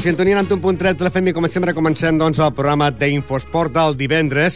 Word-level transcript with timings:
La 0.00 0.04
sintonia 0.04 0.40
en 0.40 0.48
1.3 0.48 0.96
de 0.96 1.04
la 1.04 1.10
FM 1.12 1.28
i 1.28 1.34
com 1.36 1.44
sempre 1.52 1.74
comencem 1.76 2.16
doncs, 2.16 2.38
el 2.40 2.54
programa 2.56 2.86
d'Infosport 2.88 3.74
del 3.74 3.98
divendres 3.98 4.54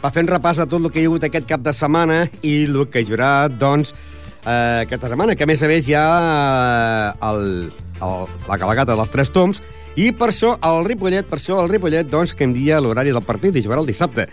va 0.00 0.08
fer 0.08 0.22
un 0.24 0.30
repàs 0.30 0.56
de 0.56 0.64
tot 0.64 0.80
el 0.80 0.88
que 0.88 1.02
hi 1.02 1.04
ha 1.04 1.10
hagut 1.10 1.26
aquest 1.28 1.44
cap 1.50 1.60
de 1.60 1.74
setmana 1.76 2.22
i 2.40 2.54
el 2.64 2.86
que 2.88 3.02
hi 3.02 3.10
haurà 3.10 3.50
doncs, 3.52 3.90
eh, 4.46 4.86
aquesta 4.86 5.10
setmana, 5.12 5.34
que 5.36 5.44
a 5.44 5.50
més 5.50 5.60
a 5.60 5.68
més 5.68 5.90
hi 5.90 5.92
ha 5.98 6.06
eh, 6.16 7.10
el, 7.28 7.44
el, 8.00 8.32
la 8.48 8.56
cabalgata 8.56 8.96
dels 8.96 9.12
tres 9.12 9.28
toms 9.34 9.60
i 10.00 10.08
per 10.16 10.30
això 10.32 10.54
el 10.56 10.80
Ripollet, 10.88 11.28
per 11.28 11.36
això 11.36 11.60
el 11.60 11.68
Ripollet, 11.68 12.08
doncs, 12.08 12.32
que 12.32 12.48
dia 12.56 12.80
l'horari 12.80 13.12
del 13.12 13.28
partit 13.28 13.60
i 13.60 13.66
jugarà 13.66 13.84
el 13.84 13.92
dissabte. 13.92 14.24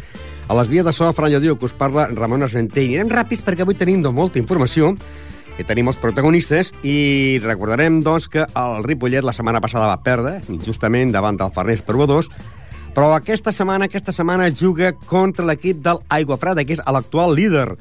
A 0.47 0.55
les 0.55 0.71
vies 0.71 0.87
de 0.87 0.95
so, 0.95 1.11
Fran 1.11 1.33
Lladío, 1.33 1.59
que 1.59 1.67
us 1.67 1.75
parla 1.75 2.07
Ramon 2.15 2.47
Argenter. 2.47 2.85
I 2.85 3.01
anem 3.01 3.11
ràpids 3.11 3.43
perquè 3.43 3.67
avui 3.67 3.75
tenim 3.75 4.07
molta 4.07 4.39
informació 4.39 4.93
i 5.59 5.63
tenim 5.63 5.87
els 5.87 5.99
protagonistes 6.01 6.73
i 6.83 7.39
recordarem 7.43 8.01
doncs, 8.03 8.27
que 8.31 8.43
el 8.43 8.83
Ripollet 8.83 9.23
la 9.23 9.33
setmana 9.35 9.61
passada 9.63 9.87
va 9.87 10.01
perdre 10.03 10.41
injustament 10.51 11.13
davant 11.15 11.39
del 11.39 11.53
Farners 11.55 11.83
per 11.85 11.95
2 11.95 12.29
però 12.95 13.11
aquesta 13.11 13.51
setmana 13.51 13.89
aquesta 13.89 14.13
setmana 14.15 14.47
juga 14.55 14.93
contra 14.95 15.45
l'equip 15.45 15.81
del 15.83 15.99
Aigua 16.07 16.37
Freda, 16.39 16.63
que 16.63 16.77
és 16.77 16.79
l'actual 16.79 17.35
líder. 17.35 17.73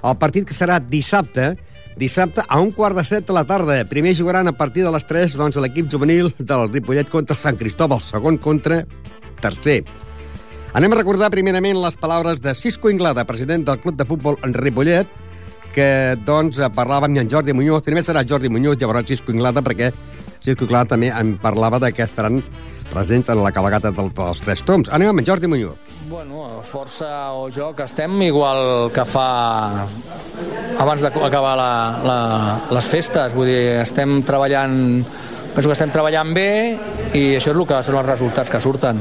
El 0.00 0.16
partit 0.16 0.46
que 0.48 0.56
serà 0.56 0.78
dissabte, 0.80 1.50
dissabte 2.00 2.40
a 2.48 2.60
un 2.64 2.72
quart 2.72 2.96
de 2.96 3.04
set 3.04 3.28
de 3.28 3.36
la 3.36 3.44
tarda. 3.44 3.76
Primer 3.84 4.14
jugaran 4.16 4.48
a 4.48 4.56
partir 4.56 4.86
de 4.86 4.92
les 4.94 5.04
3 5.04 5.36
doncs, 5.36 5.60
l'equip 5.60 5.92
juvenil 5.92 6.32
del 6.38 6.70
Ripollet 6.72 7.12
contra 7.12 7.36
Sant 7.36 7.60
Cristòbal, 7.60 8.00
segon 8.00 8.40
contra 8.40 8.86
tercer. 9.44 9.82
Anem 10.72 10.92
a 10.92 11.02
recordar 11.02 11.30
primerament 11.32 11.76
les 11.80 12.00
paraules 12.00 12.40
de 12.40 12.54
Cisco 12.56 12.88
Inglada, 12.88 13.24
president 13.28 13.68
del 13.68 13.80
Club 13.84 14.00
de 14.00 14.08
Futbol 14.08 14.40
en 14.44 14.56
Ripollet, 14.56 15.08
que 15.74 16.16
doncs 16.26 16.60
parlava 16.74 17.08
amb 17.08 17.18
en 17.18 17.30
Jordi 17.30 17.54
Muñoz. 17.56 17.82
Primer 17.86 18.04
serà 18.04 18.24
Jordi 18.28 18.48
Muñoz, 18.48 18.78
llavors 18.80 19.08
Cisco 19.08 19.32
Inglada, 19.32 19.62
perquè 19.62 19.92
Cisco 20.40 20.64
Inglada 20.64 20.94
també 20.94 21.10
en 21.10 21.36
parlava 21.42 21.80
de 21.82 21.92
que 21.92 22.04
estaran 22.04 22.42
presents 22.92 23.28
en 23.28 23.42
la 23.42 23.52
cabalgata 23.52 23.90
del, 23.90 24.10
dels 24.14 24.40
tres 24.44 24.62
toms. 24.64 24.90
Anem 24.94 25.10
amb 25.10 25.22
en 25.22 25.26
Jordi 25.26 25.50
Muñoz. 25.50 25.76
Bueno, 26.06 26.46
força 26.62 27.32
o 27.34 27.48
joc 27.50 27.80
estem 27.82 28.20
igual 28.28 28.92
que 28.94 29.04
fa 29.08 29.28
abans 30.78 31.02
d'acabar 31.02 31.56
les 32.70 32.90
festes, 32.90 33.34
vull 33.34 33.50
dir, 33.50 33.80
estem 33.82 34.20
treballant 34.26 34.76
penso 35.56 35.70
que 35.70 35.72
estem 35.72 35.88
treballant 35.88 36.34
bé 36.36 36.48
i 37.16 37.22
això 37.38 37.54
és 37.54 37.56
el 37.56 37.62
que 37.64 37.78
són 37.86 37.96
els 37.96 38.08
resultats 38.10 38.52
que 38.52 38.58
surten. 38.60 38.98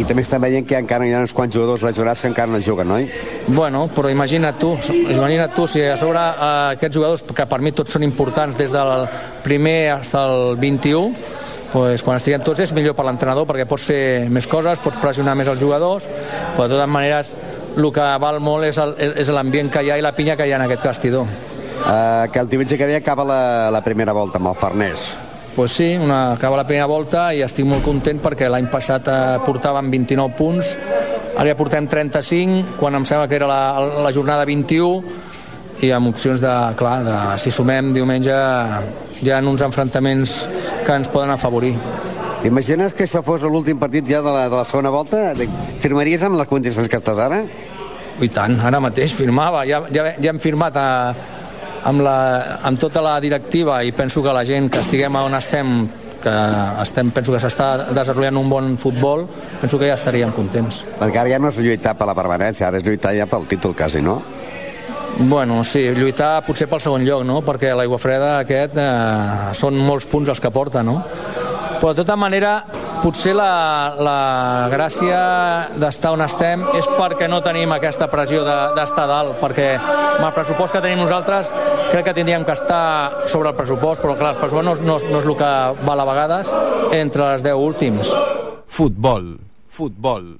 I 0.00 0.06
també 0.08 0.24
estem 0.24 0.40
veient 0.40 0.64
que 0.64 0.78
encara 0.80 1.04
hi 1.04 1.12
ha 1.12 1.20
uns 1.20 1.34
quants 1.36 1.52
jugadors 1.52 1.84
lesionats 1.84 2.22
que 2.24 2.30
encara 2.32 2.48
no 2.48 2.62
juguen, 2.64 2.94
oi? 2.96 3.10
Bueno, 3.48 3.84
però 3.92 4.08
imagina't 4.08 4.56
tu, 4.56 4.72
imagina't 4.88 5.52
tu 5.52 5.66
si 5.68 5.84
a 5.84 5.98
sobre 6.00 6.22
eh, 6.22 6.78
aquests 6.78 6.96
jugadors, 6.96 7.26
que 7.28 7.46
per 7.50 7.60
mi 7.60 7.74
tots 7.76 7.92
són 7.92 8.06
importants 8.08 8.56
des 8.56 8.72
del 8.72 9.04
primer 9.44 9.98
fins 10.00 10.14
al 10.16 10.56
21, 10.56 11.12
pues, 11.74 12.02
quan 12.06 12.16
estiguem 12.16 12.40
tots 12.46 12.64
és 12.64 12.72
millor 12.72 12.96
per 12.96 13.04
l'entrenador 13.04 13.44
perquè 13.44 13.68
pots 13.68 13.84
fer 13.90 14.00
més 14.32 14.48
coses, 14.48 14.80
pots 14.80 14.96
pressionar 15.04 15.36
més 15.36 15.52
els 15.52 15.60
jugadors, 15.60 16.08
però 16.56 16.64
de 16.64 16.74
totes 16.78 16.88
maneres 16.88 17.36
el 17.76 17.92
que 17.92 18.08
val 18.24 18.40
molt 18.40 18.64
és 18.64 19.28
l'ambient 19.28 19.68
que 19.70 19.84
hi 19.84 19.92
ha 19.92 20.00
i 20.00 20.08
la 20.08 20.16
pinya 20.16 20.40
que 20.40 20.48
hi 20.48 20.56
ha 20.56 20.58
en 20.62 20.70
aquest 20.70 20.88
vestidor. 20.88 21.28
Uh, 21.78 22.26
que 22.32 22.40
el 22.40 22.48
diumenge 22.48 22.80
que 22.80 22.88
ve 22.88 22.96
acaba 22.96 23.24
la, 23.28 23.40
la 23.70 23.84
primera 23.84 24.16
volta 24.16 24.40
amb 24.40 24.50
el 24.50 24.56
Farners. 24.58 25.27
Pues 25.54 25.72
sí, 25.72 25.96
una, 25.96 26.32
acaba 26.32 26.56
la 26.56 26.66
primera 26.66 26.86
volta 26.86 27.28
i 27.34 27.42
estic 27.42 27.66
molt 27.66 27.82
content 27.82 28.20
perquè 28.22 28.50
l'any 28.50 28.68
passat 28.70 29.08
eh, 29.10 29.38
portàvem 29.42 29.90
29 29.90 30.36
punts, 30.38 30.74
ara 31.34 31.48
ja 31.50 31.56
portem 31.58 31.88
35, 31.90 32.76
quan 32.78 32.94
em 32.94 33.06
sembla 33.08 33.26
que 33.26 33.38
era 33.40 33.48
la, 33.50 33.62
la 34.04 34.12
jornada 34.14 34.46
21, 34.46 35.02
i 35.82 35.90
amb 35.94 36.10
opcions 36.10 36.40
de, 36.42 36.54
clar, 36.78 37.00
de, 37.06 37.16
si 37.42 37.52
sumem 37.54 37.92
diumenge 37.94 38.34
hi 39.22 39.30
ha 39.30 39.38
uns 39.42 39.62
enfrontaments 39.66 40.34
que 40.86 40.94
ens 40.94 41.10
poden 41.10 41.30
afavorir. 41.34 41.74
T'imagines 42.42 42.94
que 42.94 43.06
això 43.06 43.22
fos 43.26 43.42
l'últim 43.42 43.78
partit 43.78 44.06
ja 44.06 44.20
de 44.22 44.30
la, 44.30 44.44
de 44.46 44.54
la 44.60 44.66
segona 44.66 44.92
volta? 44.94 45.32
Firmaries 45.82 46.22
amb 46.26 46.38
les 46.38 46.50
condicions 46.50 46.86
que 46.86 47.00
estàs 47.00 47.18
ara? 47.18 47.42
I 48.22 48.28
tant, 48.34 48.56
ara 48.66 48.78
mateix 48.82 49.14
firmava, 49.14 49.64
ja, 49.66 49.82
ja, 49.94 50.12
ja 50.18 50.30
hem 50.30 50.38
firmat 50.42 50.78
a, 50.78 50.88
amb, 51.88 52.04
la, 52.04 52.18
amb 52.68 52.80
tota 52.80 53.02
la 53.04 53.16
directiva 53.24 53.80
i 53.84 53.94
penso 53.96 54.22
que 54.22 54.34
la 54.34 54.44
gent 54.44 54.68
que 54.72 54.82
estiguem 54.84 55.16
on 55.20 55.38
estem 55.38 55.74
que 56.18 56.32
estem, 56.82 57.12
penso 57.14 57.30
que 57.30 57.38
s'està 57.38 57.92
desenvolupant 57.94 58.40
un 58.40 58.48
bon 58.50 58.72
futbol, 58.80 59.20
penso 59.60 59.78
que 59.78 59.86
ja 59.86 59.94
estaríem 59.94 60.32
contents. 60.34 60.80
Perquè 60.98 61.20
ara 61.20 61.30
ja 61.30 61.38
no 61.38 61.52
és 61.52 61.60
lluitar 61.62 61.94
per 61.94 62.08
la 62.10 62.16
permanència, 62.18 62.66
ara 62.66 62.80
és 62.80 62.86
lluitar 62.86 63.14
ja 63.14 63.28
pel 63.30 63.46
títol 63.46 63.76
quasi, 63.78 64.02
no? 64.02 64.18
Bueno, 65.18 65.62
sí, 65.64 65.84
lluitar 65.94 66.44
potser 66.46 66.68
pel 66.70 66.82
segon 66.82 67.06
lloc, 67.06 67.22
no? 67.26 67.40
Perquè 67.46 67.70
l'aigua 67.74 68.00
freda 68.02 68.32
aquest 68.40 68.76
eh, 68.78 69.54
són 69.58 69.78
molts 69.78 70.06
punts 70.10 70.34
els 70.34 70.42
que 70.42 70.52
porta, 70.54 70.82
no? 70.82 70.98
Però 71.78 71.94
de 71.94 72.02
tota 72.02 72.18
manera, 72.18 72.58
potser 73.02 73.34
la, 73.36 73.94
la 74.02 74.16
gràcia 74.72 75.18
d'estar 75.78 76.12
on 76.16 76.22
estem 76.24 76.64
és 76.78 76.86
perquè 76.98 77.28
no 77.30 77.40
tenim 77.44 77.72
aquesta 77.74 78.08
pressió 78.10 78.42
de- 78.46 78.56
d'estar 78.76 79.06
de, 79.06 79.12
dalt, 79.12 79.36
perquè 79.42 79.68
amb 79.78 80.24
el 80.28 80.32
pressupost 80.36 80.74
que 80.74 80.82
tenim 80.84 81.02
nosaltres 81.02 81.52
crec 81.92 82.08
que 82.08 82.14
tindríem 82.16 82.44
que 82.44 82.56
estar 82.56 83.28
sobre 83.30 83.52
el 83.52 83.56
pressupost, 83.58 84.02
però 84.02 84.16
clar, 84.18 84.34
el 84.34 84.42
pressupost 84.42 84.66
no, 84.66 84.74
no, 84.82 84.98
no 84.98 85.22
és 85.22 85.30
el 85.30 85.38
que 85.38 85.52
val 85.86 86.02
a 86.04 86.08
vegades 86.08 86.50
entre 86.98 87.32
les 87.32 87.46
10 87.46 87.54
últims. 87.68 88.12
Futbol, 88.68 89.38
futbol. 89.68 90.36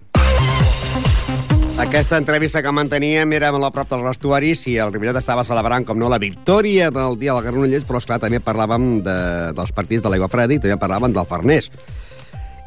Aquesta 1.78 2.18
entrevista 2.18 2.58
que 2.58 2.72
manteníem 2.74 3.30
era 3.36 3.52
molt 3.54 3.68
a 3.68 3.70
prop 3.70 3.86
dels 3.92 4.02
vestuaris 4.02 4.64
i 4.66 4.74
el 4.82 4.90
Ripollet 4.90 5.20
estava 5.20 5.44
celebrant, 5.46 5.84
com 5.86 5.98
no, 6.00 6.08
la 6.10 6.18
victòria 6.18 6.90
del 6.90 7.14
dia 7.20 7.36
del 7.36 7.44
Granollers, 7.46 7.86
però, 7.86 8.00
esclar, 8.02 8.18
també 8.18 8.40
parlàvem 8.42 8.98
de, 9.06 9.14
dels 9.54 9.70
partits 9.76 10.02
de 10.02 10.10
l'Aigua 10.10 10.26
Freda 10.32 10.56
i 10.56 10.58
també 10.58 10.74
parlàvem 10.80 11.14
del 11.14 11.28
Farners. 11.30 11.70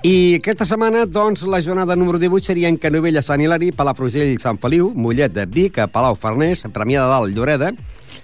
I 0.01 0.39
aquesta 0.39 0.65
setmana, 0.65 1.03
doncs, 1.05 1.43
la 1.45 1.59
jornada 1.61 1.95
número 1.95 2.17
18 2.17 2.47
seria 2.47 2.69
en 2.71 2.77
Canovella, 2.81 3.21
Sant 3.21 3.37
Hilari, 3.43 3.67
Palafrugell, 3.69 4.31
Sant 4.41 4.57
Feliu, 4.57 4.87
Mollet 4.97 5.29
de 5.35 5.43
Vic, 5.45 5.77
Palau 5.93 6.15
Farners, 6.17 6.63
Premià 6.73 7.03
de 7.03 7.11
Dalt, 7.11 7.35
Lloreda, 7.35 7.69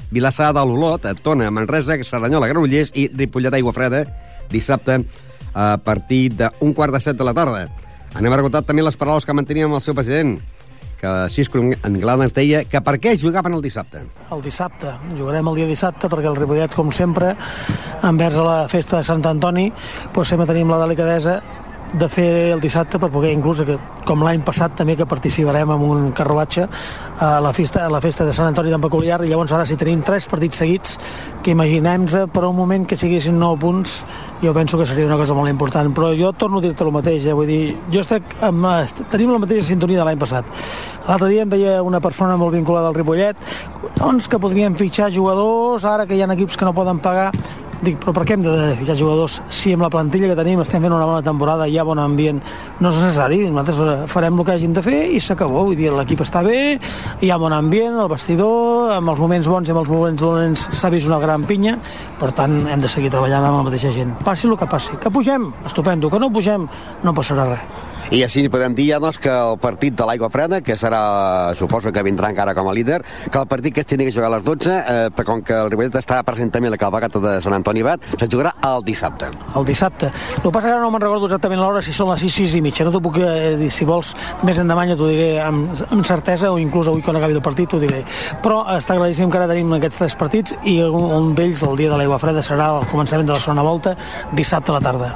Vilassar 0.10 0.50
de 0.58 0.64
l'Olot, 0.66 1.06
Tona, 1.22 1.52
Manresa, 1.54 1.94
Cerdanyola, 2.02 2.50
Granollers 2.50 2.96
i 2.98 3.06
Ripollet, 3.14 3.54
Aigua 3.54 3.76
Freda, 3.78 4.08
dissabte 4.50 5.04
a 5.54 5.78
partir 5.78 6.32
d'un 6.34 6.74
quart 6.74 6.98
de 6.98 7.02
set 7.04 7.20
de 7.20 7.28
la 7.28 7.36
tarda. 7.38 7.68
Anem 8.18 8.34
a 8.34 8.40
recordar 8.42 8.64
també 8.66 8.82
les 8.82 8.98
paraules 8.98 9.30
que 9.30 9.38
manteníem 9.38 9.70
el 9.70 9.86
seu 9.86 9.94
president, 9.94 10.40
que 10.98 11.12
Cisco 11.30 11.62
Anglada 11.86 12.26
ens 12.26 12.34
deia 12.34 12.64
que 12.66 12.82
per 12.82 12.96
què 12.98 13.14
jugaven 13.22 13.54
el 13.54 13.62
dissabte. 13.62 14.02
el 14.32 14.42
dissabte. 14.42 14.96
Jugarem 15.14 15.48
el 15.54 15.62
dia 15.62 15.70
dissabte 15.70 16.10
perquè 16.10 16.26
el 16.26 16.42
Ripollet, 16.42 16.74
com 16.74 16.90
sempre, 16.92 17.36
envers 18.02 18.42
la 18.42 18.66
festa 18.68 18.98
de 18.98 19.04
Sant 19.04 19.22
Antoni, 19.30 19.70
doncs 20.16 20.34
sempre 20.34 20.50
tenim 20.50 20.74
la 20.74 20.82
delicadesa 20.82 21.38
de 21.94 22.08
fer 22.12 22.30
el 22.52 22.62
dissabte 22.62 23.00
per 23.00 23.10
poder 23.12 23.32
inclús, 23.32 23.62
que, 23.64 23.78
com 24.08 24.24
l'any 24.24 24.42
passat 24.46 24.76
també 24.76 24.98
que 25.00 25.08
participarem 25.08 25.72
en 25.72 25.84
un 25.84 26.12
carruatge 26.16 26.68
a 27.24 27.30
la 27.44 27.54
festa, 27.56 27.86
a 27.86 27.92
la 27.92 28.02
festa 28.04 28.26
de 28.28 28.34
Sant 28.36 28.50
Antoni 28.50 28.72
d'en 28.74 28.84
Peculiar 28.84 29.22
i 29.24 29.32
llavors 29.32 29.54
ara 29.56 29.66
si 29.66 29.78
tenim 29.80 30.04
tres 30.06 30.28
partits 30.28 30.60
seguits 30.64 30.98
que 31.44 31.54
imaginem-nos 31.56 32.30
per 32.34 32.44
un 32.48 32.56
moment 32.56 32.86
que 32.88 32.98
siguessin 33.00 33.40
9 33.40 33.60
punts 33.62 33.98
jo 34.42 34.54
penso 34.54 34.78
que 34.78 34.86
seria 34.86 35.08
una 35.08 35.18
cosa 35.18 35.34
molt 35.34 35.50
important 35.50 35.94
però 35.96 36.12
jo 36.16 36.34
torno 36.34 36.60
a 36.60 36.66
dir-te 36.66 36.84
el 36.84 36.92
mateix 36.92 37.26
eh? 37.26 37.34
vull 37.34 37.48
dir, 37.48 37.76
jo 37.94 38.04
estic 38.04 38.36
amb, 38.44 38.68
tenim 39.12 39.32
la 39.32 39.42
mateixa 39.44 39.70
sintonia 39.72 40.04
de 40.04 40.10
l'any 40.10 40.20
passat 40.20 40.46
l'altre 41.08 41.32
dia 41.32 41.48
em 41.48 41.52
deia 41.52 41.78
una 41.84 42.02
persona 42.04 42.38
molt 42.38 42.54
vinculada 42.54 42.92
al 42.92 42.98
Ripollet 42.98 43.40
doncs 43.98 44.28
que 44.28 44.40
podríem 44.40 44.76
fitxar 44.76 45.10
jugadors 45.12 45.88
ara 45.88 46.06
que 46.06 46.16
hi 46.16 46.22
ha 46.22 46.34
equips 46.36 46.58
que 46.58 46.68
no 46.68 46.76
poden 46.76 47.00
pagar 47.00 47.32
Dic, 47.78 48.00
però 48.02 48.10
per 48.16 48.24
què 48.26 48.34
hem 48.34 48.42
de 48.42 48.54
fitxar 48.80 48.96
jugadors 48.98 49.36
si 49.54 49.70
amb 49.76 49.84
la 49.86 49.90
plantilla 49.94 50.32
que 50.32 50.38
tenim 50.40 50.64
estem 50.64 50.82
fent 50.82 50.94
una 50.96 51.06
bona 51.06 51.22
temporada, 51.26 51.68
hi 51.70 51.76
ha 51.78 51.84
bon 51.86 52.00
ambient? 52.02 52.40
No 52.82 52.90
és 52.90 52.98
necessari, 52.98 53.44
nosaltres 53.54 54.10
farem 54.10 54.40
el 54.40 54.48
que 54.48 54.56
hagin 54.56 54.74
de 54.74 54.82
fer 54.82 55.02
i 55.14 55.20
s'acabó, 55.22 55.68
vull 55.68 55.78
dir, 55.78 55.92
l'equip 55.94 56.24
està 56.26 56.42
bé, 56.46 56.80
hi 57.22 57.30
ha 57.30 57.38
bon 57.38 57.54
ambient, 57.54 58.00
el 58.02 58.10
vestidor, 58.10 58.96
amb 58.96 59.14
els 59.14 59.22
moments 59.22 59.50
bons 59.54 59.70
i 59.70 59.76
amb 59.76 59.84
els 59.84 59.92
moments 59.94 60.24
dolents 60.24 60.66
s'ha 60.80 60.92
vist 60.94 61.12
una 61.12 61.22
gran 61.22 61.46
pinya, 61.46 61.76
per 62.18 62.32
tant 62.40 62.58
hem 62.66 62.82
de 62.82 62.90
seguir 62.90 63.14
treballant 63.14 63.46
amb 63.46 63.60
la 63.60 63.68
mateixa 63.70 63.94
gent. 63.94 64.16
Passi 64.26 64.50
el 64.50 64.58
que 64.58 64.70
passi. 64.74 64.98
Que 64.98 65.14
pugem, 65.14 65.52
estupendo, 65.70 66.10
que 66.10 66.24
no 66.24 66.34
pugem, 66.34 66.66
no 67.06 67.14
passarà 67.14 67.46
res. 67.52 67.97
I 68.08 68.22
així 68.24 68.46
podem 68.48 68.72
dir 68.72 68.86
ja 68.88 68.98
doncs, 69.04 69.18
que 69.20 69.28
el 69.28 69.58
partit 69.60 69.96
de 70.00 70.06
l'Aigua 70.08 70.30
Freda, 70.32 70.62
que 70.64 70.78
serà, 70.80 71.52
suposo 71.60 71.92
que 71.92 72.04
vindrà 72.08 72.30
encara 72.32 72.54
com 72.56 72.70
a 72.72 72.74
líder, 72.76 73.02
que 73.04 73.40
el 73.42 73.48
partit 73.52 73.74
que 73.76 73.82
es 73.84 73.90
tenia 73.90 74.08
que 74.08 74.14
jugar 74.16 74.30
a 74.30 74.38
les 74.38 74.46
12, 74.46 74.76
eh, 74.78 75.26
com 75.28 75.42
que 75.44 75.52
el 75.52 75.68
Ripollet 75.74 75.98
està 76.00 76.22
present 76.24 76.54
també 76.54 76.72
la 76.72 76.80
calvagata 76.80 77.20
de 77.20 77.34
Sant 77.44 77.58
Antoni 77.58 77.84
Bat, 77.84 78.06
se 78.14 78.30
jugarà 78.32 78.54
el 78.70 78.86
dissabte. 78.88 79.28
El 79.60 79.68
dissabte. 79.68 80.08
El 80.38 80.46
que 80.46 80.52
passa 80.56 80.70
que 80.70 80.78
ara 80.78 80.86
no 80.86 80.92
me'n 80.94 81.04
recordo 81.04 81.28
exactament 81.28 81.60
l'hora, 81.60 81.82
si 81.84 81.92
són 81.92 82.14
les 82.14 82.24
6, 82.24 82.38
6 82.48 82.56
i 82.56 82.62
mitja. 82.64 82.86
No 82.88 82.94
t'ho 82.96 83.02
puc 83.04 83.20
eh, 83.20 83.58
dir, 83.60 83.68
si 83.76 83.88
vols, 83.88 84.14
més 84.48 84.62
endavant 84.64 84.94
t'ho 84.96 85.10
diré 85.12 85.42
amb, 85.44 85.76
amb 85.92 86.08
certesa, 86.08 86.54
o 86.54 86.62
inclús 86.64 86.88
avui 86.88 87.04
quan 87.04 87.20
acabi 87.20 87.36
el 87.36 87.44
partit 87.44 87.76
t'ho 87.76 87.82
diré. 87.84 88.06
Però 88.46 88.62
està 88.78 88.96
claríssim 88.96 89.28
que 89.34 89.42
ara 89.42 89.50
tenim 89.52 89.76
aquests 89.82 90.00
tres 90.00 90.16
partits 90.16 90.56
i 90.64 90.80
un, 90.86 91.12
un 91.18 91.34
d'ells, 91.36 91.66
el 91.68 91.76
dia 91.76 91.92
de 91.92 92.00
l'Aigua 92.00 92.22
Freda, 92.24 92.46
serà 92.46 92.72
el 92.78 92.88
començament 92.88 93.28
de 93.28 93.36
la 93.36 93.44
segona 93.44 93.68
volta, 93.68 93.98
dissabte 94.32 94.72
a 94.72 94.80
la 94.80 94.86
tarda. 94.88 95.12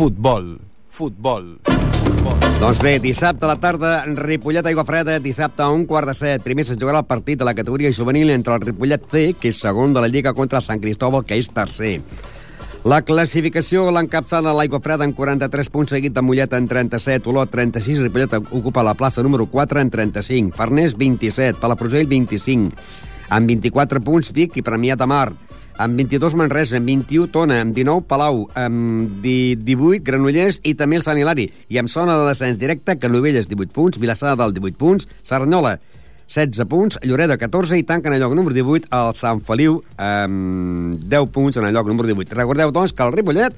Futbol. 0.00 0.56
Futbol. 0.96 1.58
Doncs 2.56 2.78
bé, 2.80 2.96
dissabte 2.98 3.44
a 3.44 3.50
la 3.50 3.58
tarda, 3.60 3.90
Ripollet 4.16 4.66
Aigua 4.66 4.84
Freda, 4.88 5.18
dissabte 5.20 5.62
a 5.62 5.68
un 5.70 5.84
quart 5.86 6.08
de 6.08 6.14
set. 6.16 6.42
Primer 6.42 6.64
se 6.64 6.74
jugarà 6.80 7.02
el 7.02 7.06
partit 7.06 7.38
de 7.38 7.44
la 7.44 7.54
categoria 7.54 7.92
juvenil 7.92 8.32
entre 8.32 8.56
el 8.56 8.64
Ripollet 8.64 9.04
C, 9.10 9.26
que 9.38 9.52
és 9.52 9.60
segon 9.60 9.92
de 9.92 10.00
la 10.00 10.08
Lliga, 10.08 10.32
contra 10.34 10.58
el 10.58 10.64
Sant 10.64 10.80
Cristòbal, 10.80 11.22
que 11.28 11.36
és 11.36 11.50
tercer. 11.52 12.00
La 12.86 13.00
classificació 13.02 13.88
l'encapçala 13.90 14.54
l'Aigua 14.54 14.78
Freda 14.78 15.04
en 15.04 15.12
43 15.12 15.70
punts, 15.74 15.90
seguit 15.90 16.14
de 16.14 16.22
Mollet 16.22 16.52
en 16.54 16.68
37, 16.70 17.28
Olot 17.32 17.50
36, 17.50 17.98
Ripollet 18.04 18.36
ocupa 18.38 18.84
la 18.86 18.94
plaça 18.94 19.24
número 19.26 19.48
4 19.50 19.82
en 19.82 19.90
35, 19.90 20.54
Farners 20.56 20.94
27, 20.96 21.58
Palafrugell 21.58 22.06
25, 22.06 22.72
amb 23.36 23.50
24 23.50 24.00
punts 24.06 24.30
Vic 24.32 24.56
i 24.56 24.62
Premià 24.62 24.94
de 24.94 25.10
Mar, 25.10 25.32
amb 25.78 25.98
22 25.98 26.34
Manresa, 26.38 26.78
amb 26.78 26.88
21 26.88 27.28
Tona, 27.32 27.60
amb 27.60 27.76
19 27.76 28.06
Palau, 28.08 28.46
amb 28.56 29.20
18 29.24 30.02
Granollers 30.06 30.60
i 30.64 30.74
també 30.78 31.00
el 31.00 31.04
Sant 31.04 31.20
Hilari. 31.20 31.50
I 31.68 31.80
amb 31.82 31.92
zona 31.92 32.16
de 32.18 32.30
descens 32.30 32.58
directe, 32.60 32.98
Canovelles 32.98 33.48
18 33.50 33.72
punts, 33.74 34.00
Vilassada 34.00 34.36
del 34.44 34.56
18 34.56 34.80
punts, 34.80 35.08
Sarnyola 35.22 35.76
16 36.26 36.66
punts, 36.66 36.98
Lloreda 37.06 37.38
14 37.38 37.78
i 37.78 37.84
tanquen 37.86 38.16
el 38.16 38.20
lloc 38.20 38.34
número 38.34 38.54
18 38.56 38.90
el 38.90 39.14
Sant 39.14 39.42
Feliu 39.46 39.78
amb 39.96 40.98
10 41.06 41.32
punts 41.32 41.60
en 41.60 41.68
el 41.68 41.74
lloc 41.74 41.86
número 41.86 42.08
18. 42.08 42.34
Recordeu, 42.34 42.72
doncs, 42.74 42.94
que 42.96 43.06
el 43.06 43.14
Ripollet 43.14 43.54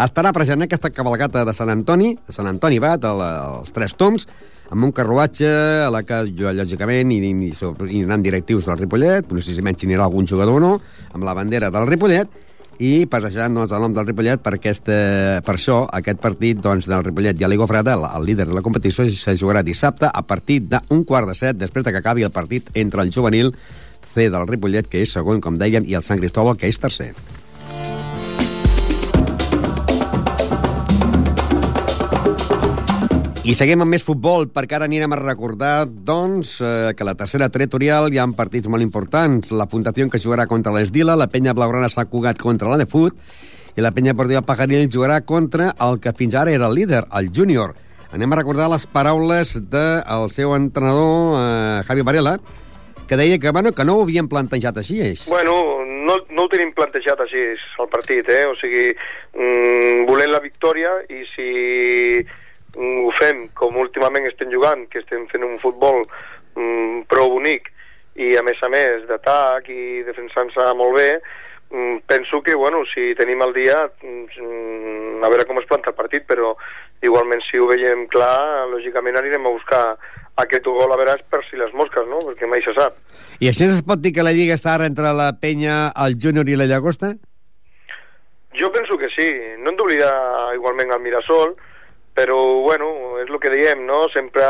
estarà 0.00 0.32
present 0.36 0.60
en 0.60 0.68
aquesta 0.68 0.92
cabalgata 0.92 1.44
de 1.44 1.54
Sant 1.56 1.72
Antoni, 1.72 2.14
de 2.26 2.36
Sant 2.36 2.48
Antoni 2.48 2.80
Bat, 2.80 3.04
el, 3.08 3.24
els 3.24 3.72
Tres 3.76 3.96
Toms, 3.96 4.26
amb 4.70 4.86
un 4.86 4.92
carruatge 4.94 5.48
a 5.86 5.90
la 5.92 6.04
que, 6.06 6.22
lògicament, 6.54 7.10
i, 7.10 7.18
i, 7.30 7.50
i 7.50 8.04
anant 8.04 8.22
directius 8.22 8.68
del 8.70 8.78
Ripollet, 8.78 9.32
no 9.34 9.42
sé 9.42 9.56
si 9.56 9.64
menys 9.66 9.84
anirà 9.86 10.06
algun 10.06 10.28
jugador 10.30 10.60
o 10.60 10.62
no, 10.62 10.76
amb 11.12 11.26
la 11.26 11.34
bandera 11.34 11.72
del 11.74 11.88
Ripollet, 11.90 12.30
i 12.80 13.04
passejant 13.12 13.58
doncs, 13.58 13.74
el 13.76 13.82
nom 13.84 13.96
del 13.96 14.06
Ripollet 14.08 14.40
per, 14.40 14.54
aquesta, 14.56 14.94
per 15.44 15.56
això 15.58 15.82
aquest 15.98 16.22
partit 16.22 16.62
doncs, 16.64 16.88
del 16.88 17.04
Ripollet 17.04 17.42
i 17.42 17.50
l'Igo 17.50 17.66
Freda, 17.68 17.98
el, 17.98 18.06
el 18.08 18.30
líder 18.30 18.48
de 18.48 18.56
la 18.56 18.64
competició, 18.64 19.04
se 19.10 19.36
jugarà 19.36 19.64
dissabte 19.66 20.08
a 20.08 20.22
partir 20.24 20.62
d'un 20.70 21.04
quart 21.04 21.28
de 21.28 21.36
set, 21.36 21.60
després 21.60 21.84
de 21.84 21.92
que 21.92 22.00
acabi 22.00 22.24
el 22.24 22.32
partit 22.32 22.72
entre 22.80 23.04
el 23.04 23.12
juvenil 23.12 23.52
C 24.14 24.30
del 24.30 24.48
Ripollet, 24.48 24.88
que 24.88 25.04
és 25.04 25.12
segon, 25.12 25.42
com 25.44 25.58
dèiem, 25.60 25.84
i 25.86 25.98
el 25.98 26.06
Sant 26.06 26.22
Cristòbal, 26.22 26.56
que 26.56 26.70
és 26.70 26.80
tercer. 26.80 27.12
I 33.40 33.54
seguim 33.56 33.80
amb 33.80 33.88
més 33.88 34.02
futbol, 34.04 34.50
perquè 34.52 34.76
ara 34.76 34.84
anirem 34.84 35.14
a 35.14 35.16
recordar, 35.16 35.86
doncs, 35.88 36.58
eh, 36.60 36.90
que 36.92 37.06
la 37.08 37.14
tercera 37.16 37.46
territorial 37.48 38.12
hi 38.12 38.18
ha 38.20 38.26
partits 38.36 38.68
molt 38.68 38.84
importants. 38.84 39.48
La 39.56 39.64
Fundació 39.64 40.10
que 40.12 40.20
jugarà 40.20 40.44
contra 40.46 40.74
l'Esdila, 40.74 41.14
la 41.16 41.30
Penya 41.32 41.54
Blaugrana 41.56 41.88
s'ha 41.88 42.04
cugat 42.04 42.36
contra 42.36 42.68
la 42.68 42.76
de 42.76 42.84
Fut, 42.84 43.16
i 43.72 43.80
la 43.80 43.92
Penya 43.96 44.12
Portiva 44.12 44.42
Pajaril 44.44 44.90
jugarà 44.92 45.22
contra 45.24 45.70
el 45.80 45.96
que 46.04 46.12
fins 46.18 46.36
ara 46.36 46.52
era 46.52 46.68
el 46.68 46.76
líder, 46.76 47.06
el 47.16 47.30
júnior. 47.32 47.72
Anem 48.12 48.30
a 48.30 48.40
recordar 48.42 48.68
les 48.68 48.84
paraules 48.84 49.54
del 49.56 50.04
de 50.04 50.28
seu 50.34 50.52
entrenador, 50.54 51.40
eh, 51.40 51.82
Javi 51.88 52.02
Varela, 52.02 52.36
que 53.08 53.16
deia 53.16 53.38
que, 53.38 53.50
bueno, 53.56 53.72
que 53.72 53.86
no 53.86 53.96
ho 53.96 54.02
havien 54.02 54.28
plantejat 54.28 54.76
així. 54.84 55.00
Bueno, 55.30 55.80
no, 55.88 56.18
no 56.28 56.44
ho 56.44 56.52
tenim 56.52 56.74
plantejat 56.76 57.24
així 57.24 57.56
el 57.56 57.88
partit, 57.88 58.28
eh? 58.28 58.44
O 58.52 58.54
sigui, 58.60 58.92
mm, 59.32 60.04
volent 60.12 60.30
la 60.30 60.44
victòria 60.44 60.92
i 61.08 61.24
si 61.32 61.48
ho 62.76 63.10
fem 63.18 63.48
com 63.58 63.78
últimament 63.80 64.28
estem 64.28 64.50
jugant, 64.52 64.86
que 64.90 65.02
estem 65.02 65.26
fent 65.32 65.44
un 65.46 65.58
futbol 65.62 66.02
mm, 66.04 67.06
prou 67.10 67.36
bonic 67.36 67.70
i 68.20 68.34
a 68.36 68.42
més 68.46 68.58
a 68.62 68.70
més 68.72 69.06
d'atac 69.08 69.70
i 69.72 70.02
defensant-se 70.06 70.66
molt 70.78 70.96
bé, 70.98 71.08
mm, 71.70 72.02
penso 72.10 72.42
que 72.42 72.54
bueno, 72.54 72.84
si 72.92 73.14
tenim 73.18 73.42
el 73.46 73.54
dia 73.56 73.76
mm, 74.02 75.22
a 75.24 75.30
veure 75.32 75.46
com 75.48 75.60
es 75.60 75.68
planta 75.68 75.92
el 75.92 75.98
partit, 75.98 76.26
però 76.28 76.54
igualment 77.02 77.42
si 77.46 77.58
ho 77.58 77.68
veiem 77.70 78.06
clar, 78.12 78.68
lògicament 78.72 79.18
anirem 79.18 79.46
a 79.46 79.54
buscar 79.54 79.84
aquest 80.40 80.66
gol 80.66 80.92
a 80.92 80.98
veure 81.00 81.16
per 81.30 81.42
si 81.48 81.58
les 81.60 81.72
mosques, 81.76 82.06
no? 82.08 82.20
perquè 82.28 82.48
mai 82.48 82.62
se 82.64 82.74
sap. 82.76 82.96
I 83.40 83.50
així 83.50 83.66
es 83.66 83.82
pot 83.86 84.00
dir 84.00 84.12
que 84.16 84.24
la 84.24 84.34
Lliga 84.36 84.56
està 84.56 84.74
ara 84.74 84.88
entre 84.88 85.12
la 85.16 85.32
Penya, 85.40 85.90
el 86.04 86.16
Júnior 86.20 86.48
i 86.48 86.56
la 86.58 86.68
Llagosta? 86.70 87.14
Jo 88.58 88.70
penso 88.74 88.98
que 88.98 89.08
sí. 89.14 89.28
No 89.62 89.70
hem 89.70 89.78
d'oblidar 89.78 90.14
igualment 90.56 90.92
el 90.92 91.02
Mirasol, 91.04 91.54
però 92.14 92.38
bueno, 92.64 93.18
és 93.22 93.30
el 93.30 93.40
que 93.40 93.52
diem, 93.52 93.84
no? 93.86 94.04
Sempre 94.12 94.44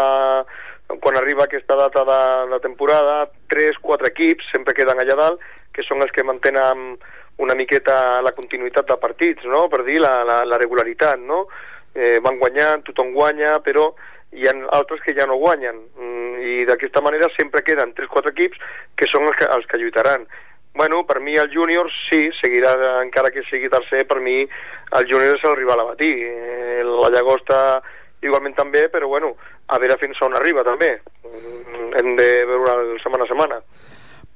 quan 0.98 1.16
arriba 1.16 1.44
aquesta 1.44 1.76
data 1.78 2.04
de 2.04 2.20
la 2.50 2.58
temporada, 2.60 3.30
tres, 3.48 3.78
quatre 3.78 4.10
equips 4.10 4.48
sempre 4.50 4.74
queden 4.74 4.98
allà 4.98 5.16
dalt, 5.18 5.42
que 5.74 5.84
són 5.86 6.02
els 6.02 6.10
que 6.10 6.26
mantenen 6.26 6.96
una 7.40 7.56
miqueta 7.56 8.20
la 8.24 8.34
continuïtat 8.36 8.88
de 8.90 8.96
partits, 9.00 9.46
no? 9.48 9.68
per 9.72 9.84
dir 9.86 10.00
la, 10.02 10.20
la, 10.26 10.42
la 10.44 10.58
regularitat, 10.60 11.20
no? 11.22 11.46
Eh, 11.94 12.18
van 12.22 12.38
guanyant, 12.38 12.84
tothom 12.86 13.14
guanya, 13.14 13.56
però 13.64 13.88
hi 14.36 14.46
ha 14.46 14.54
altres 14.76 15.00
que 15.02 15.14
ja 15.16 15.26
no 15.26 15.38
guanyen, 15.40 15.78
mm, 15.96 16.42
i 16.50 16.66
d'aquesta 16.68 17.02
manera 17.02 17.30
sempre 17.36 17.64
queden 17.66 17.94
3-4 17.96 18.34
equips 18.34 18.60
que 18.98 19.08
són 19.10 19.26
els 19.26 19.38
que, 19.38 19.48
els 19.56 19.66
que 19.70 19.80
lluitaran. 19.80 20.26
Bueno, 20.74 21.04
per 21.06 21.20
mi 21.20 21.34
el 21.36 21.50
júnior 21.52 21.90
sí, 22.08 22.28
seguirà, 22.40 22.74
encara 23.02 23.32
que 23.34 23.42
sigui 23.48 23.68
tercer, 23.68 24.04
per 24.08 24.20
mi 24.22 24.42
el 24.44 25.08
júnior 25.10 25.36
és 25.36 25.44
el 25.44 25.56
rival 25.58 25.82
a 25.82 25.88
batir. 25.92 26.12
Eh, 26.30 26.82
la 26.86 27.10
Llagosta 27.10 27.80
igualment 28.22 28.54
també, 28.54 28.86
però 28.92 29.08
bueno, 29.08 29.34
a 29.68 29.78
veure 29.82 29.98
fins 30.00 30.20
on 30.22 30.36
arriba 30.38 30.64
també. 30.66 30.92
Mm, 31.26 31.90
hem 31.98 32.12
de 32.20 32.30
veure 32.52 33.00
setmana 33.02 33.26
a 33.26 33.32
setmana 33.32 33.64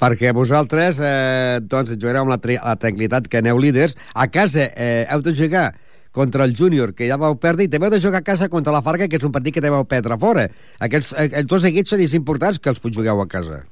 perquè 0.05 0.33
vosaltres 0.35 0.99
eh, 1.01 1.61
doncs, 1.63 1.95
jugareu 1.97 2.25
amb 2.25 2.35
la, 2.35 2.39
la 2.59 2.75
tranquil·litat 2.77 3.29
que 3.31 3.41
aneu 3.41 3.61
líders. 3.63 3.95
A 4.13 4.27
casa 4.29 4.67
eh, 4.75 5.07
heu 5.09 5.23
de 5.25 5.33
jugar 5.39 5.69
contra 6.15 6.45
el 6.45 6.55
júnior, 6.55 6.93
que 6.95 7.09
ja 7.09 7.17
vau 7.19 7.35
perdre, 7.43 7.65
i 7.67 7.71
també 7.71 7.89
heu 7.89 7.95
de 7.95 8.03
jugar 8.03 8.21
a 8.23 8.27
casa 8.27 8.51
contra 8.51 8.75
la 8.75 8.83
Farga, 8.87 9.09
que 9.11 9.19
és 9.19 9.25
un 9.27 9.33
partit 9.35 9.57
que 9.57 9.63
te 9.65 9.73
vau 9.73 9.87
perdre 9.89 10.19
fora. 10.21 10.45
Aquests, 10.87 11.15
eh, 11.19 11.31
els 11.41 11.49
dos 11.51 11.65
equips 11.67 11.95
són 11.95 12.05
importants 12.05 12.61
que 12.63 12.71
els 12.71 12.83
jugueu 12.85 13.23
a 13.23 13.27
casa. 13.31 13.65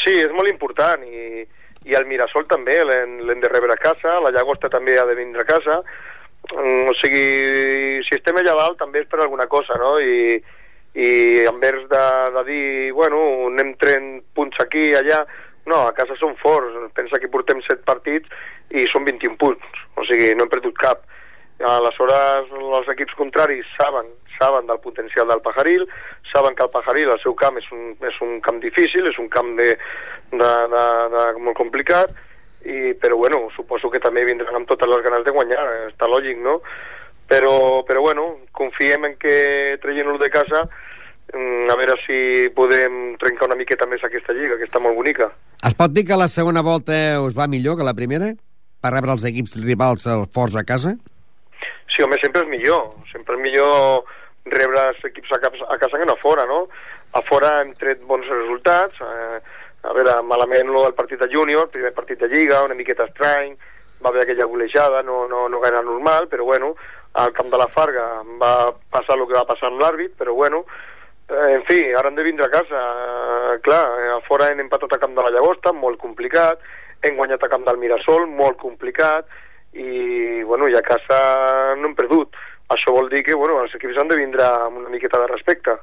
Sí, 0.00 0.14
és 0.24 0.32
molt 0.34 0.50
important, 0.50 1.04
i 1.04 1.44
i 1.88 1.96
el 1.96 2.06
Mirasol 2.08 2.46
també 2.50 2.76
l'hem 2.84 3.40
de 3.40 3.50
rebre 3.50 3.72
a 3.74 3.80
casa, 3.80 4.18
la 4.20 4.32
Llagosta 4.34 4.70
també 4.72 4.98
ha 4.98 5.06
de 5.08 5.16
vindre 5.16 5.42
a 5.42 5.48
casa, 5.48 5.80
mm, 6.52 6.86
o 6.90 6.94
sigui, 7.00 8.02
si 8.04 8.16
estem 8.18 8.36
allà 8.36 8.54
dalt 8.58 8.78
també 8.82 9.02
és 9.02 9.10
per 9.10 9.22
alguna 9.22 9.48
cosa, 9.48 9.78
no? 9.80 9.96
I, 9.98 10.38
i 10.98 11.10
en 11.48 11.60
vers 11.62 11.84
de, 11.88 12.04
de 12.36 12.44
dir, 12.48 12.92
bueno, 12.96 13.20
anem 13.48 13.74
tren 13.80 14.18
punts 14.36 14.60
aquí, 14.60 14.92
allà, 14.98 15.24
no, 15.68 15.86
a 15.86 15.94
casa 15.96 16.16
som 16.20 16.36
forts, 16.42 16.76
pensa 16.96 17.20
que 17.20 17.32
portem 17.32 17.60
7 17.64 17.84
partits 17.88 18.28
i 18.76 18.84
són 18.92 19.08
21 19.08 19.36
punts, 19.40 19.84
o 19.96 20.04
sigui, 20.08 20.34
no 20.36 20.44
hem 20.44 20.52
perdut 20.52 20.76
cap. 20.80 21.04
Aleshores, 21.58 22.52
els 22.54 22.90
equips 22.94 23.16
contraris 23.18 23.66
saben, 23.74 24.06
saben 24.36 24.68
del 24.68 24.78
potencial 24.78 25.26
del 25.26 25.42
Pajaril, 25.42 25.88
saben 26.32 26.54
que 26.54 26.62
el 26.62 26.70
Pajaril, 26.70 27.10
el 27.10 27.22
seu 27.22 27.34
camp, 27.34 27.58
és 27.58 27.66
un, 27.74 27.96
és 28.06 28.20
un 28.22 28.38
camp 28.44 28.60
difícil, 28.62 29.08
és 29.10 29.18
un 29.18 29.26
camp 29.32 29.56
de, 29.58 29.72
de, 30.30 30.52
de, 30.74 30.84
de 31.16 31.24
molt 31.42 31.58
complicat, 31.58 32.14
i, 32.62 32.94
però 33.00 33.18
bueno, 33.18 33.48
suposo 33.56 33.90
que 33.90 34.02
també 34.02 34.26
vindran 34.28 34.60
amb 34.60 34.70
totes 34.70 34.90
les 34.90 35.02
ganes 35.02 35.26
de 35.26 35.34
guanyar, 35.34 35.66
està 35.88 36.06
lògic, 36.10 36.38
no? 36.42 36.60
però, 37.28 37.84
però 37.86 38.00
bueno, 38.00 38.24
confiem 38.52 39.04
en 39.04 39.16
que 39.20 39.78
traient-lo 39.82 40.16
de 40.18 40.30
casa 40.32 40.64
mm, 40.64 41.68
a 41.68 41.76
veure 41.76 41.98
si 42.06 42.48
podem 42.56 43.18
trencar 43.20 43.50
una 43.50 43.58
miqueta 43.60 43.86
més 43.86 44.02
aquesta 44.02 44.34
lliga, 44.34 44.56
que 44.56 44.66
està 44.66 44.80
molt 44.82 44.96
bonica. 44.96 45.28
Es 45.62 45.76
pot 45.76 45.92
dir 45.92 46.06
que 46.08 46.18
la 46.18 46.30
segona 46.32 46.64
volta 46.64 47.20
us 47.20 47.36
va 47.36 47.46
millor 47.46 47.76
que 47.76 47.86
la 47.86 47.94
primera? 47.94 48.32
Per 48.80 48.94
rebre 48.94 49.12
els 49.12 49.26
equips 49.28 49.58
rivals 49.60 50.08
forts 50.32 50.56
a 50.56 50.64
casa? 50.64 50.96
Sí, 51.88 52.02
home, 52.04 52.18
sempre 52.22 52.44
és 52.44 52.50
millor. 52.50 52.92
Sempre 53.12 53.36
és 53.38 53.42
millor 53.42 54.04
rebre 54.48 54.84
els 54.92 55.00
equips 55.10 55.32
a, 55.36 55.40
casa, 55.42 55.64
a 55.68 55.78
casa 55.80 55.98
que 55.98 56.08
no 56.08 56.16
a 56.16 56.22
fora, 56.22 56.44
no? 56.48 56.66
A 57.16 57.22
fora 57.24 57.58
hem 57.62 57.72
tret 57.80 58.04
bons 58.06 58.28
resultats. 58.28 59.00
Eh, 59.00 59.40
a 59.88 59.94
veure, 59.94 60.18
malament 60.26 60.72
del 60.74 60.94
partit 60.98 61.20
de 61.22 61.28
júnior, 61.32 61.68
primer 61.72 61.92
partit 61.94 62.20
de 62.20 62.28
lliga, 62.28 62.64
una 62.66 62.76
miqueta 62.76 63.06
estrany, 63.06 63.54
va 64.02 64.10
haver 64.10 64.22
aquella 64.22 64.46
golejada, 64.46 65.02
no, 65.02 65.26
no, 65.28 65.48
no 65.48 65.60
gaire 65.60 65.82
normal, 65.82 66.28
però 66.28 66.44
bueno, 66.44 66.74
al 67.14 67.32
camp 67.32 67.50
de 67.50 67.58
la 67.58 67.68
Farga 67.68 68.06
va 68.40 68.72
passar 68.90 69.16
el 69.16 69.26
que 69.26 69.38
va 69.38 69.46
passar 69.46 69.70
amb 69.70 69.80
l'àrbit, 69.82 70.14
però 70.18 70.34
bueno, 70.34 70.64
eh, 71.28 71.54
en 71.56 71.64
fi, 71.70 71.80
ara 71.94 72.10
hem 72.10 72.18
de 72.18 72.26
vindre 72.26 72.46
a 72.46 72.52
casa. 72.52 72.82
Eh, 73.54 73.58
clar, 73.64 73.84
eh, 74.02 74.12
a 74.16 74.20
fora 74.26 74.50
hem 74.52 74.62
empatat 74.66 74.94
a 74.96 75.00
camp 75.02 75.16
de 75.16 75.26
la 75.26 75.32
Llagosta, 75.34 75.72
molt 75.72 75.98
complicat, 76.02 76.62
hem 77.02 77.16
guanyat 77.16 77.42
a 77.42 77.50
camp 77.50 77.66
del 77.66 77.78
Mirasol, 77.78 78.26
molt 78.26 78.58
complicat, 78.58 79.30
i 79.78 80.42
bueno, 80.42 80.68
i 80.68 80.74
a 80.76 80.82
casa 80.82 81.18
no 81.78 81.90
hem 81.90 81.96
perdut. 81.98 82.34
Això 82.74 82.92
vol 82.92 83.08
dir 83.12 83.22
que 83.24 83.36
bueno, 83.38 83.62
els 83.62 83.74
equips 83.78 84.00
han 84.00 84.10
de 84.10 84.18
vindre 84.18 84.44
amb 84.44 84.82
una 84.82 84.92
miqueta 84.92 85.20
de 85.22 85.30
respecte. 85.30 85.78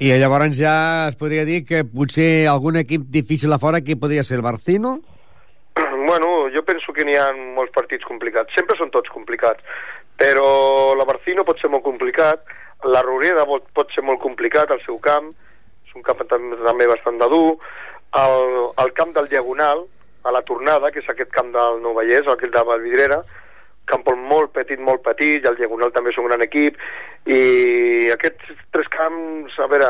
I 0.00 0.14
llavors 0.16 0.56
ja 0.56 1.08
es 1.10 1.16
podria 1.20 1.44
dir 1.44 1.64
que 1.68 1.82
potser 1.84 2.46
algun 2.48 2.78
equip 2.80 3.02
difícil 3.12 3.52
a 3.52 3.58
fora 3.60 3.82
aquí 3.82 3.98
podria 4.00 4.24
ser 4.24 4.38
el 4.38 4.46
Barcino? 4.46 5.00
Bueno, 6.10 6.48
jo 6.50 6.64
penso 6.66 6.92
que 6.92 7.04
n'hi 7.06 7.14
ha 7.14 7.28
molts 7.54 7.70
partits 7.70 8.06
complicats. 8.08 8.50
Sempre 8.56 8.74
són 8.78 8.90
tots 8.90 9.12
complicats. 9.14 9.62
Però 10.18 10.96
la 10.98 11.06
Barcino 11.06 11.44
pot 11.46 11.60
ser 11.60 11.70
molt 11.70 11.84
complicat, 11.84 12.42
la 12.84 13.02
Roreda 13.04 13.44
pot, 13.46 13.68
pot 13.76 13.92
ser 13.94 14.02
molt 14.04 14.18
complicat, 14.20 14.72
al 14.72 14.82
seu 14.82 14.98
camp, 15.04 15.30
és 15.86 15.94
un 15.96 16.04
camp 16.04 16.24
tam 16.28 16.50
també 16.64 16.88
bastant 16.90 17.20
de 17.20 17.28
dur, 17.30 17.54
el, 18.20 18.42
el 18.82 18.92
camp 18.98 19.14
del 19.16 19.30
Diagonal, 19.30 19.84
a 20.24 20.32
la 20.34 20.42
tornada, 20.48 20.90
que 20.90 21.00
és 21.02 21.08
aquest 21.08 21.30
camp 21.34 21.52
del 21.54 21.80
Nou 21.84 21.94
Vallès, 21.96 22.26
el 22.26 22.50
de 22.50 22.64
Valvidrera, 22.72 23.20
camp 23.90 24.04
molt 24.16 24.52
petit, 24.54 24.78
molt 24.78 25.02
petit, 25.02 25.42
i 25.42 25.48
el 25.48 25.56
Diagonal 25.58 25.92
també 25.92 26.12
és 26.12 26.18
un 26.20 26.28
gran 26.28 26.42
equip, 26.44 26.76
i 27.26 28.10
aquests 28.14 28.52
tres 28.74 28.90
camps, 28.94 29.56
a 29.58 29.66
veure, 29.70 29.88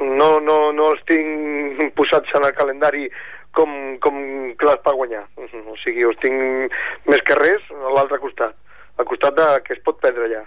no, 0.00 0.28
no, 0.40 0.58
no 0.72 0.90
els 0.92 1.02
tinc 1.10 1.82
posats 1.98 2.34
en 2.38 2.46
el 2.46 2.54
calendari 2.58 3.08
com, 3.54 3.70
com 4.02 4.18
clars 4.60 4.82
per 4.84 4.96
guanyar. 4.98 5.24
O 5.38 5.76
sigui, 5.82 6.06
els 6.06 6.18
tinc 6.22 6.74
més 7.10 7.22
que 7.26 7.38
res 7.38 7.70
a 7.74 7.94
l'altre 7.94 8.20
costat, 8.22 8.56
al 8.98 9.08
costat 9.10 9.38
de 9.38 9.48
que 9.66 9.76
es 9.76 9.82
pot 9.86 10.00
perdre 10.02 10.30
ja. 10.32 10.44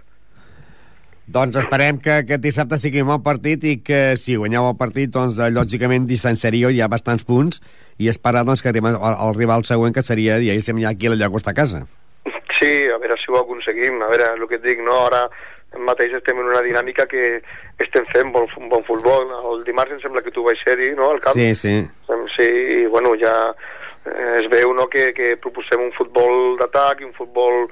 Doncs 1.27 1.57
esperem 1.59 1.97
que 1.99 2.21
aquest 2.21 2.39
dissabte 2.39 2.77
sigui 2.79 3.01
un 3.03 3.09
bon 3.11 3.23
partit 3.23 3.63
i 3.67 3.73
que 3.83 4.15
si 4.15 4.37
guanyeu 4.39 4.69
el 4.69 4.77
partit, 4.79 5.11
doncs, 5.11 5.35
eh, 5.43 5.49
lògicament 5.51 6.05
distanciaríeu 6.07 6.71
ja 6.71 6.87
bastants 6.87 7.27
punts 7.27 7.59
i 7.99 8.07
esperar 8.07 8.45
doncs, 8.47 8.63
que 8.63 8.71
arribi 8.71 8.93
el, 8.93 8.95
el 8.95 9.35
rival 9.35 9.65
següent, 9.67 9.91
que 9.95 10.05
seria, 10.07 10.37
diguéssim, 10.39 10.79
ja 10.79 10.93
aquí 10.95 11.09
a 11.09 11.11
la 11.11 11.19
Llagosta 11.19 11.51
a 11.51 11.57
casa. 11.57 11.83
Sí, 12.55 12.71
a 12.87 12.95
veure 13.01 13.17
si 13.19 13.27
ho 13.31 13.41
aconseguim. 13.41 13.99
A 14.01 14.07
veure, 14.13 14.29
el 14.37 14.47
que 14.47 14.55
et 14.55 14.63
dic, 14.63 14.79
no? 14.85 15.01
Ara 15.09 15.25
mateix 15.83 16.15
estem 16.15 16.39
en 16.39 16.47
una 16.47 16.61
dinàmica 16.63 17.05
que 17.11 17.41
estem 17.83 18.07
fent 18.13 18.31
bon, 18.31 18.47
bon 18.71 18.85
futbol. 18.87 19.27
El 19.51 19.65
dimarts 19.67 19.97
em 19.97 19.99
sembla 20.05 20.23
que 20.23 20.31
tu 20.31 20.45
vaig 20.47 20.63
ser-hi, 20.63 20.93
no?, 20.95 21.11
al 21.11 21.19
camp. 21.19 21.35
Sí, 21.35 21.51
sí. 21.59 21.75
Sí, 22.37 22.47
i 22.77 22.79
bueno, 22.87 23.11
ja 23.19 23.35
eh, 23.51 24.39
es 24.39 24.47
veu, 24.53 24.71
no?, 24.77 24.87
que, 24.87 25.11
que 25.17 25.35
proposem 25.43 25.89
un 25.89 25.93
futbol 25.99 26.55
d'atac 26.63 27.03
i 27.03 27.09
un 27.11 27.13
futbol 27.19 27.67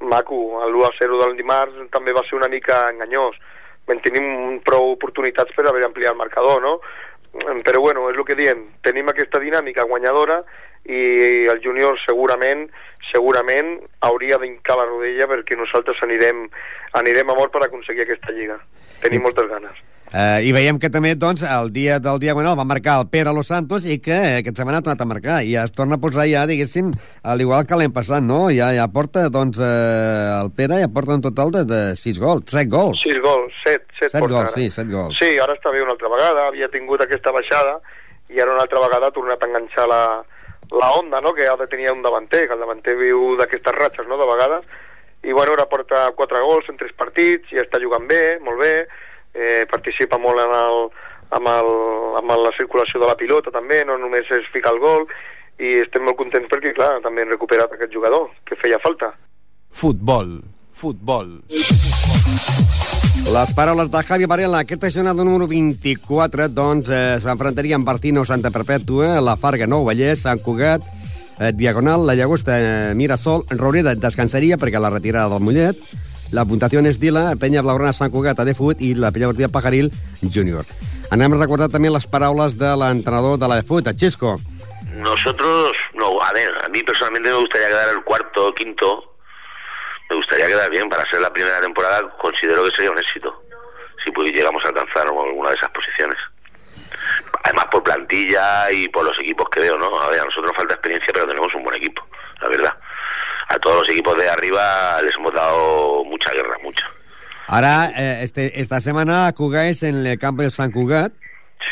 maco. 0.00 0.60
L'1-0 0.68 1.20
del 1.22 1.36
dimarts 1.38 1.90
també 1.94 2.14
va 2.16 2.24
ser 2.28 2.38
una 2.38 2.50
mica 2.52 2.86
enganyós. 2.92 3.36
Ben, 3.88 4.00
tenim 4.04 4.58
prou 4.66 4.92
oportunitats 4.92 5.54
per 5.56 5.66
haver 5.66 5.86
ampliat 5.86 6.12
el 6.12 6.20
marcador, 6.20 6.60
no? 6.62 6.78
Però 7.64 7.80
bueno, 7.80 8.08
és 8.10 8.16
el 8.16 8.24
que 8.24 8.36
diem, 8.36 8.64
tenim 8.82 9.08
aquesta 9.10 9.40
dinàmica 9.40 9.86
guanyadora 9.88 10.40
i 10.88 11.44
el 11.52 11.60
júnior 11.60 11.98
segurament 12.00 12.66
segurament 13.12 13.76
hauria 14.08 14.38
d'incar 14.40 14.78
la 14.78 14.86
rodella 14.88 15.28
perquè 15.30 15.56
nosaltres 15.56 16.00
anirem, 16.04 16.46
anirem 17.00 17.30
a 17.30 17.36
mort 17.36 17.52
per 17.52 17.64
aconseguir 17.66 18.04
aquesta 18.04 18.32
lliga. 18.32 18.58
Tenim 19.04 19.24
moltes 19.24 19.48
ganes. 19.50 19.87
Uh, 20.08 20.40
I 20.40 20.52
veiem 20.56 20.78
que 20.80 20.88
també, 20.88 21.10
doncs, 21.20 21.42
el 21.44 21.68
dia 21.74 21.98
del 22.00 22.16
Diagonal 22.22 22.56
va 22.56 22.64
marcar 22.64 22.94
el 23.02 23.10
Pere 23.12 23.32
Los 23.36 23.50
Santos 23.52 23.84
i 23.84 23.98
que 24.00 24.16
aquesta 24.38 24.62
setmana 24.62 24.80
ha 24.80 24.84
tornat 24.86 25.02
a 25.04 25.08
marcar 25.10 25.34
i 25.44 25.52
ja 25.52 25.66
es 25.68 25.74
torna 25.76 25.98
a 25.98 26.00
posar 26.00 26.24
ja, 26.30 26.46
diguéssim, 26.48 26.94
al 27.28 27.44
igual 27.44 27.66
que 27.68 27.76
l'hem 27.76 27.92
passat, 27.92 28.24
no? 28.24 28.46
Ja, 28.48 28.70
ja 28.72 28.86
porta, 28.88 29.26
doncs, 29.28 29.60
uh, 29.60 30.38
el 30.38 30.52
Pere 30.56 30.80
ja 30.80 30.88
porta 30.88 31.18
un 31.18 31.24
total 31.26 31.52
de, 31.52 31.64
de 31.68 31.80
6 32.00 32.20
gols, 32.24 32.48
7 32.48 32.72
gols. 32.72 33.04
6 33.04 33.20
gols, 33.20 33.60
7, 33.66 33.84
7, 34.00 34.12
7 34.14 34.24
gols, 34.24 34.38
ara. 34.40 34.54
sí, 34.56 34.70
7 34.72 34.88
gols. 34.94 35.20
Sí, 35.20 35.34
ara 35.44 35.56
està 35.58 35.74
bé 35.74 35.84
una 35.84 35.92
altra 35.92 36.12
vegada, 36.14 36.46
havia 36.48 36.70
tingut 36.72 37.04
aquesta 37.04 37.34
baixada 37.36 37.76
i 38.32 38.40
ara 38.40 38.54
una 38.54 38.64
altra 38.64 38.80
vegada 38.80 39.08
ha 39.08 39.16
tornat 39.16 39.44
a 39.44 39.48
enganxar 39.48 39.86
la, 39.92 40.02
la 40.72 40.90
onda, 40.96 41.20
no?, 41.20 41.34
que 41.36 41.48
ha 41.48 41.56
de 41.60 41.66
tenir 41.68 41.90
un 41.92 42.00
davanter, 42.02 42.46
que 42.46 42.56
el 42.56 42.64
davanter 42.64 42.96
viu 42.96 43.36
d'aquestes 43.36 43.76
ratxes, 43.76 44.08
no?, 44.08 44.16
de 44.20 44.28
vegades, 44.32 44.64
i 45.24 45.36
bueno, 45.36 45.52
ara 45.56 45.68
porta 45.68 46.06
4 46.16 46.42
gols 46.44 46.72
en 46.72 46.80
3 46.80 46.96
partits 46.96 47.52
i 47.52 47.60
està 47.60 47.80
jugant 47.82 48.08
bé, 48.08 48.38
molt 48.44 48.60
bé, 48.62 48.74
eh, 49.38 49.64
participa 49.70 50.18
molt 50.18 50.42
en 50.42 50.54
el, 50.58 50.84
amb, 51.38 51.48
el, 51.54 51.72
amb 52.20 52.36
la 52.42 52.52
circulació 52.58 53.00
de 53.00 53.08
la 53.10 53.16
pilota 53.20 53.54
també, 53.54 53.84
no 53.86 53.98
només 54.00 54.28
es 54.34 54.46
fica 54.52 54.72
el 54.74 54.82
gol 54.82 55.06
i 55.58 55.78
estem 55.82 56.04
molt 56.06 56.18
contents 56.18 56.50
perquè, 56.50 56.74
clar, 56.76 56.98
també 57.02 57.24
hem 57.24 57.34
recuperat 57.34 57.72
aquest 57.74 57.94
jugador, 57.94 58.28
que 58.46 58.58
feia 58.60 58.78
falta. 58.82 59.10
Futbol, 59.74 60.38
futbol. 60.72 61.38
Les 63.28 63.50
paraules 63.52 63.90
de 63.90 64.02
Javi 64.06 64.24
Varela. 64.30 64.62
Aquesta 64.62 64.88
jornada 64.88 65.24
número 65.26 65.48
24, 65.50 66.46
doncs, 66.48 66.88
eh, 66.88 67.18
s'enfrontaria 67.20 67.76
amb 67.76 67.84
Bartino, 67.84 68.24
Santa 68.24 68.52
Perpètua, 68.54 69.18
la 69.20 69.36
Farga, 69.36 69.66
Nou 69.66 69.84
Vallès, 69.84 70.22
Sant 70.22 70.40
Cugat, 70.40 70.86
eh, 71.38 71.52
Diagonal, 71.52 72.06
la 72.06 72.14
Llagosta, 72.14 72.58
eh, 72.58 72.94
Mirasol, 72.94 73.44
Roureda 73.50 73.94
descansaria 73.94 74.56
perquè 74.56 74.80
la 74.80 74.90
retirada 74.90 75.34
del 75.34 75.44
Mollet, 75.44 75.76
la 76.32 76.44
puntuació 76.44 76.82
és 76.84 76.98
Dila, 77.00 77.32
Peña 77.40 77.62
Blaugrana, 77.64 77.94
Sant 77.96 78.12
Cugat, 78.12 78.40
Adefut 78.42 78.82
i 78.84 78.92
la 78.94 79.10
Peña 79.10 79.30
Ortida 79.30 79.48
Pajaril, 79.48 79.90
Júnior. 80.20 80.68
Anem 81.10 81.32
a 81.32 81.40
recordar 81.40 81.70
també 81.72 81.88
les 81.88 82.06
paraules 82.06 82.58
de 82.60 82.72
l'entrenador 82.76 83.38
de 83.40 83.48
l'Adefut, 83.48 83.88
Xisco. 83.96 84.36
Nosotros, 84.98 85.72
no, 85.94 86.20
a 86.20 86.32
ver, 86.32 86.50
a 86.64 86.68
mí 86.68 86.82
personalmente 86.82 87.30
me 87.30 87.36
gustaría 87.36 87.68
quedar 87.68 87.94
el 87.94 88.02
cuarto 88.04 88.52
quinto, 88.54 89.16
me 90.10 90.16
gustaría 90.16 90.46
quedar 90.46 90.70
bien 90.70 90.88
para 90.88 91.08
ser 91.10 91.20
la 91.20 91.32
primera 91.32 91.60
temporada, 91.60 92.02
considero 92.20 92.64
que 92.64 92.74
sería 92.74 92.90
un 92.90 92.98
éxito, 92.98 93.42
si 94.04 94.10
pues, 94.10 94.32
llegamos 94.32 94.62
a 94.64 94.68
alcanzar 94.68 95.06
alguna 95.06 95.50
de 95.50 95.56
esas 95.56 95.70
posiciones. 95.70 96.18
Además 97.44 97.66
por 97.70 97.82
plantilla 97.82 98.70
y 98.72 98.88
por 98.88 99.04
los 99.04 99.18
equipos 99.18 99.48
que 99.50 99.60
veo, 99.60 99.76
¿no? 99.78 99.88
A 100.00 100.08
ver, 100.08 100.20
a 100.20 100.24
nosotros 100.24 100.52
falta 100.56 100.74
experiencia, 100.74 101.12
pero 101.12 101.28
tenemos 101.28 101.54
un 101.54 101.62
buen 101.62 101.76
equipo, 101.76 102.02
la 102.40 102.48
verdad. 102.48 102.74
A 103.48 103.58
todos 103.58 103.80
los 103.80 103.88
equipos 103.88 104.16
de 104.18 104.28
arriba 104.28 105.00
les 105.02 105.14
hemos 105.16 105.32
dado 105.32 106.04
mucha 106.04 106.30
guerra, 106.32 106.56
mucha. 106.62 106.84
Ahora, 107.46 107.90
eh, 107.96 108.20
este, 108.22 108.60
esta 108.60 108.80
semana 108.80 109.32
jugáis 109.34 109.82
en 109.82 110.04
el 110.06 110.18
campo 110.18 110.42
de 110.42 110.50
San 110.50 110.70
Cugat. 110.70 111.12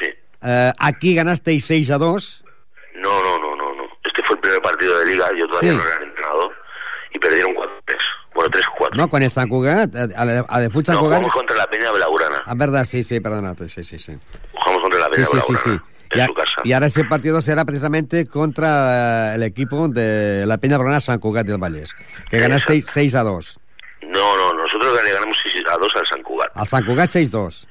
Sí. 0.01 0.09
Eh, 0.43 0.73
aquí 0.79 1.15
ganasteis 1.15 1.65
6 1.67 1.91
a 1.91 1.99
2. 1.99 2.45
No, 2.95 3.23
no, 3.23 3.39
no, 3.39 3.57
no, 3.57 3.75
no. 3.75 3.83
Este 4.03 4.23
fue 4.23 4.37
el 4.37 4.41
primer 4.41 4.63
partido 4.63 4.99
de 5.01 5.07
liga, 5.07 5.29
yo 5.39 5.47
todavía 5.49 5.73
Sí. 5.73 5.77
no 5.77 5.83
era 5.85 6.03
entrenador, 6.03 6.53
y 7.13 7.19
perdieron 7.19 7.55
4-3. 7.55 7.97
Bueno, 8.35 8.51
3-4. 8.51 8.97
No, 8.97 9.09
con 9.11 9.23
el 9.23 9.31
San 9.31 9.49
Cugat, 9.49 9.95
eh, 9.95 10.09
a, 10.17 10.23
a, 10.23 10.47
a 10.49 10.61
de 10.61 10.71
San 10.71 10.95
No, 10.95 11.01
Cugat. 11.01 11.01
jugamos 11.01 11.33
contra 11.33 11.57
la 11.57 11.67
Peña 11.67 11.91
Blaugrana. 11.93 12.43
Ah, 12.47 12.55
verdad, 12.57 12.87
sí, 12.87 13.03
sí, 13.03 13.21
perdona, 13.21 13.55
sí, 13.69 13.85
sí, 13.85 13.99
sí. 13.99 14.17
Jugamos 14.53 14.81
contra 14.83 15.01
la 15.01 15.07
Sí, 15.07 15.13
Peña 15.13 15.27
sí, 15.27 15.41
sí, 15.47 15.53
Blaugrana. 15.53 15.83
sí. 15.85 15.96
En 16.13 16.21
a- 16.23 16.27
su 16.27 16.35
casa. 16.35 16.53
y 16.65 16.73
ahora 16.73 16.87
ese 16.87 17.05
partido 17.05 17.41
será 17.43 17.65
precisamente 17.65 18.27
contra 18.27 19.33
eh, 19.33 19.35
el 19.37 19.43
equipo 19.43 19.89
de 19.89 20.45
la 20.47 20.59
Peña 20.59 20.79
Brona 20.79 21.01
San 21.01 21.19
Cugat 21.19 21.47
del 21.47 21.59
Vallès, 21.59 21.95
que 22.31 22.39
ganasteis 22.39 22.87
6 22.91 23.15
a 23.15 23.23
2. 23.23 23.59
No, 24.03 24.37
no, 24.37 24.53
nosotros 24.53 24.95
le 25.05 25.13
ganamos 25.13 25.37
6 25.43 25.55
a 25.73 25.77
2 25.79 25.89
al 25.97 26.07
San 26.07 26.23
Cugat. 26.23 26.51
Al 26.55 26.67
San 26.67 26.85
Cugat 26.85 27.09
6-2. 27.09 27.33
6-2. 27.33 27.67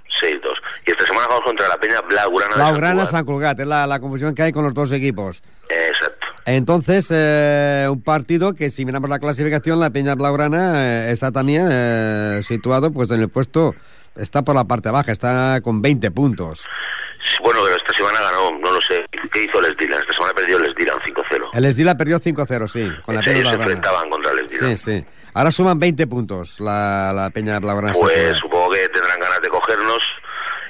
Y 0.88 0.92
esta 0.92 1.06
semana 1.06 1.25
jugamos 1.25 1.46
contra 1.46 1.68
la 1.68 1.77
Peña 1.77 2.01
Blaugrana 2.01 2.56
Blaugrana 2.56 3.06
San 3.06 3.25
Cugat. 3.25 3.60
Es 3.60 3.68
la, 3.68 3.88
la 3.88 4.00
confusión 4.00 4.34
que 4.36 4.42
hay 4.44 4.51
con 4.51 4.63
los 4.65 4.74
dos 4.74 4.92
equipos. 4.92 5.42
Exacto. 5.70 6.25
Entonces, 6.46 7.08
eh, 7.10 7.88
un 7.89 8.01
partido 8.04 8.54
que 8.54 8.70
si 8.70 8.86
miramos 8.86 9.10
la 9.10 9.20
clasificación, 9.20 9.80
la 9.80 9.89
Peña 9.89 10.13
Blaugrana 10.15 11.08
eh, 11.08 11.12
está 11.12 11.32
también 11.32 11.68
eh, 11.72 12.42
situado 12.44 12.92
pues 12.92 13.10
en 13.12 13.22
el 13.22 13.30
puesto, 13.30 13.74
está 14.15 14.44
por 14.44 14.56
la 14.56 14.65
parte 14.65 14.89
baja, 14.92 15.12
está 15.12 15.60
con 15.63 15.82
20 15.82 16.12
puntos. 16.12 16.68
Bueno, 17.44 17.62
pero 17.63 17.75
semana 17.96 18.22
ganó, 18.22 18.52
no 18.60 18.72
lo 18.72 18.82
sé. 18.82 19.06
¿Qué 19.32 19.44
hizo 19.44 19.62
Les 19.62 19.75
Dylan? 19.78 20.02
Esta 20.02 20.14
semana 20.14 20.34
perdió 20.34 20.60
Les 20.60 20.75
Dylan 20.75 20.98
5-0. 21.00 21.50
El 21.54 21.66
Esdila 21.66 21.96
perdió 21.96 22.20
5-0, 22.20 22.68
sí, 22.68 22.92
con 23.04 23.16
la 23.16 23.24
Sí, 23.24 23.30
ellos 23.32 23.50
se 23.50 23.56
enfrentaban 23.56 24.10
contra 24.10 24.34
Les 24.34 24.52
Dylan. 24.52 24.78
Sí, 24.78 25.00
sí. 25.00 25.06
Ahora 25.34 25.52
suman 25.52 25.80
20 25.80 26.08
puntos 26.08 26.60
la, 26.60 27.12
la 27.14 27.30
Peña 27.30 27.60
Blaugrana. 27.60 27.94
Pues 27.94 28.38
supongo 28.38 28.72
que 28.72 28.88
tendrán 28.90 29.20
ganas 29.20 29.42
de 29.42 29.50
cogernos 29.50 30.00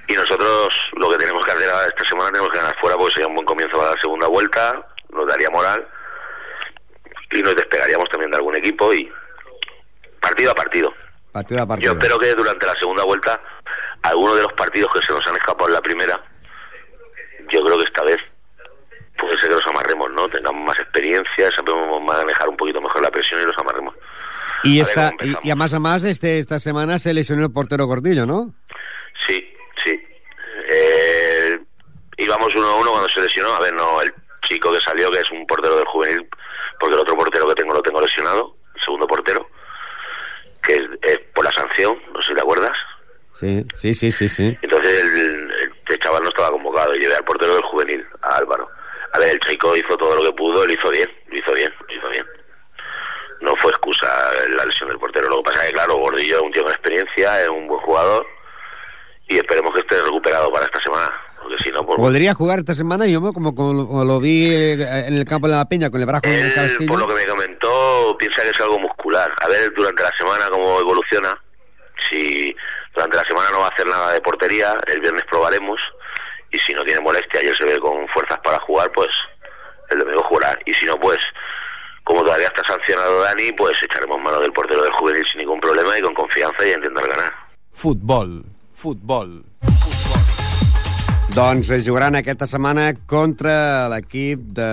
y 0.07 0.13
nosotros 0.13 0.69
lo 0.93 1.09
que 1.09 1.17
tenemos 1.17 1.43
que 1.43 1.51
hacer 1.51 1.69
ahora 1.69 1.87
esta 1.87 2.05
semana 2.05 2.29
tenemos 2.29 2.49
que 2.51 2.59
ganar 2.59 2.75
fuera 2.79 2.97
porque 2.97 3.13
sería 3.13 3.27
un 3.27 3.35
buen 3.35 3.45
comienzo 3.45 3.77
para 3.77 3.91
la 3.91 4.01
segunda 4.01 4.27
vuelta, 4.27 4.87
nos 5.11 5.27
daría 5.27 5.49
moral 5.49 5.87
y 7.31 7.41
nos 7.41 7.55
despegaríamos 7.55 8.07
también 8.09 8.31
de 8.31 8.37
algún 8.37 8.55
equipo 8.55 8.93
y 8.93 9.11
partido 10.19 10.51
a 10.51 10.55
partido. 10.55 10.93
Partido 11.31 11.61
a 11.61 11.65
partido. 11.67 11.93
Yo 11.93 11.99
espero 11.99 12.19
que 12.19 12.33
durante 12.33 12.65
la 12.65 12.73
segunda 12.73 13.03
vuelta, 13.03 13.41
alguno 14.03 14.35
de 14.35 14.43
los 14.43 14.53
partidos 14.53 14.91
que 14.93 15.05
se 15.05 15.11
nos 15.11 15.25
han 15.27 15.35
escapado 15.35 15.67
en 15.67 15.73
la 15.73 15.81
primera, 15.81 16.23
yo 17.49 17.63
creo 17.63 17.77
que 17.77 17.85
esta 17.85 18.03
vez 18.03 18.17
puede 19.17 19.37
ser 19.37 19.49
que 19.49 19.55
los 19.55 19.67
amarremos, 19.67 20.11
¿no? 20.11 20.27
Tengamos 20.29 20.65
más 20.65 20.79
experiencia, 20.79 21.51
sabemos 21.55 22.01
manejar 22.03 22.49
un 22.49 22.57
poquito 22.57 22.81
mejor 22.81 23.01
la 23.01 23.11
presión 23.11 23.41
y 23.41 23.45
los 23.45 23.57
amarremos. 23.57 23.95
Y, 24.63 24.79
esta, 24.79 25.11
y, 25.21 25.47
y 25.47 25.51
a 25.51 25.55
más 25.55 25.73
a 25.73 25.79
más, 25.79 26.03
este, 26.03 26.39
esta 26.39 26.59
semana 26.59 26.97
se 26.97 27.13
lesionó 27.13 27.45
el 27.45 27.51
portero 27.51 27.85
Gordillo, 27.85 28.25
¿no? 28.25 28.53
Sí, 29.27 29.53
sí. 29.83 30.01
Eh, 30.71 31.59
íbamos 32.17 32.53
uno 32.55 32.67
a 32.67 32.75
uno 32.75 32.91
cuando 32.91 33.09
se 33.09 33.21
lesionó. 33.21 33.53
A 33.53 33.59
ver, 33.59 33.73
no, 33.73 34.01
el 34.01 34.13
chico 34.43 34.71
que 34.71 34.81
salió, 34.81 35.11
que 35.11 35.19
es 35.19 35.31
un 35.31 35.45
portero 35.45 35.75
del 35.75 35.85
juvenil, 35.85 36.27
porque 36.79 36.95
el 36.95 37.01
otro 37.01 37.15
portero 37.15 37.47
que 37.47 37.55
tengo 37.55 37.73
lo 37.73 37.81
tengo 37.81 38.01
lesionado, 38.01 38.57
el 38.75 38.81
segundo 38.81 39.07
portero, 39.07 39.47
que 40.63 40.73
es, 40.73 40.81
es 41.03 41.19
por 41.33 41.45
la 41.45 41.51
sanción, 41.51 41.97
no 42.11 42.21
sé 42.21 42.29
si 42.29 42.35
te 42.35 42.41
acuerdas. 42.41 42.77
Sí, 43.31 43.65
sí, 43.73 43.93
sí, 43.93 44.11
sí, 44.11 44.29
sí. 44.29 44.57
Entonces 44.61 45.03
el 45.03 45.34
chaval 46.05 46.21
no 46.23 46.29
estaba 46.29 46.51
convocado 46.51 46.95
y 46.95 46.99
llevé 46.99 47.15
al 47.15 47.25
portero 47.25 47.55
del 47.55 47.63
juvenil, 47.63 48.05
a 48.21 48.37
Álvaro. 48.37 48.69
A 49.13 49.19
ver, 49.19 49.33
el 49.33 49.39
chico 49.39 49.75
hizo 49.75 49.97
todo 49.97 50.15
lo 50.15 50.23
que 50.23 50.35
pudo, 50.35 50.65
lo 50.65 50.71
hizo 50.71 50.89
bien, 50.91 51.09
lo 51.27 51.37
hizo 51.37 51.53
bien, 51.53 51.73
lo 51.87 51.95
hizo 51.95 52.09
bien. 52.09 52.25
No 53.41 53.53
fue 53.61 53.71
excusa 53.71 54.07
la 54.55 54.65
lesión 54.65 54.89
del 54.89 54.99
portero. 54.99 55.27
Lo 55.29 55.37
que 55.37 55.51
pasa 55.51 55.61
es 55.63 55.67
que, 55.67 55.73
claro, 55.73 55.97
Gordillo 55.97 56.35
es 56.37 56.41
un 56.41 56.51
tío 56.51 56.63
con 56.63 56.71
experiencia, 56.71 57.41
es 57.41 57.49
un 57.49 57.67
buen 57.67 57.81
jugador 57.81 58.25
y 59.27 59.37
esperemos 59.37 59.73
que 59.73 59.81
esté 59.81 60.01
recuperado 60.03 60.51
para 60.51 60.65
esta 60.65 60.81
semana. 60.81 61.11
Porque 61.41 61.63
si 61.63 61.71
no, 61.71 61.85
pues... 61.85 61.97
¿Podría 61.97 62.33
jugar 62.33 62.59
esta 62.59 62.73
semana? 62.73 63.05
Yo 63.05 63.21
como, 63.21 63.53
como, 63.53 63.87
como 63.87 64.03
lo 64.03 64.19
vi 64.19 64.49
eh, 64.51 65.07
en 65.07 65.17
el 65.17 65.25
campo 65.25 65.47
de 65.47 65.53
la 65.53 65.65
Peña 65.65 65.89
con 65.89 66.01
el 66.01 66.07
brazo 66.07 66.27
en 66.27 66.33
el 66.33 66.45
Él, 66.45 66.53
Cabestillo. 66.53 66.91
por 66.91 66.99
lo 66.99 67.07
que 67.07 67.15
me 67.15 67.25
comentó, 67.25 68.15
piensa 68.17 68.41
que 68.41 68.49
es 68.49 68.59
algo 68.61 68.79
muscular. 68.79 69.31
A 69.41 69.47
ver 69.47 69.71
durante 69.75 70.03
la 70.03 70.11
semana 70.17 70.47
cómo 70.49 70.79
evoluciona. 70.79 71.39
Si 72.09 72.55
durante 72.95 73.17
la 73.17 73.23
semana 73.27 73.49
no 73.51 73.59
va 73.59 73.67
a 73.67 73.69
hacer 73.69 73.85
nada 73.87 74.13
de 74.13 74.21
portería, 74.21 74.73
el 74.87 75.01
viernes 75.01 75.23
probaremos. 75.29 75.79
Y 76.51 76.59
si 76.59 76.73
no 76.73 76.83
tiene 76.85 77.01
molestia 77.01 77.43
y 77.43 77.47
él 77.47 77.55
se 77.57 77.65
ve 77.65 77.77
con 77.79 78.07
fuerzas 78.09 78.39
para 78.43 78.59
jugar, 78.61 78.91
pues 78.93 79.09
el 79.89 79.99
domingo 79.99 80.23
jugará. 80.23 80.57
Y 80.65 80.73
si 80.73 80.85
no, 80.85 80.97
pues 80.97 81.19
como 82.05 82.23
todavía 82.23 82.47
está 82.47 82.61
sancionado 82.67 83.21
Dani, 83.21 83.51
pues 83.53 83.81
echaremos 83.83 84.17
mano 84.21 84.39
del 84.39 84.53
portero 84.53 84.83
del 84.83 84.93
juvenil 84.93 85.25
sin 85.29 85.39
ningún 85.39 85.59
problema 85.59 85.97
y 85.97 86.01
con 86.01 86.13
confianza 86.13 86.65
y 86.65 86.71
a 86.71 86.75
intentar 86.75 87.09
ganar. 87.09 87.33
Futbol, 87.73 88.45
futbol. 88.73 89.43
Doncs 91.35 91.69
es 91.75 91.83
jugaran 91.83 92.15
aquesta 92.15 92.47
setmana 92.47 92.93
contra 93.11 93.89
l'equip 93.91 94.39
de 94.55 94.67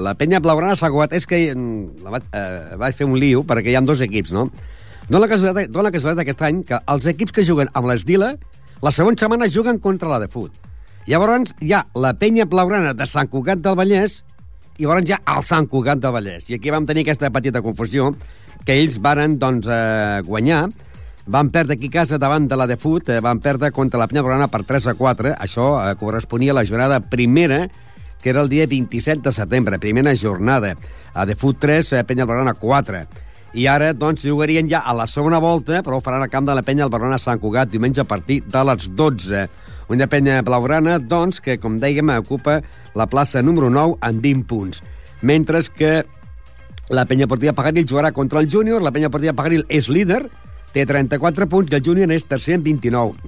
la 0.00 0.14
Penya 0.16 0.38
Blaugrana 0.40 0.72
Sant 0.78 0.94
Cugat. 0.94 1.12
És 1.12 1.26
que 1.28 1.40
mm, 1.52 2.06
la 2.06 2.14
vaig, 2.14 2.30
eh, 2.32 2.76
vaig 2.80 2.96
fer 2.96 3.04
un 3.04 3.18
lío 3.20 3.42
perquè 3.44 3.74
hi 3.74 3.76
ha 3.76 3.82
dos 3.84 4.00
equips, 4.00 4.32
no? 4.32 4.46
Dóna 5.08 5.26
la 5.26 5.28
casualitat, 5.28 5.70
dóna 5.70 5.88
la 5.88 5.94
casualitat 5.94 6.22
aquest 6.24 6.42
any 6.46 6.62
que 6.66 6.78
els 6.92 7.06
equips 7.10 7.34
que 7.34 7.44
juguen 7.46 7.70
amb 7.74 7.88
l'Esdila 7.90 8.34
la 8.82 8.92
següent 8.94 9.18
setmana 9.18 9.50
juguen 9.50 9.78
contra 9.78 10.10
la 10.10 10.20
de 10.22 10.28
Fut. 10.30 10.52
Llavors 11.06 11.54
hi 11.60 11.72
ha 11.74 11.84
la 11.98 12.14
Penya 12.18 12.46
Blaugrana 12.46 12.94
de 12.94 13.06
Sant 13.10 13.30
Cugat 13.30 13.62
del 13.62 13.76
Vallès 13.78 14.20
i 14.78 14.86
llavors 14.86 15.10
ha 15.14 15.20
el 15.36 15.44
Sant 15.46 15.68
Cugat 15.70 16.00
del 16.02 16.14
Vallès. 16.14 16.48
I 16.50 16.58
aquí 16.58 16.70
vam 16.70 16.86
tenir 16.86 17.02
aquesta 17.06 17.30
petita 17.34 17.62
confusió 17.62 18.12
que 18.66 18.78
ells 18.78 19.00
varen 19.02 19.38
doncs, 19.42 19.66
eh, 19.66 20.22
guanyar 20.26 20.68
van 21.26 21.50
perdre 21.50 21.74
aquí 21.74 21.88
casa 21.88 22.18
davant 22.18 22.48
de 22.48 22.56
la 22.56 22.66
de 22.66 22.76
Fut, 22.76 23.08
eh, 23.08 23.20
van 23.20 23.40
perdre 23.40 23.70
contra 23.70 23.98
la 23.98 24.08
Penya 24.08 24.22
Blaugrana 24.22 24.48
per 24.50 24.64
3 24.64 24.88
a 24.88 24.94
4. 24.94 25.34
Això 25.38 25.66
eh, 25.78 25.94
corresponia 25.96 26.52
a 26.52 26.58
la 26.58 26.66
jornada 26.66 27.00
primera, 27.00 27.68
que 28.22 28.30
era 28.30 28.42
el 28.42 28.48
dia 28.48 28.66
27 28.66 29.22
de 29.22 29.32
setembre, 29.32 29.78
primera 29.78 30.14
jornada. 30.16 30.76
A 31.14 31.26
de 31.26 31.36
Fut 31.36 31.58
3, 31.58 31.92
eh, 31.92 32.04
Penya 32.04 32.24
Blaugrana 32.24 32.54
4. 32.54 33.06
I 33.52 33.66
ara, 33.68 33.90
doncs, 33.92 34.22
jugarien 34.24 34.68
ja 34.70 34.80
a 34.80 34.94
la 34.96 35.04
segona 35.06 35.36
volta, 35.42 35.82
però 35.84 35.98
ho 35.98 36.04
faran 36.04 36.22
a 36.24 36.28
camp 36.32 36.46
de 36.48 36.54
la 36.56 36.62
Penya 36.64 36.86
Blaugrana 36.88 37.18
Sant 37.20 37.40
Cugat, 37.40 37.68
diumenge 37.68 38.00
a 38.00 38.08
partir 38.08 38.40
de 38.48 38.62
les 38.64 38.88
12. 38.96 39.42
Una 39.92 40.06
Penya 40.08 40.38
Blaugrana, 40.40 40.96
doncs, 40.98 41.42
que, 41.44 41.58
com 41.60 41.76
dèiem, 41.80 42.14
ocupa 42.16 42.62
la 42.96 43.06
plaça 43.12 43.42
número 43.44 43.68
9 43.68 43.98
amb 44.00 44.24
20 44.24 44.48
punts. 44.48 44.80
Mentre 45.20 45.60
que 45.76 45.92
la 46.88 47.04
Penya 47.04 47.28
Portilla 47.28 47.52
Pagaril 47.52 47.84
jugarà 47.84 48.12
contra 48.12 48.40
el 48.40 48.48
Júnior, 48.48 48.80
la 48.80 48.90
Penya 48.90 49.10
Portilla 49.12 49.36
Pagaril 49.36 49.66
és 49.68 49.90
líder, 49.92 50.22
té 50.72 50.86
34 50.88 51.46
punts 51.48 51.68
i 51.72 51.76
el 51.76 51.84
Júnior 51.84 52.12
és 52.16 52.24
tercer 52.24 52.56
amb 52.56 52.64
29. 52.64 53.20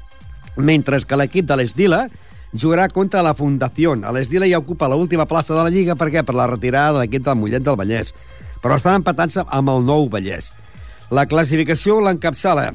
Mentre 0.56 1.02
que 1.04 1.18
l'equip 1.20 1.44
de 1.44 1.58
l'Esdila 1.60 2.06
jugarà 2.54 2.88
contra 2.88 3.22
la 3.22 3.34
Fundació. 3.37 3.92
A 4.00 4.12
l'Esdila 4.14 4.48
ja 4.48 4.62
ocupa 4.62 4.88
l'última 4.88 5.26
plaça 5.28 5.52
de 5.52 5.60
la 5.60 5.72
Lliga, 5.74 5.98
per 6.00 6.08
què? 6.08 6.24
Per 6.24 6.34
la 6.34 6.48
retirada 6.48 6.96
de 6.96 7.04
l'equip 7.04 7.26
del 7.26 7.37
Mollet 7.37 7.66
del 7.66 7.76
Vallès. 7.76 8.14
Però 8.64 8.81
estan 8.81 9.03
empatats 9.03 9.37
amb 9.44 9.70
el 9.70 9.85
nou 9.85 10.09
Vallès. 10.09 10.55
La 11.12 11.29
classificació 11.29 12.00
l'encapçala 12.00 12.70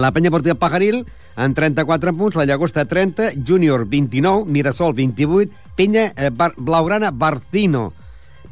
la 0.00 0.08
Penya 0.12 0.30
Portilla 0.32 0.56
Pajaril 0.56 1.02
amb 1.36 1.56
34 1.56 2.14
punts, 2.16 2.36
la 2.36 2.46
Llagosta 2.48 2.86
30, 2.88 3.32
Júnior 3.44 3.84
29, 3.88 4.46
Mirasol 4.48 4.94
28, 4.96 5.52
Penya 5.76 6.12
eh, 6.16 6.30
Bar 6.30 6.54
Blaugrana 6.56 7.10
Barcino 7.12 7.92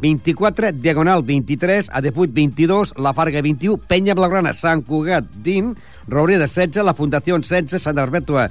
24, 0.01 0.73
Diagonal 0.73 1.23
23, 1.25 1.91
Adefuit 1.93 2.33
22, 2.33 2.95
La 2.97 3.13
Farga 3.17 3.41
21, 3.41 3.81
Penya 3.89 4.17
Blaugrana 4.17 4.53
Sant 4.57 4.85
Cugat 4.85 5.29
20, 5.45 5.77
Roureda 6.09 6.49
16, 6.49 6.85
la 6.85 6.97
Fundació 6.97 7.37
16, 7.41 7.81
Santa 7.81 8.05
Barbètua 8.05 8.49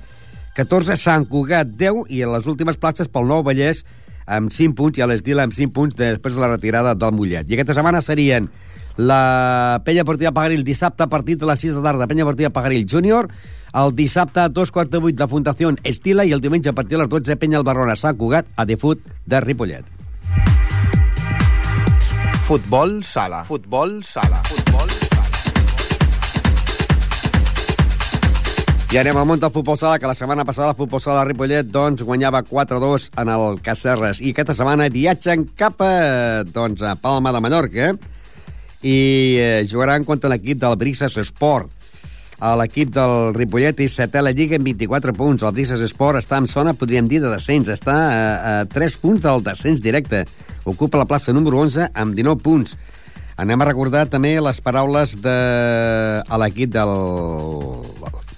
14, 0.58 0.98
Sant 0.98 1.26
Cugat 1.30 1.70
10 1.78 2.06
i 2.10 2.24
en 2.26 2.34
les 2.34 2.50
últimes 2.50 2.78
places 2.78 3.10
pel 3.10 3.30
Nou 3.30 3.46
Vallès 3.46 3.84
amb 4.30 4.54
5 4.54 4.78
punts 4.78 5.00
i 5.00 5.04
a 5.04 5.10
l'Esdila 5.10 5.46
amb 5.48 5.56
5 5.56 5.74
punts 5.76 5.98
després 5.98 6.38
de 6.38 6.44
la 6.44 6.52
retirada 6.54 6.96
del 6.96 7.16
Mollet. 7.18 7.50
I 7.50 7.58
aquesta 7.58 7.76
setmana 7.78 8.04
serien 8.06 8.50
la 9.00 9.82
Penya 9.86 10.06
Portilla 10.06 10.34
Pagaril 10.36 10.66
dissabte 10.68 11.04
a 11.04 11.08
partir 11.08 11.38
de 11.40 11.48
les 11.50 11.60
6 11.60 11.78
de 11.80 11.84
tarda, 11.86 12.08
Penya 12.08 12.28
Portilla 12.28 12.54
Pagaril 12.54 12.86
Júnior, 12.90 13.30
el 13.74 13.96
dissabte 13.96 14.42
a 14.42 14.50
dos 14.50 14.72
quarts 14.72 14.92
de 14.92 15.00
vuit 15.00 15.20
la 15.20 15.30
Fundació 15.30 15.72
Estila 15.84 16.26
i 16.26 16.34
el 16.36 16.42
diumenge 16.42 16.70
a 16.70 16.76
partir 16.78 16.98
de 16.98 17.04
les 17.04 17.12
12 17.14 17.38
Penya 17.40 17.62
Albarrona 17.62 17.96
Sant 17.96 18.18
Cugat 18.18 18.50
a 18.56 18.66
Defut 18.66 19.02
de 19.26 19.42
Ripollet. 19.46 19.86
Futbol 22.50 23.04
sala. 23.06 23.44
Futbol 23.46 24.02
sala. 24.04 24.42
Futbol 24.50 24.89
I 28.90 28.98
anem 28.98 29.20
al 29.22 29.26
món 29.30 29.38
del 29.38 29.52
futbol 29.54 29.78
sala, 29.78 30.00
que 30.02 30.10
la 30.10 30.16
setmana 30.18 30.42
passada 30.50 30.72
el 30.72 30.78
futbol 30.80 30.98
sala 30.98 31.20
de 31.20 31.28
Ripollet 31.28 31.68
doncs, 31.70 32.02
guanyava 32.02 32.40
4-2 32.42 33.04
en 33.22 33.30
el 33.30 33.60
Cacerres. 33.62 34.18
I 34.18 34.32
aquesta 34.34 34.56
setmana 34.58 34.88
viatgen 34.90 35.44
cap 35.60 35.78
a, 35.86 36.42
doncs, 36.42 36.82
a 36.82 36.96
Palma 36.98 37.30
de 37.30 37.42
Mallorca 37.46 37.92
i 38.82 38.96
eh, 39.38 39.62
jugaran 39.70 40.08
contra 40.08 40.32
l'equip 40.34 40.58
del 40.64 40.74
Brises 40.82 41.20
Sport. 41.22 41.70
L'equip 42.58 42.90
del 42.96 43.36
Ripollet 43.38 43.84
és 43.86 43.94
setè 43.94 44.24
la 44.26 44.34
Lliga 44.34 44.58
amb 44.58 44.66
24 44.72 45.14
punts. 45.14 45.46
El 45.46 45.54
Brises 45.54 45.86
Sport 45.92 46.24
està 46.24 46.40
en 46.42 46.50
zona, 46.50 46.74
podríem 46.74 47.06
dir, 47.12 47.22
de 47.22 47.30
descens. 47.30 47.70
Està 47.70 47.94
a, 47.94 48.56
a 48.64 48.66
3 48.74 48.98
punts 49.04 49.22
del 49.28 49.46
descens 49.46 49.86
directe. 49.86 50.24
Ocupa 50.66 51.04
la 51.04 51.06
plaça 51.06 51.36
número 51.36 51.62
11 51.62 51.92
amb 51.94 52.18
19 52.18 52.42
punts. 52.42 52.74
Anem 53.38 53.62
a 53.62 53.70
recordar 53.70 54.08
també 54.10 54.34
les 54.42 54.66
paraules 54.66 55.14
de 55.22 55.38
a 56.26 56.42
l'equip 56.42 56.74
del 56.74 56.98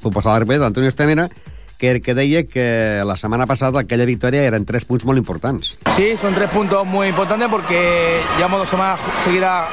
futbol 0.01 0.23
Ripollet, 0.39 0.59
l'Antonio 0.59 0.89
Estemera, 0.89 1.29
que, 1.77 2.01
que 2.01 2.13
deia 2.13 2.43
que 2.45 3.01
la 3.05 3.15
setmana 3.17 3.47
passada 3.47 3.79
aquella 3.81 4.05
victòria 4.05 4.43
eren 4.45 4.65
tres 4.69 4.85
punts 4.85 5.05
molt 5.05 5.17
importants. 5.17 5.77
Sí, 5.95 6.15
son 6.17 6.35
tres 6.35 6.49
puntos 6.49 6.85
muy 6.85 7.07
importantes 7.07 7.47
porque 7.49 8.21
llevamos 8.37 8.59
dos 8.59 8.69
semanas 8.69 8.99
seguidas 9.23 9.65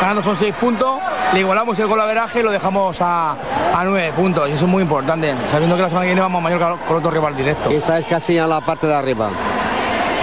ganando, 0.00 0.22
son 0.22 0.36
seis 0.36 0.54
puntos, 0.60 0.98
le 1.32 1.40
igualamos 1.40 1.78
el 1.78 1.86
golaveraje 1.86 2.40
y 2.40 2.42
lo 2.42 2.50
dejamos 2.50 2.98
a, 3.00 3.38
a 3.72 3.84
nueve 3.84 4.12
puntos. 4.14 4.48
Y 4.50 4.52
eso 4.52 4.66
es 4.66 4.70
muy 4.70 4.82
importante, 4.82 5.32
sabiendo 5.50 5.76
que 5.76 5.82
la 5.82 5.88
semana 5.88 6.04
que 6.04 6.08
viene 6.08 6.20
vamos 6.20 6.40
a 6.40 6.42
Mallorca 6.42 6.76
con 6.86 6.98
otro 6.98 7.10
rival 7.10 7.34
directo. 7.34 7.70
Esta 7.70 7.98
es 7.98 8.04
casi 8.04 8.36
a 8.36 8.46
la 8.46 8.60
parte 8.60 8.86
de 8.86 8.94
arriba. 8.94 9.30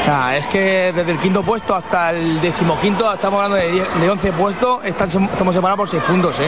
Nada, 0.08 0.36
es 0.38 0.48
que 0.48 0.92
desde 0.96 1.12
el 1.12 1.20
quinto 1.20 1.44
puesto 1.44 1.76
hasta 1.76 2.10
el 2.12 2.42
decimoquinto 2.42 3.12
estamos 3.14 3.38
hablando 3.38 3.58
de, 3.58 3.72
diez- 3.72 3.94
de 4.02 4.10
11 4.10 4.32
puestos, 4.34 4.80
están- 4.84 5.08
estamos 5.10 5.54
separados 5.56 5.78
por 5.78 5.90
6 5.90 6.04
puntos. 6.04 6.40
¿eh? 6.40 6.48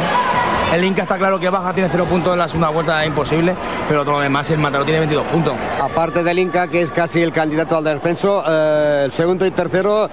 El 0.74 0.84
Inca 0.84 1.04
está 1.04 1.18
claro 1.20 1.39
que 1.39 1.50
baja, 1.50 1.72
tiene 1.72 1.88
0 1.89 2.06
puntos 2.06 2.34
en 2.34 2.39
la 2.39 2.48
segunda 2.48 2.70
vuelta, 2.70 3.02
es 3.04 3.08
imposible, 3.10 3.56
pero 3.88 4.02
todo 4.04 4.16
lo 4.16 4.20
demás, 4.22 4.50
el 4.50 4.58
Mataró 4.58 4.84
tiene 4.84 5.00
22 5.02 5.26
puntos. 5.28 5.54
Aparte 5.80 6.24
del 6.24 6.39
Inca, 6.39 6.68
que 6.68 6.82
es 6.82 6.92
casi 6.92 7.22
el 7.22 7.32
candidato 7.32 7.78
al 7.78 7.84
descenso, 7.84 8.44
eh, 8.48 9.04
el 9.06 9.13
segundo 9.13 9.46
y 9.46 9.52
tercero 9.52 10.10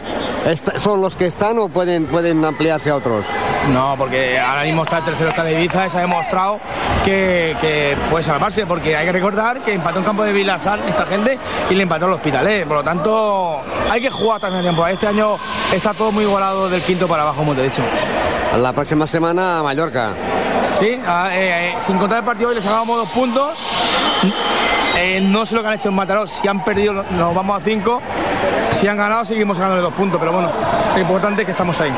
son 0.76 1.00
los 1.00 1.16
que 1.16 1.26
están 1.26 1.58
o 1.58 1.68
pueden, 1.70 2.06
pueden 2.06 2.44
ampliarse 2.44 2.90
a 2.90 2.96
otros. 2.96 3.24
No, 3.72 3.94
porque 3.96 4.38
ahora 4.38 4.64
mismo 4.64 4.84
está 4.84 4.98
el 4.98 5.04
tercero, 5.04 5.30
está 5.30 5.44
de 5.44 5.52
Ibiza, 5.54 5.86
y 5.86 5.90
se 5.90 5.96
ha 5.96 6.00
demostrado 6.02 6.60
que, 7.06 7.56
que 7.60 7.96
puede 8.10 8.22
salvarse, 8.24 8.66
porque 8.66 8.96
hay 8.96 9.06
que 9.06 9.12
recordar 9.12 9.60
que 9.60 9.72
empató 9.72 10.00
en 10.00 10.04
campo 10.04 10.24
de 10.24 10.32
Vilasar 10.32 10.78
esta 10.86 11.06
gente 11.06 11.38
y 11.70 11.74
le 11.74 11.82
empató 11.84 12.04
al 12.04 12.12
Hospitalet. 12.12 12.66
Por 12.66 12.76
lo 12.78 12.84
tanto, 12.84 13.29
hay 13.90 14.00
que 14.00 14.10
jugar 14.10 14.40
también 14.40 14.60
a 14.60 14.62
tiempo. 14.62 14.86
Este 14.86 15.06
año 15.06 15.36
está 15.72 15.94
todo 15.94 16.12
muy 16.12 16.24
igualado 16.24 16.68
del 16.68 16.82
quinto 16.82 17.08
para 17.08 17.22
abajo, 17.22 17.38
como 17.38 17.54
te 17.54 17.62
he 17.62 17.64
dicho. 17.64 17.82
La 18.58 18.72
próxima 18.72 19.06
semana 19.06 19.58
a 19.58 19.62
Mallorca. 19.62 20.12
Sí, 20.80 20.98
ah, 21.06 21.28
eh, 21.32 21.72
eh, 21.72 21.74
sin 21.86 21.98
contar 21.98 22.18
el 22.18 22.24
partido 22.24 22.48
hoy 22.48 22.54
le 22.54 22.62
sacábamos 22.62 22.96
dos 22.96 23.10
puntos. 23.10 23.58
Eh, 24.96 25.20
no 25.20 25.46
sé 25.46 25.54
lo 25.54 25.62
que 25.62 25.68
han 25.68 25.74
hecho 25.74 25.88
en 25.88 25.94
Mataró. 25.94 26.26
Si 26.26 26.46
han 26.48 26.64
perdido, 26.64 27.04
nos 27.10 27.34
vamos 27.34 27.60
a 27.60 27.64
cinco. 27.64 28.00
Si 28.72 28.88
han 28.88 28.96
ganado, 28.96 29.24
seguimos 29.24 29.58
ganándole 29.58 29.82
dos 29.82 29.94
puntos. 29.94 30.18
Pero 30.18 30.32
bueno, 30.32 30.50
lo 30.94 31.00
importante 31.00 31.42
es 31.42 31.46
que 31.46 31.52
estamos 31.52 31.80
ahí. 31.80 31.92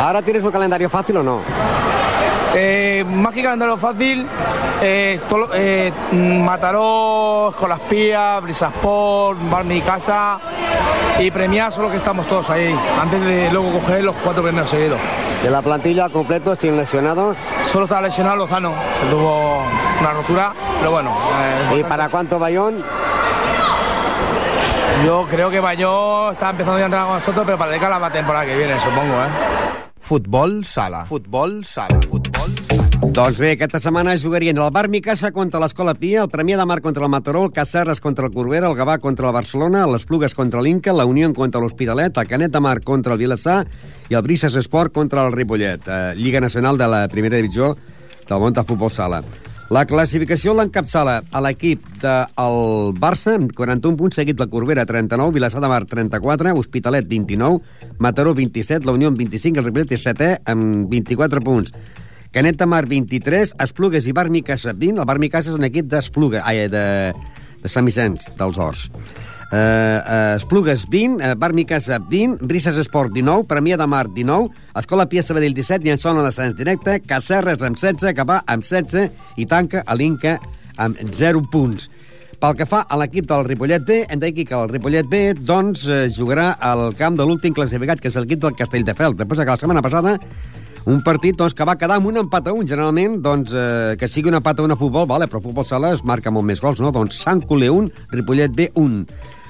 ¿Ahora 0.00 0.22
tienes 0.22 0.42
un 0.44 0.50
calendario 0.50 0.88
fácil 0.88 1.18
o 1.18 1.22
no? 1.22 1.40
Eh, 2.54 3.04
más 3.06 3.34
que 3.34 3.42
calendario 3.42 3.76
fácil, 3.76 4.26
eh, 4.80 5.20
todo- 5.28 5.50
eh, 5.54 5.92
Mataró, 6.12 7.50
Escolaspía, 7.50 8.40
Brisasport, 8.40 9.38
Bar 9.50 9.64
Mi 9.64 9.80
Casa 9.80 10.38
y 11.18 11.30
premiar 11.30 11.72
solo 11.72 11.90
que 11.90 11.96
estamos 11.98 12.26
todos 12.26 12.48
ahí, 12.50 12.74
antes 13.00 13.20
de 13.24 13.50
luego 13.50 13.70
coger 13.80 14.02
los 14.04 14.14
cuatro 14.16 14.42
premios 14.42 14.70
seguidos. 14.70 14.98
De 15.42 15.50
la 15.50 15.60
plantilla 15.62 16.08
completo, 16.08 16.54
sin 16.56 16.76
lesionados. 16.76 17.36
Solo 17.70 17.84
está 17.84 18.00
lesionado 18.00 18.36
Lozano, 18.36 18.72
que 19.02 19.10
tuvo 19.10 19.62
una 20.00 20.10
rotura, 20.12 20.52
pero 20.78 20.90
bueno. 20.92 21.16
eh, 21.72 21.80
¿Y 21.80 21.82
para 21.84 22.08
cuánto 22.08 22.38
Bayón? 22.38 22.82
Yo 25.04 25.26
creo 25.30 25.50
que 25.50 25.60
Bayó 25.60 26.32
está 26.32 26.50
empezando 26.50 26.78
ya 26.78 26.84
a 26.84 26.86
entrenar 26.86 27.06
con 27.08 27.16
nosotros, 27.18 27.44
pero 27.46 27.58
para 27.58 27.98
la 28.00 28.10
temporada 28.10 28.46
que 28.46 28.56
viene, 28.56 28.80
supongo, 28.80 29.14
¿eh? 29.14 29.28
Futbol 30.00 30.64
sala. 30.64 31.04
Futbol 31.04 31.64
sala. 31.64 32.00
Doncs 32.98 33.38
bé, 33.38 33.52
aquesta 33.54 33.78
setmana 33.78 34.16
jugarien 34.18 34.58
el 34.58 34.72
Bar 34.74 34.88
Micasa 34.90 35.28
contra 35.30 35.60
l'Escola 35.62 35.92
Pia, 35.94 36.24
el 36.24 36.30
Premià 36.32 36.56
de 36.58 36.64
Mar 36.66 36.80
contra 36.82 37.04
el 37.06 37.10
Mataró, 37.12 37.44
el 37.46 37.52
Cacerres 37.54 38.00
contra 38.02 38.26
el 38.26 38.32
Corbera, 38.34 38.66
el 38.66 38.74
Gavà 38.74 38.96
contra 38.98 39.28
el 39.28 39.34
Barcelona, 39.36 39.84
les 39.86 40.02
Plugues 40.04 40.34
contra 40.34 40.62
l'Inca, 40.66 40.90
la 40.92 41.06
Unió 41.06 41.30
contra 41.32 41.60
l'Hospitalet, 41.62 42.18
el 42.18 42.26
Canet 42.26 42.50
de 42.50 42.60
Mar 42.60 42.80
contra 42.82 43.14
el 43.14 43.20
Vilassar 43.22 43.60
i 44.10 44.18
el 44.18 44.24
Brises 44.26 44.56
Esport 44.58 44.92
contra 44.92 45.28
el 45.28 45.32
Ripollet, 45.32 45.86
eh, 45.86 46.14
Lliga 46.16 46.40
Nacional 46.42 46.76
de 46.76 46.88
la 46.90 47.04
Primera 47.12 47.38
Divisió 47.38 47.76
del 48.26 48.42
món 48.42 48.58
de 48.58 48.66
futbol 48.66 48.90
sala. 48.90 49.22
La 49.70 49.84
classificació 49.86 50.56
l'encapçala 50.58 51.20
a 51.30 51.44
l'equip 51.44 51.86
del 52.02 52.98
Barça, 52.98 53.36
amb 53.38 53.54
41 53.54 53.94
punts, 54.00 54.18
seguit 54.18 54.42
la 54.42 54.48
Corbera, 54.50 54.86
39, 54.88 55.36
Vilassar 55.38 55.62
de 55.62 55.70
Mar, 55.70 55.84
34, 55.86 56.56
Hospitalet, 56.58 57.06
29, 57.06 57.62
Mataró, 58.02 58.34
27, 58.34 58.86
la 58.90 58.98
Unió, 58.98 59.14
amb 59.14 59.22
25, 59.22 59.62
el 59.62 59.70
Ripollet 59.70 59.94
és 59.94 60.06
7è, 60.10 60.34
amb 60.50 60.90
24 60.90 61.46
punts. 61.46 61.76
Canet 62.32 62.58
de 62.60 62.66
Mar, 62.66 62.84
23, 62.86 63.54
Esplugues 63.64 64.06
i 64.06 64.12
Bar 64.12 64.28
Micasa, 64.30 64.74
20. 64.76 65.00
El 65.00 65.08
Bar 65.08 65.18
Micasa 65.18 65.52
és 65.52 65.56
un 65.56 65.64
equip 65.64 65.88
d'Espluga, 65.88 66.42
ai, 66.44 66.66
de, 66.68 66.84
de 67.62 67.72
Sant 67.72 67.88
Vicenç, 67.88 68.28
dels 68.36 68.60
Horts. 68.60 68.88
Uh, 69.48 69.56
uh, 69.56 70.34
Esplugues 70.36 70.84
20, 70.92 71.22
uh, 71.24 71.32
Bar 71.40 71.54
Micasa 71.56 71.96
20, 72.04 72.44
Risses 72.50 72.76
Esport 72.82 73.14
19, 73.16 73.46
Premià 73.48 73.78
de 73.80 73.86
Mar 73.88 74.04
19, 74.12 74.52
Escola 74.76 75.08
Pia 75.08 75.24
Sabadell 75.24 75.56
17 75.56 75.88
i 75.88 75.94
en 75.94 76.02
zona 76.02 76.20
d'ascens 76.26 76.52
directe, 76.58 76.98
Cacerres 77.08 77.64
amb 77.64 77.80
16, 77.80 78.12
Cabà 78.18 78.42
amb 78.44 78.66
16 78.66 79.40
i 79.40 79.48
tanca 79.48 79.80
a 79.86 79.96
l'Inca 79.96 80.36
amb 80.76 81.00
0 81.00 81.46
punts. 81.48 81.88
Pel 82.38 82.54
que 82.54 82.68
fa 82.70 82.84
a 82.86 82.96
l'equip 83.00 83.26
del 83.26 83.48
Ripollet 83.48 83.82
B, 83.82 84.02
hem 84.04 84.20
de 84.20 84.28
dir 84.30 84.44
que 84.46 84.54
el 84.54 84.68
Ripollet 84.70 85.08
B 85.10 85.32
doncs, 85.34 85.88
eh, 85.88 86.04
jugarà 86.12 86.52
al 86.62 86.92
camp 86.94 87.16
de 87.18 87.24
l'últim 87.26 87.56
classificat, 87.56 87.98
que 87.98 88.12
és 88.12 88.20
l'equip 88.20 88.44
del 88.44 88.54
Castelldefels. 88.54 89.16
Després 89.18 89.40
que 89.40 89.50
la 89.50 89.58
setmana 89.58 89.82
passada 89.82 90.14
un 90.88 91.02
partit 91.04 91.36
doncs, 91.36 91.52
que 91.52 91.66
va 91.68 91.76
quedar 91.76 91.98
amb 92.00 92.08
un 92.08 92.16
empat 92.22 92.48
a 92.48 92.54
un. 92.56 92.66
Generalment, 92.66 93.18
doncs, 93.24 93.52
eh, 93.52 93.96
que 94.00 94.08
sigui 94.08 94.30
un 94.32 94.38
empat 94.40 94.58
a 94.60 94.64
un 94.64 94.72
a 94.72 94.76
futbol, 94.76 95.06
vale, 95.06 95.28
però 95.28 95.42
futbol 95.44 95.66
sala 95.68 95.92
es 95.92 96.02
marca 96.02 96.32
molt 96.32 96.46
més 96.48 96.62
gols, 96.64 96.80
no? 96.80 96.92
Doncs 96.92 97.20
Sant 97.24 97.42
Coler 97.44 97.68
1, 97.70 97.90
Ripollet 98.14 98.54
B 98.56 98.70
1. 98.74 99.04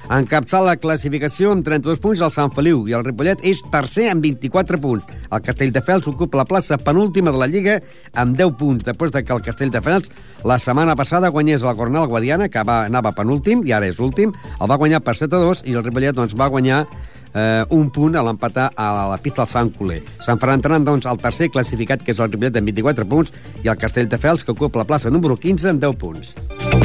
Encapçala 0.08 0.72
la 0.72 0.80
classificació 0.80 1.50
amb 1.52 1.66
32 1.66 2.00
punts 2.00 2.22
el 2.24 2.30
Sant 2.32 2.50
Feliu 2.56 2.86
i 2.88 2.94
el 2.96 3.04
Ripollet 3.04 3.42
és 3.46 3.60
tercer 3.70 4.06
amb 4.08 4.24
24 4.24 4.80
punts. 4.80 5.04
El 5.28 5.42
Castelldefels 5.44 6.08
ocupa 6.08 6.40
la 6.40 6.46
plaça 6.48 6.78
penúltima 6.80 7.30
de 7.30 7.42
la 7.42 7.46
Lliga 7.46 7.76
amb 8.16 8.34
10 8.38 8.56
punts, 8.58 8.86
després 8.86 9.12
de 9.12 9.22
que 9.22 9.36
el 9.36 9.44
Castelldefels 9.44 10.08
la 10.48 10.56
setmana 10.58 10.96
passada 10.96 11.28
guanyés 11.28 11.62
la 11.62 11.76
Cornel 11.76 12.08
Guadiana, 12.08 12.48
que 12.48 12.64
va, 12.64 12.86
anava 12.88 13.12
penúltim 13.12 13.62
i 13.68 13.76
ara 13.76 13.86
és 13.86 14.00
últim, 14.00 14.32
el 14.58 14.72
va 14.72 14.80
guanyar 14.80 15.04
per 15.04 15.14
7 15.20 15.36
a 15.36 15.44
2 15.44 15.62
i 15.68 15.76
el 15.76 15.84
Ripollet 15.84 16.16
doncs, 16.16 16.34
va 16.34 16.48
guanyar 16.48 16.86
eh, 17.34 17.64
un 17.74 17.90
punt 17.94 18.16
a 18.16 18.24
l'empatar 18.24 18.70
a 18.76 18.88
la 19.12 19.20
pista 19.22 19.44
del 19.44 19.52
Sant 19.52 19.72
Coler. 19.76 20.02
S'enfrontaran, 20.24 20.84
doncs, 20.86 21.08
el 21.10 21.20
tercer 21.22 21.50
classificat, 21.54 22.04
que 22.04 22.14
és 22.14 22.20
el 22.20 22.30
Ripollet, 22.32 22.60
amb 22.60 22.72
24 22.72 23.08
punts, 23.08 23.34
i 23.64 23.68
el 23.68 23.80
Castelldefels, 23.80 24.44
que 24.44 24.56
ocupa 24.56 24.84
la 24.84 24.88
plaça 24.88 25.12
número 25.12 25.36
15, 25.36 25.74
amb 25.74 25.84
10 25.84 25.98
punts. 26.02 26.77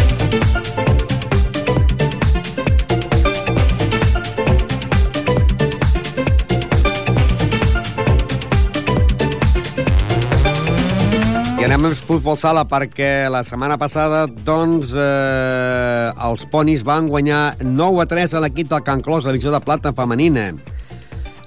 Anem 11.73 11.87
amb 11.89 12.01
futbol 12.05 12.35
sala 12.37 12.61
perquè 12.69 13.25
la 13.33 13.39
setmana 13.41 13.79
passada, 13.81 14.27
doncs, 14.45 14.91
eh, 14.93 16.11
els 16.21 16.43
ponis 16.51 16.83
van 16.85 17.07
guanyar 17.09 17.55
9 17.65 18.03
a 18.03 18.05
3 18.05 18.35
a 18.37 18.41
l'equip 18.43 18.69
del 18.69 18.83
Can 18.85 19.01
Clos, 19.01 19.25
la 19.25 19.31
divisió 19.33 19.49
de 19.49 19.61
plata 19.63 19.89
femenina. 19.91 20.51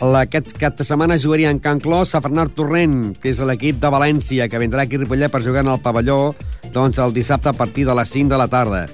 Aquest 0.02 0.56
cap 0.58 0.74
de 0.74 0.82
setmana 0.82 1.14
jugaria 1.16 1.52
en 1.54 1.60
Can 1.62 1.78
Clos 1.78 2.16
a 2.16 2.20
Bernat 2.24 2.56
Torrent, 2.58 3.14
que 3.22 3.30
és 3.30 3.38
l'equip 3.38 3.78
de 3.78 3.92
València, 3.92 4.48
que 4.50 4.58
vindrà 4.58 4.82
aquí 4.82 4.98
a 4.98 5.04
Ripollet 5.04 5.30
per 5.30 5.44
jugar 5.46 5.62
en 5.62 5.70
el 5.76 5.80
pavelló 5.84 6.34
doncs, 6.74 6.98
el 6.98 7.14
dissabte 7.14 7.52
a 7.52 7.54
partir 7.54 7.86
de 7.86 7.94
les 7.94 8.10
5 8.10 8.34
de 8.34 8.42
la 8.42 8.48
tarda. 8.48 8.86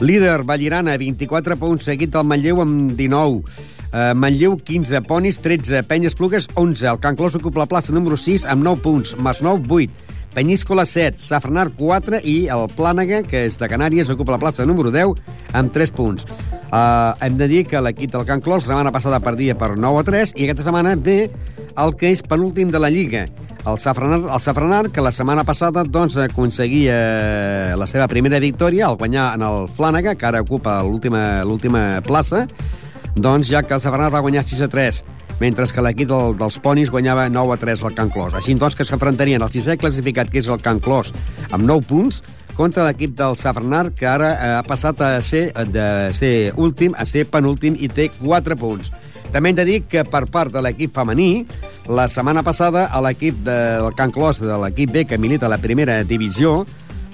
Líder, 0.00 0.42
Vallirana, 0.42 0.98
24 0.98 1.54
punts, 1.56 1.86
seguit 1.86 2.10
del 2.10 2.26
Manlleu 2.26 2.64
amb 2.66 2.96
19. 2.98 3.44
Uh, 3.92 4.14
Manlleu, 4.18 4.58
15, 4.58 5.06
Ponis, 5.06 5.38
13, 5.38 5.84
Penyes 5.86 6.18
Plugues, 6.18 6.50
11. 6.56 6.86
El 6.88 6.98
Can 6.98 7.14
Clos 7.14 7.38
ocupa 7.38 7.62
la 7.62 7.70
plaça 7.70 7.94
número 7.94 8.18
6 8.18 8.50
amb 8.50 8.66
9 8.66 8.82
punts, 8.82 9.14
Masnou, 9.22 9.62
8. 9.62 10.09
Penyíscola 10.34 10.84
7, 10.86 11.18
Safranar 11.18 11.72
4 11.74 12.20
i 12.22 12.36
el 12.54 12.68
Plànega, 12.76 13.24
que 13.26 13.42
és 13.48 13.56
de 13.58 13.66
Canàries, 13.70 14.10
ocupa 14.14 14.36
la 14.36 14.38
plaça 14.38 14.66
número 14.66 14.92
10 14.94 15.18
amb 15.58 15.72
3 15.74 15.92
punts. 15.96 16.26
Uh, 16.70 17.16
hem 17.26 17.34
de 17.40 17.48
dir 17.50 17.64
que 17.66 17.80
l'equip 17.82 18.12
del 18.12 18.26
Can 18.28 18.42
Clos 18.44 18.62
la 18.62 18.68
setmana 18.68 18.92
passada 18.94 19.18
perdia 19.18 19.56
per 19.58 19.72
9 19.74 20.04
a 20.04 20.06
3 20.06 20.36
i 20.38 20.46
aquesta 20.46 20.68
setmana 20.68 20.94
ve 20.94 21.24
el 21.74 21.96
que 21.98 22.12
és 22.14 22.22
penúltim 22.22 22.70
de 22.70 22.78
la 22.78 22.92
Lliga, 22.94 23.24
el 23.66 23.78
Safranar, 23.82 24.20
el 24.30 24.40
Safranar 24.40 24.84
que 24.94 25.02
la 25.02 25.10
setmana 25.10 25.42
passada 25.44 25.82
doncs, 25.82 26.16
aconseguia 26.22 27.74
la 27.76 27.90
seva 27.90 28.06
primera 28.08 28.38
victòria 28.38 28.86
al 28.86 29.00
guanyar 29.02 29.32
en 29.34 29.42
el 29.48 29.66
Flànega, 29.74 30.14
que 30.14 30.30
ara 30.30 30.44
ocupa 30.46 30.78
l'última 30.86 31.98
plaça, 32.06 32.46
doncs 33.16 33.50
ja 33.50 33.64
que 33.66 33.74
el 33.74 33.82
Safranar 33.82 34.14
va 34.14 34.22
guanyar 34.22 34.46
6 34.46 34.62
a 34.62 34.70
3 34.70 35.02
mentre 35.40 35.66
que 35.72 35.82
l'equip 35.82 36.10
del, 36.10 36.36
dels 36.38 36.58
ponis 36.62 36.92
guanyava 36.92 37.28
9 37.32 37.56
a 37.56 37.60
3 37.60 37.82
al 37.84 37.96
Can 37.96 38.12
Clos. 38.12 38.36
Així 38.36 38.54
doncs 38.60 38.76
que 38.76 38.86
s'enfrontarien 38.86 39.42
el 39.42 39.52
sisè 39.52 39.78
classificat, 39.80 40.30
que 40.30 40.38
és 40.42 40.48
el 40.52 40.60
Can 40.62 40.78
Clos, 40.84 41.14
amb 41.50 41.64
9 41.64 41.88
punts, 41.88 42.20
contra 42.56 42.84
l'equip 42.84 43.14
del 43.16 43.38
Safranar, 43.40 43.90
que 43.96 44.06
ara 44.06 44.34
eh, 44.34 44.50
ha 44.58 44.64
passat 44.66 45.00
a 45.00 45.14
ser, 45.24 45.48
de 45.72 45.86
ser 46.16 46.52
últim 46.60 46.92
a 46.98 47.06
ser 47.08 47.24
penúltim 47.32 47.78
i 47.80 47.88
té 47.88 48.10
4 48.20 48.58
punts. 48.60 48.92
També 49.30 49.52
hem 49.52 49.56
de 49.56 49.64
dir 49.64 49.78
que 49.86 50.02
per 50.04 50.24
part 50.28 50.52
de 50.52 50.60
l'equip 50.60 50.92
femení, 50.94 51.46
la 51.88 52.08
setmana 52.10 52.42
passada 52.42 52.88
a 52.90 53.00
l'equip 53.04 53.38
de, 53.46 53.56
del 53.80 53.94
Can 53.96 54.12
Clos, 54.12 54.42
de 54.42 54.58
l'equip 54.60 54.92
B, 54.92 55.06
que 55.06 55.18
milita 55.18 55.48
la 55.48 55.60
primera 55.62 56.02
divisió, 56.04 56.64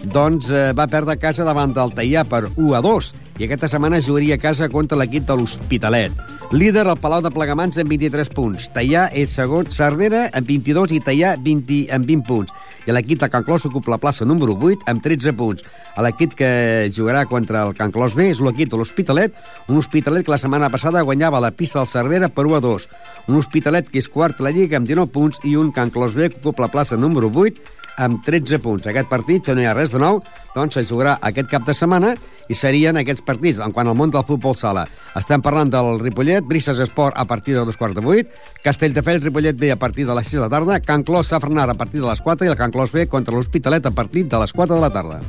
doncs 0.02 0.50
eh, 0.50 0.72
va 0.76 0.88
perdre 0.90 1.18
casa 1.20 1.44
davant 1.46 1.72
del 1.76 1.94
Teià 1.94 2.24
per 2.28 2.46
1 2.56 2.74
a 2.74 2.82
2 2.84 3.12
i 3.38 3.44
aquesta 3.44 3.68
setmana 3.68 4.00
jugaria 4.00 4.36
a 4.36 4.40
casa 4.40 4.68
contra 4.72 4.96
l'equip 4.96 5.26
de 5.28 5.34
l'Hospitalet. 5.36 6.12
Líder 6.56 6.86
el 6.86 6.96
Palau 7.02 7.20
de 7.24 7.30
Plegamans 7.34 7.76
amb 7.82 7.90
23 7.90 8.30
punts. 8.32 8.68
Teià 8.72 9.08
és 9.12 9.32
segon, 9.34 9.68
Cervera 9.74 10.28
amb 10.32 10.48
22 10.48 10.94
i 10.96 11.00
Teià 11.04 11.34
20, 11.42 11.80
amb 11.92 12.08
20 12.08 12.24
punts. 12.28 12.54
I 12.86 12.94
l'equip 12.94 13.20
de 13.20 13.28
Can 13.28 13.44
Clos 13.44 13.66
ocupa 13.66 13.92
la 13.92 14.00
plaça 14.00 14.24
número 14.24 14.54
8 14.54 14.86
amb 14.88 15.02
13 15.04 15.34
punts. 15.36 15.66
L'equip 16.06 16.36
que 16.38 16.50
jugarà 16.94 17.26
contra 17.26 17.66
el 17.66 17.74
Can 17.76 17.92
Clos 17.92 18.14
B 18.16 18.30
és 18.30 18.40
l'equip 18.40 18.70
de 18.72 18.80
l'Hospitalet, 18.80 19.34
un 19.68 19.82
Hospitalet 19.82 20.24
que 20.24 20.32
la 20.32 20.40
setmana 20.40 20.70
passada 20.72 21.02
guanyava 21.02 21.42
la 21.42 21.52
pista 21.52 21.82
del 21.82 21.90
Cervera 21.90 22.30
per 22.30 22.46
1 22.46 22.56
a 22.56 22.62
2. 22.64 22.88
Un 23.28 23.40
Hospitalet 23.42 23.90
que 23.90 24.00
és 24.00 24.08
quart 24.08 24.40
a 24.40 24.46
la 24.46 24.54
Lliga 24.54 24.78
amb 24.78 24.88
19 24.88 25.12
punts 25.12 25.42
i 25.44 25.56
un 25.60 25.74
Can 25.74 25.90
Clos 25.90 26.14
B 26.14 26.30
que 26.30 26.40
ocupa 26.40 26.68
la 26.68 26.72
plaça 26.72 26.96
número 26.96 27.28
8 27.34 27.84
amb 27.96 28.22
13 28.24 28.60
punts. 28.62 28.86
Aquest 28.86 29.08
partit, 29.08 29.44
si 29.44 29.54
no 29.54 29.62
hi 29.62 29.68
ha 29.68 29.74
res 29.76 29.92
de 29.92 30.00
nou, 30.02 30.20
doncs 30.54 30.78
se 30.78 30.84
jugarà 30.88 31.16
aquest 31.24 31.50
cap 31.50 31.66
de 31.66 31.74
setmana 31.76 32.14
i 32.48 32.54
serien 32.54 32.96
aquests 33.00 33.24
partits 33.26 33.60
en 33.64 33.74
quant 33.74 33.88
al 33.88 33.96
món 33.98 34.12
del 34.14 34.24
futbol 34.28 34.56
sala. 34.56 34.86
Estem 35.18 35.42
parlant 35.42 35.72
del 35.72 36.00
Ripollet, 36.02 36.44
Brises 36.46 36.80
Esport 36.84 37.16
a 37.16 37.24
partir 37.24 37.56
de 37.56 37.64
dos 37.66 37.76
quarts 37.76 37.96
de 37.96 38.04
vuit, 38.04 38.30
Castelldefels, 38.64 39.24
Ripollet 39.24 39.58
B 39.58 39.72
a 39.72 39.80
partir 39.80 40.06
de 40.06 40.14
les 40.14 40.28
6 40.28 40.40
de 40.40 40.44
la 40.46 40.52
tarda, 40.52 40.80
Can 40.80 41.04
Clos, 41.04 41.32
Safranar 41.32 41.68
a 41.70 41.74
partir 41.74 42.00
de 42.00 42.08
les 42.08 42.20
4 42.20 42.46
i 42.46 42.52
el 42.52 42.56
Can 42.56 42.72
Clos 42.72 42.92
B 42.92 43.08
contra 43.08 43.36
l'Hospitalet 43.36 43.86
a 43.86 43.94
partir 43.94 44.26
de 44.28 44.40
les 44.40 44.52
4 44.52 44.74
de 44.74 44.80
la 44.80 44.90
tarda. 44.90 45.20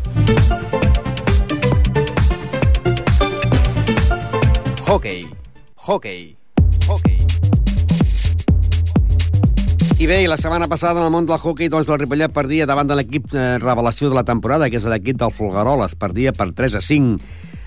Hockey. 4.88 5.28
Hockey. 5.76 6.38
Hockey. 6.88 7.27
I 9.98 10.06
bé, 10.06 10.20
i 10.22 10.28
la 10.30 10.38
setmana 10.38 10.68
passada 10.70 11.00
en 11.02 11.08
el 11.08 11.10
món 11.10 11.26
del 11.26 11.40
hockey, 11.42 11.72
doncs 11.74 11.88
el 11.90 11.98
Ripollet 11.98 12.30
perdia 12.30 12.68
davant 12.70 12.86
de 12.86 12.94
l'equip 13.00 13.32
eh, 13.34 13.58
revelació 13.58 14.12
de 14.12 14.18
la 14.20 14.22
temporada, 14.28 14.68
que 14.70 14.78
és 14.78 14.86
l'equip 14.86 15.18
del 15.18 15.34
Folgueroles, 15.34 15.96
perdia 15.98 16.36
per 16.38 16.52
3 16.54 16.76
a 16.78 16.82
5. 16.86 17.16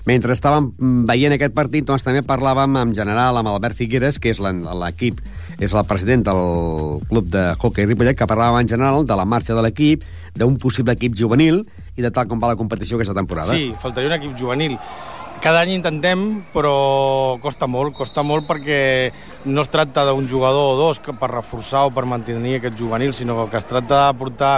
Mentre 0.07 0.31
estàvem 0.37 0.69
mm, 0.71 1.03
veient 1.09 1.35
aquest 1.35 1.51
partit, 1.57 1.83
doncs 1.83 2.07
també 2.07 2.23
parlàvem 2.23 2.79
en 2.79 2.95
general 2.95 3.35
amb 3.35 3.51
Albert 3.51 3.75
Figueres, 3.75 4.21
que 4.23 4.31
és 4.31 4.39
l'equip, 4.39 5.19
és 5.59 5.75
el 5.75 5.83
president 5.91 6.23
del 6.29 7.03
club 7.11 7.27
de 7.35 7.49
hockey 7.59 7.91
Ripollet, 7.91 8.15
que 8.15 8.31
parlava 8.31 8.63
en 8.63 8.71
general 8.71 9.03
de 9.03 9.19
la 9.19 9.27
marxa 9.27 9.57
de 9.57 9.67
l'equip, 9.67 10.07
d'un 10.31 10.55
possible 10.55 10.95
equip 10.95 11.19
juvenil 11.19 11.65
i 11.99 12.05
de 12.05 12.15
tal 12.15 12.31
com 12.31 12.39
va 12.39 12.55
la 12.55 12.55
competició 12.55 12.95
aquesta 12.95 13.17
temporada. 13.17 13.51
Sí, 13.51 13.73
faltaria 13.83 14.07
un 14.07 14.15
equip 14.21 14.39
juvenil. 14.39 14.79
Cada 15.41 15.63
any 15.65 15.71
intentem, 15.73 16.43
però 16.53 17.39
costa 17.41 17.65
molt, 17.65 17.95
costa 17.97 18.21
molt 18.21 18.45
perquè 18.45 19.09
no 19.49 19.63
es 19.65 19.71
tracta 19.73 20.03
d'un 20.05 20.27
jugador 20.29 20.75
o 20.75 20.77
dos 20.77 20.99
que 21.01 21.15
per 21.17 21.31
reforçar 21.31 21.87
o 21.87 21.93
per 21.95 22.03
mantenir 22.05 22.59
aquest 22.59 22.77
juvenil, 22.77 23.09
sinó 23.17 23.47
que 23.49 23.57
es 23.57 23.65
tracta 23.65 24.03
de 24.05 24.19
portar 24.19 24.53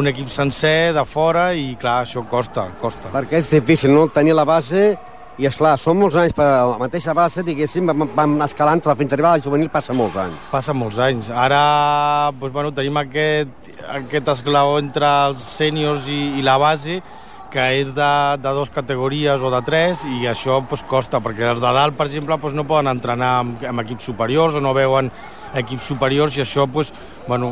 un 0.00 0.08
equip 0.08 0.32
sencer 0.32 0.94
de 0.96 1.04
fora 1.04 1.50
i 1.52 1.74
clar, 1.76 2.06
això 2.06 2.24
costa, 2.24 2.70
costa. 2.80 3.12
Perquè 3.12 3.42
és 3.42 3.52
difícil, 3.52 3.92
no?, 3.92 4.06
tenir 4.08 4.32
la 4.32 4.48
base 4.48 4.94
i, 5.36 5.44
és 5.44 5.56
clar, 5.60 5.74
són 5.76 6.00
molts 6.00 6.16
anys 6.16 6.32
per 6.36 6.48
la 6.48 6.80
mateixa 6.80 7.12
base, 7.12 7.44
diguéssim, 7.44 7.92
vam, 7.92 8.08
vam 8.16 8.40
escalant 8.48 8.80
fins 8.88 9.12
a 9.12 9.18
arribar 9.18 9.34
a 9.34 9.36
la 9.36 9.44
juvenil 9.44 9.68
passa 9.68 9.92
molts 9.92 10.16
anys. 10.16 10.48
Passa 10.48 10.72
molts 10.72 10.96
anys. 10.96 11.28
Ara 11.28 12.32
doncs, 12.38 12.56
bueno, 12.56 12.72
tenim 12.72 12.96
aquest, 13.04 13.72
aquest 14.00 14.32
esglaó 14.32 14.78
entre 14.80 15.12
els 15.28 15.44
sèniors 15.60 16.08
i, 16.08 16.22
i 16.40 16.48
la 16.48 16.56
base, 16.56 17.02
que 17.52 17.66
és 17.82 17.92
de, 17.92 18.12
de 18.40 18.54
dues 18.56 18.72
categories 18.72 19.44
o 19.44 19.52
de 19.52 19.60
tres, 19.66 20.06
i 20.08 20.26
això 20.30 20.62
pues, 20.68 20.82
costa, 20.88 21.20
perquè 21.20 21.50
els 21.50 21.60
de 21.60 21.72
dalt, 21.76 21.96
per 21.98 22.08
exemple, 22.08 22.38
pues, 22.40 22.56
no 22.56 22.66
poden 22.68 22.90
entrenar 22.94 23.38
amb, 23.42 23.62
amb 23.68 23.84
equips 23.84 24.08
superiors 24.08 24.56
o 24.56 24.64
no 24.64 24.72
veuen 24.76 25.12
equips 25.52 25.90
superiors 25.92 26.36
i 26.38 26.42
això 26.46 26.64
pues, 26.72 26.92
bueno, 27.26 27.50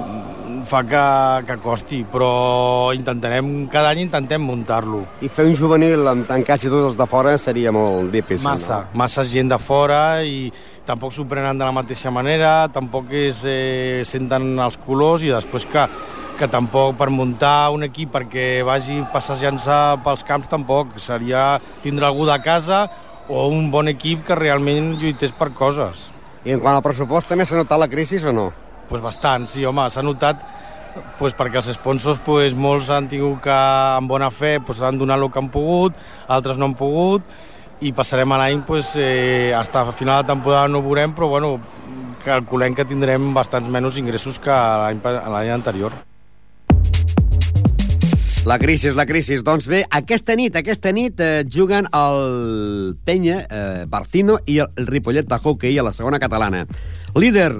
fa 0.66 0.80
que, 0.88 1.04
que 1.46 1.56
costi, 1.60 2.00
però 2.08 2.90
intentarem, 2.96 3.68
cada 3.72 3.92
any 3.92 4.06
intentem 4.06 4.42
muntar-lo. 4.42 5.02
I 5.20 5.28
fer 5.28 5.46
un 5.50 5.56
juvenil 5.58 6.08
amb 6.08 6.24
tancats 6.28 6.64
i 6.64 6.72
tots 6.72 6.92
els 6.92 6.98
de 6.98 7.08
fora 7.10 7.36
seria 7.38 7.72
molt 7.74 8.08
difícil, 8.14 8.48
Massa, 8.48 8.82
no? 8.86 9.00
massa 9.04 9.26
gent 9.28 9.52
de 9.52 9.60
fora 9.60 10.00
i 10.24 10.48
tampoc 10.88 11.12
s'ho 11.14 11.26
prenen 11.28 11.60
de 11.60 11.68
la 11.68 11.76
mateixa 11.76 12.10
manera, 12.10 12.70
tampoc 12.72 13.12
es 13.14 13.44
eh, 13.44 14.00
senten 14.08 14.56
els 14.58 14.80
colors 14.86 15.22
i 15.26 15.30
després 15.34 15.68
que 15.70 15.84
que 16.40 16.48
tampoc 16.48 16.94
per 16.96 17.11
muntar 17.12 17.68
un 17.74 17.85
equip 17.85 18.14
perquè 18.14 18.62
vagi 18.64 19.03
passejant-se 19.12 19.76
pels 20.05 20.24
camps 20.24 20.48
tampoc. 20.48 20.96
Seria 20.96 21.59
tindre 21.85 22.09
algú 22.09 22.24
de 22.29 22.38
casa 22.40 22.87
o 23.29 23.44
un 23.53 23.68
bon 23.70 23.92
equip 23.92 24.24
que 24.26 24.38
realment 24.38 24.94
lluités 25.03 25.37
per 25.37 25.50
coses. 25.53 26.09
I 26.48 26.55
en 26.55 26.62
quant 26.62 26.79
al 26.79 26.85
pressupost, 26.85 27.29
també 27.29 27.44
s'ha 27.44 27.61
notat 27.61 27.83
la 27.83 27.90
crisi 27.92 28.16
o 28.24 28.33
no? 28.33 28.48
Pues 28.88 29.05
bastant, 29.05 29.44
sí, 29.53 29.66
home, 29.68 29.85
s'ha 29.92 30.03
notat 30.03 30.40
pues 31.20 31.37
perquè 31.38 31.61
els 31.61 31.70
sponsors 31.76 32.18
pues, 32.24 32.57
molts 32.57 32.88
han 32.90 33.07
tingut 33.12 33.44
que, 33.44 33.55
amb 34.00 34.11
bona 34.11 34.33
fe, 34.35 34.57
pues, 34.64 34.81
han 34.83 34.98
donat 34.98 35.20
el 35.20 35.31
que 35.31 35.38
han 35.38 35.53
pogut, 35.53 35.94
altres 36.26 36.59
no 36.59 36.66
han 36.66 36.74
pogut, 36.74 37.22
i 37.81 37.92
passarem 37.96 38.33
l'any 38.35 38.64
pues, 38.66 38.96
eh, 38.96 39.53
fins 39.55 39.76
a 39.76 39.92
final 39.92 40.24
de 40.24 40.33
temporada 40.33 40.68
no 40.68 40.81
ho 40.81 40.88
veurem, 40.88 41.14
però 41.14 41.29
bueno, 41.29 41.59
calculem 42.24 42.74
que 42.74 42.85
tindrem 42.85 43.33
bastants 43.35 43.70
menys 43.70 44.00
ingressos 44.00 44.40
que 44.40 44.50
l'any 44.50 45.53
anterior. 45.55 46.10
La 48.46 48.59
crisi, 48.59 48.88
la 48.96 49.05
crisi. 49.05 49.37
Doncs 49.44 49.66
bé, 49.68 49.83
aquesta 49.85 50.33
nit, 50.33 50.55
aquesta 50.57 50.90
nit 50.96 51.18
eh, 51.20 51.42
juguen 51.44 51.85
el 51.92 52.94
Penya, 53.05 53.42
eh, 53.44 53.83
Bartino 53.87 54.38
i 54.48 54.57
el 54.64 54.87
Ripollet 54.88 55.29
de 55.29 55.37
hockey 55.37 55.76
a 55.76 55.85
la 55.85 55.92
segona 55.92 56.18
catalana. 56.18 56.62
Líder 57.20 57.50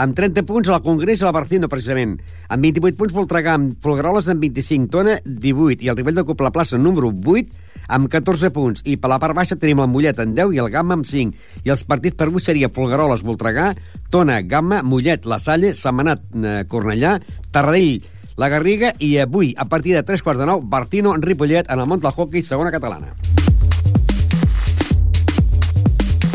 amb 0.00 0.16
30 0.16 0.46
punts 0.48 0.70
al 0.72 0.80
Congrés 0.80 1.20
i 1.20 1.26
la 1.26 1.34
Barcino, 1.36 1.68
precisament. 1.68 2.14
Amb 2.48 2.64
28 2.64 2.96
punts 2.96 3.12
Voltregà, 3.12 3.58
amb 3.58 3.74
Folgueroles 3.84 4.30
amb 4.32 4.40
25, 4.46 4.88
Tona 4.94 5.18
18, 5.26 5.84
i 5.84 5.90
el 5.92 5.98
Ripollet 6.00 6.24
de 6.24 6.46
la 6.46 6.52
plaça 6.54 6.80
número 6.80 7.10
8 7.12 7.68
amb 7.90 8.08
14 8.08 8.48
punts. 8.54 8.84
I 8.88 8.96
per 8.96 9.10
la 9.12 9.18
part 9.20 9.36
baixa 9.36 9.58
tenim 9.60 9.82
el 9.84 9.90
Mollet 9.92 10.22
amb 10.24 10.32
10 10.38 10.54
i 10.56 10.62
el 10.62 10.70
Gamma 10.72 10.96
amb 10.96 11.04
5. 11.04 11.36
I 11.66 11.74
els 11.74 11.84
partits 11.84 12.16
per 12.16 12.30
avui 12.30 12.40
seria 12.40 12.72
Folgueroles, 12.72 13.26
Voltregà, 13.26 13.74
Tona, 14.08 14.40
Gamma, 14.40 14.80
Mollet, 14.82 15.28
La 15.28 15.38
Salle, 15.38 15.74
Setmanat, 15.76 16.24
eh, 16.32 16.64
Cornellà, 16.70 17.18
Tarradell, 17.52 18.00
la 18.40 18.48
Garriga 18.48 18.94
i 18.98 19.18
avui, 19.20 19.52
a 19.58 19.66
partir 19.68 19.92
de 19.92 20.02
3 20.02 20.22
quarts 20.24 20.40
de 20.40 20.46
9, 20.48 20.64
Bartino 20.64 21.14
en 21.14 21.20
Ripollet 21.20 21.68
en 21.68 21.80
el 21.80 21.86
món 21.86 22.00
del 22.00 22.14
hockey 22.16 22.40
segona 22.42 22.72
catalana. 22.72 23.12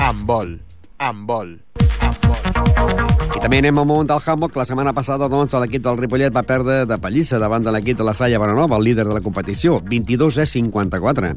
Amb 0.06 0.28
vol, 0.30 0.52
amb 1.02 1.26
vol, 1.26 1.56
I 3.36 3.42
també 3.42 3.58
anem 3.58 3.82
al 3.82 3.88
món 3.90 4.08
del 4.08 4.22
handball, 4.22 4.52
que 4.54 4.62
la 4.62 4.68
setmana 4.70 4.94
passada 4.94 5.28
doncs, 5.32 5.58
l'equip 5.60 5.82
del 5.84 5.98
Ripollet 5.98 6.34
va 6.36 6.46
perdre 6.46 6.84
de 6.86 6.98
pallissa 7.02 7.42
davant 7.42 7.66
de 7.66 7.74
l'equip 7.74 7.98
de 7.98 8.06
la 8.06 8.14
Salle 8.14 8.38
Bonanova, 8.38 8.78
el 8.78 8.86
líder 8.86 9.08
de 9.10 9.18
la 9.18 9.26
competició, 9.26 9.82
22 9.82 10.38
a 10.38 10.46
54. 10.46 11.34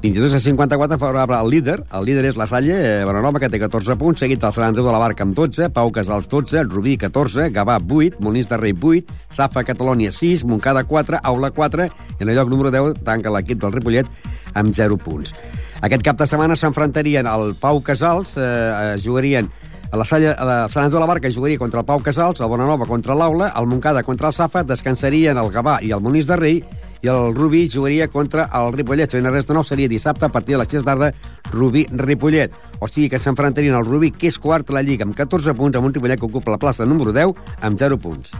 22 0.00 0.34
a 0.34 0.38
54 0.38 0.98
favorable 0.98 1.36
al 1.36 1.50
líder. 1.50 1.82
El 1.92 2.04
líder 2.06 2.24
és 2.30 2.36
la 2.38 2.46
Salle 2.46 2.76
eh, 2.76 3.04
Bonanova, 3.04 3.40
que 3.42 3.50
té 3.50 3.58
14 3.58 3.96
punts, 3.98 4.20
seguit 4.22 4.40
del 4.40 4.52
Sant 4.54 4.68
Andreu 4.68 4.86
de 4.86 4.92
la 4.94 5.00
Barca 5.02 5.24
amb 5.26 5.34
12, 5.34 5.72
Pau 5.74 5.90
Casals 5.94 6.28
12, 6.30 6.62
Rubí 6.70 6.94
14, 7.00 7.48
Gavà 7.54 7.80
8, 7.82 8.22
Molins 8.22 8.46
de 8.50 8.60
Rei 8.60 8.76
8, 8.78 9.18
Safa 9.34 9.64
Catalònia 9.66 10.12
6, 10.14 10.44
Montcada 10.46 10.84
4, 10.86 11.18
Aula 11.22 11.50
4, 11.50 11.88
i 12.14 12.22
en 12.22 12.28
el 12.30 12.38
lloc 12.38 12.52
número 12.52 12.70
10 12.70 13.02
tanca 13.06 13.32
l'equip 13.34 13.58
del 13.64 13.74
Ripollet 13.74 14.06
amb 14.54 14.70
0 14.74 15.00
punts. 15.02 15.34
Aquest 15.82 16.06
cap 16.06 16.18
de 16.18 16.26
setmana 16.30 16.54
s'enfrontarien 16.58 17.26
el 17.26 17.56
Pau 17.58 17.82
Casals, 17.82 18.36
eh, 18.38 18.44
eh, 18.46 18.96
jugarien 19.02 19.50
a 19.90 19.96
la, 19.96 20.04
Salla, 20.04 20.34
a 20.38 20.44
la 20.44 20.56
Sant 20.68 20.84
Andreu 20.84 21.00
de 21.00 21.06
la 21.06 21.10
Barca 21.10 21.30
jugaria 21.32 21.58
contra 21.58 21.80
el 21.80 21.86
Pau 21.86 21.98
Casals, 22.04 22.38
el 22.40 22.50
Bonanova 22.50 22.86
contra 22.86 23.16
l'Aula, 23.18 23.50
el 23.56 23.66
Montcada 23.66 24.04
contra 24.06 24.30
el 24.30 24.36
Safa, 24.36 24.62
descansarien 24.62 25.38
el 25.38 25.50
Gavà 25.50 25.80
i 25.82 25.90
el 25.96 26.04
Monís 26.04 26.28
de 26.28 26.36
Rei, 26.36 26.62
i 27.02 27.08
el 27.08 27.34
Rubí 27.34 27.68
jugaria 27.70 28.08
contra 28.08 28.48
el 28.54 28.72
Ripollet. 28.72 29.14
No 29.22 29.32
res 29.34 29.46
de 29.46 29.54
nou, 29.56 29.64
seria 29.64 29.88
dissabte 29.88 30.26
a 30.26 30.32
partir 30.32 30.56
de 30.56 30.62
les 30.62 30.68
6 30.72 30.84
tarda 30.86 31.12
Rubí-Ripollet. 31.52 32.52
O 32.80 32.88
sigui 32.88 33.08
que 33.08 33.20
s'enfrontarien 33.22 33.76
el 33.78 33.86
Rubí, 33.86 34.12
que 34.12 34.28
és 34.28 34.38
quart 34.38 34.70
a 34.70 34.78
la 34.78 34.82
Lliga, 34.82 35.06
amb 35.06 35.16
14 35.16 35.54
punts, 35.54 35.78
amb 35.78 35.90
un 35.90 35.94
Ripollet 35.94 36.20
que 36.20 36.26
ocupa 36.26 36.54
la 36.54 36.60
plaça 36.62 36.86
número 36.86 37.12
10, 37.12 37.34
amb 37.62 37.78
0 37.78 37.98
punts. 37.98 38.34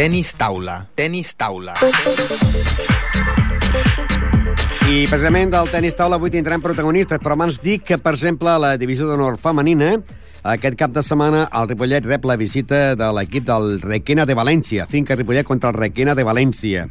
Tenis 0.00 0.32
taula, 0.32 0.86
tenis 0.96 1.34
taula. 1.36 1.74
I 4.90 5.04
precisament 5.06 5.52
del 5.52 5.68
tenis 5.70 5.94
taula 5.94 6.16
avui 6.18 6.32
tindrem 6.34 6.58
protagonistes, 6.64 7.20
però 7.22 7.36
abans 7.36 7.60
dic 7.62 7.84
que, 7.86 7.98
per 8.02 8.16
exemple, 8.16 8.50
la 8.58 8.72
divisió 8.74 9.06
d'honor 9.06 9.36
femenina, 9.38 9.92
aquest 10.50 10.74
cap 10.80 10.90
de 10.90 11.04
setmana 11.06 11.44
el 11.60 11.68
Ripollet 11.70 12.08
rep 12.08 12.26
la 12.26 12.34
visita 12.40 12.96
de 12.98 13.10
l'equip 13.14 13.46
del 13.46 13.76
Requena 13.84 14.26
de 14.26 14.34
València, 14.34 14.88
finca 14.90 15.14
Ripollet 15.14 15.46
contra 15.46 15.70
el 15.70 15.78
Requena 15.78 16.16
de 16.18 16.24
València. 16.26 16.88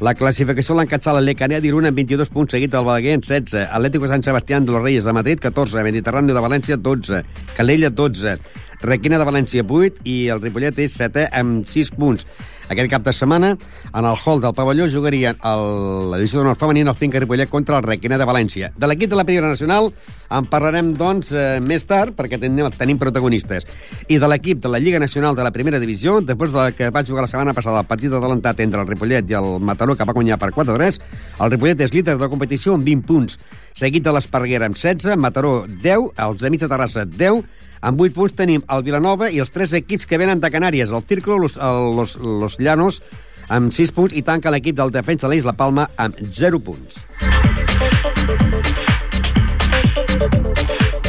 La 0.00 0.14
classificació 0.16 0.78
l'encatçala 0.78 1.20
el 1.20 1.28
Lecanea 1.28 1.60
d'Iruna 1.60 1.92
amb 1.92 2.00
22 2.00 2.32
punts, 2.32 2.56
seguit 2.56 2.72
del 2.72 2.88
Balaguer 2.88 3.18
en 3.18 3.26
16, 3.26 3.68
Atlético 3.68 4.08
San 4.08 4.24
Sebastián 4.24 4.64
de 4.64 4.72
los 4.72 4.82
Reyes 4.82 5.04
de 5.04 5.12
Madrid 5.12 5.44
14, 5.44 5.84
Mediterrani 5.84 6.32
de 6.32 6.46
València 6.46 6.80
12, 6.80 7.20
Calella 7.52 7.92
12, 7.92 8.38
Requena 8.80 9.20
de 9.20 9.28
València 9.28 9.68
8 9.68 10.08
i 10.08 10.16
el 10.32 10.40
Ripollet 10.40 10.80
és 10.80 10.96
7 11.04 11.28
amb 11.36 11.68
6 11.68 11.92
punts. 12.00 12.24
Aquest 12.72 12.88
cap 12.88 13.02
de 13.04 13.12
setmana, 13.12 13.50
en 13.92 14.06
el 14.08 14.16
hall 14.16 14.40
del 14.40 14.54
pavelló, 14.56 14.86
jugarien 14.88 15.36
la 15.42 16.16
divisió 16.16 16.40
d'honor 16.40 16.56
femenina 16.56 16.94
el 16.94 16.96
Finca 16.96 17.20
Ripollet 17.20 17.50
contra 17.52 17.76
el 17.76 17.84
Requena 17.84 18.16
de 18.16 18.24
València. 18.24 18.70
De 18.80 18.88
l'equip 18.88 19.10
de 19.12 19.18
la 19.18 19.26
Primera 19.28 19.50
Nacional 19.50 19.90
en 20.32 20.46
parlarem, 20.48 20.94
doncs, 20.96 21.34
eh, 21.36 21.60
més 21.60 21.84
tard, 21.84 22.14
perquè 22.16 22.38
tenim, 22.40 22.70
tenim 22.78 22.98
protagonistes. 22.98 23.66
I 24.08 24.16
de 24.16 24.30
l'equip 24.32 24.62
de 24.64 24.70
la 24.72 24.80
Lliga 24.80 24.98
Nacional 25.02 25.36
de 25.36 25.44
la 25.44 25.52
Primera 25.52 25.80
Divisió, 25.82 26.20
després 26.24 26.54
de 26.54 26.64
que 26.78 26.88
va 26.88 27.04
jugar 27.04 27.26
la 27.26 27.28
setmana 27.28 27.52
passada 27.52 27.82
el 27.84 27.90
partit 27.90 28.12
adelantat 28.12 28.60
entre 28.64 28.80
el 28.80 28.88
Ripollet 28.88 29.28
i 29.28 29.36
el 29.36 29.60
Mataró, 29.60 29.96
que 29.96 30.06
va 30.08 30.16
guanyar 30.16 30.38
per 30.40 30.52
4-3, 30.56 31.00
el 31.44 31.52
Ripollet 31.52 31.84
és 31.84 31.92
líder 31.92 32.16
de 32.16 32.24
la 32.24 32.30
competició 32.32 32.78
amb 32.78 32.88
20 32.88 33.04
punts, 33.04 33.36
seguit 33.76 34.04
de 34.06 34.16
l'Esparguera 34.16 34.70
amb 34.70 34.80
16, 34.80 35.20
Mataró 35.20 35.66
10, 35.68 36.08
els 36.16 36.48
Amics 36.48 36.64
de 36.64 36.72
Terrassa 36.72 37.04
10, 37.04 37.44
amb 37.82 38.00
8 38.00 38.14
punts 38.14 38.36
tenim 38.38 38.62
el 38.70 38.84
Vilanova 38.86 39.28
i 39.30 39.42
els 39.42 39.50
tres 39.50 39.74
equips 39.74 40.06
que 40.06 40.18
venen 40.18 40.40
de 40.40 40.50
Canàries, 40.54 40.90
el 40.94 41.02
Círculo, 41.02 41.38
los, 41.44 41.58
los, 41.58 42.16
los 42.16 42.58
Llanos, 42.58 43.02
amb 43.50 43.74
6 43.74 43.92
punts, 43.92 44.14
i 44.16 44.22
tanca 44.22 44.54
l'equip 44.54 44.78
del 44.78 44.94
Defensa 44.94 45.28
l'Eix 45.28 45.44
La 45.44 45.56
Palma 45.58 45.88
amb 45.98 46.16
0 46.22 46.62
punts. 46.62 47.02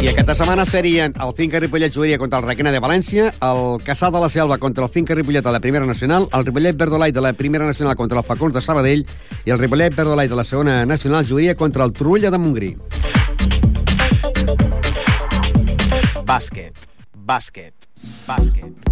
I 0.03 0.09
aquesta 0.11 0.33
setmana 0.35 0.65
serien 0.67 1.13
el 1.23 1.29
Finca 1.37 1.61
Ripollet 1.63 1.93
jugaria 1.95 2.17
contra 2.19 2.41
el 2.41 2.47
Requena 2.49 2.73
de 2.75 2.81
València, 2.83 3.29
el 3.39 3.77
Caçà 3.87 4.09
de 4.11 4.19
la 4.19 4.27
Selva 4.27 4.57
contra 4.59 4.83
el 4.83 4.91
Finca 4.91 5.15
Ripollet 5.15 5.45
de 5.45 5.53
la 5.55 5.61
Primera 5.63 5.87
Nacional, 5.87 6.27
el 6.33 6.43
Ripollet 6.43 6.75
Verdolai 6.75 7.13
de 7.15 7.23
la 7.23 7.31
Primera 7.39 7.69
Nacional 7.69 7.95
contra 7.95 8.19
el 8.19 8.27
Facons 8.27 8.57
de 8.57 8.65
Sabadell 8.65 9.05
i 9.45 9.55
el 9.55 9.61
Ripollet 9.61 9.95
Verdolai 9.95 10.27
de 10.27 10.35
la 10.35 10.43
Segona 10.43 10.81
Nacional 10.85 11.23
jugaria 11.29 11.55
contra 11.55 11.85
el 11.85 11.93
Trulla 11.93 12.33
de 12.33 12.37
Montgrí. 12.37 12.75
Bàsquet, 16.23 16.85
bàsquet, 17.27 17.73
bàsquet. 18.23 18.91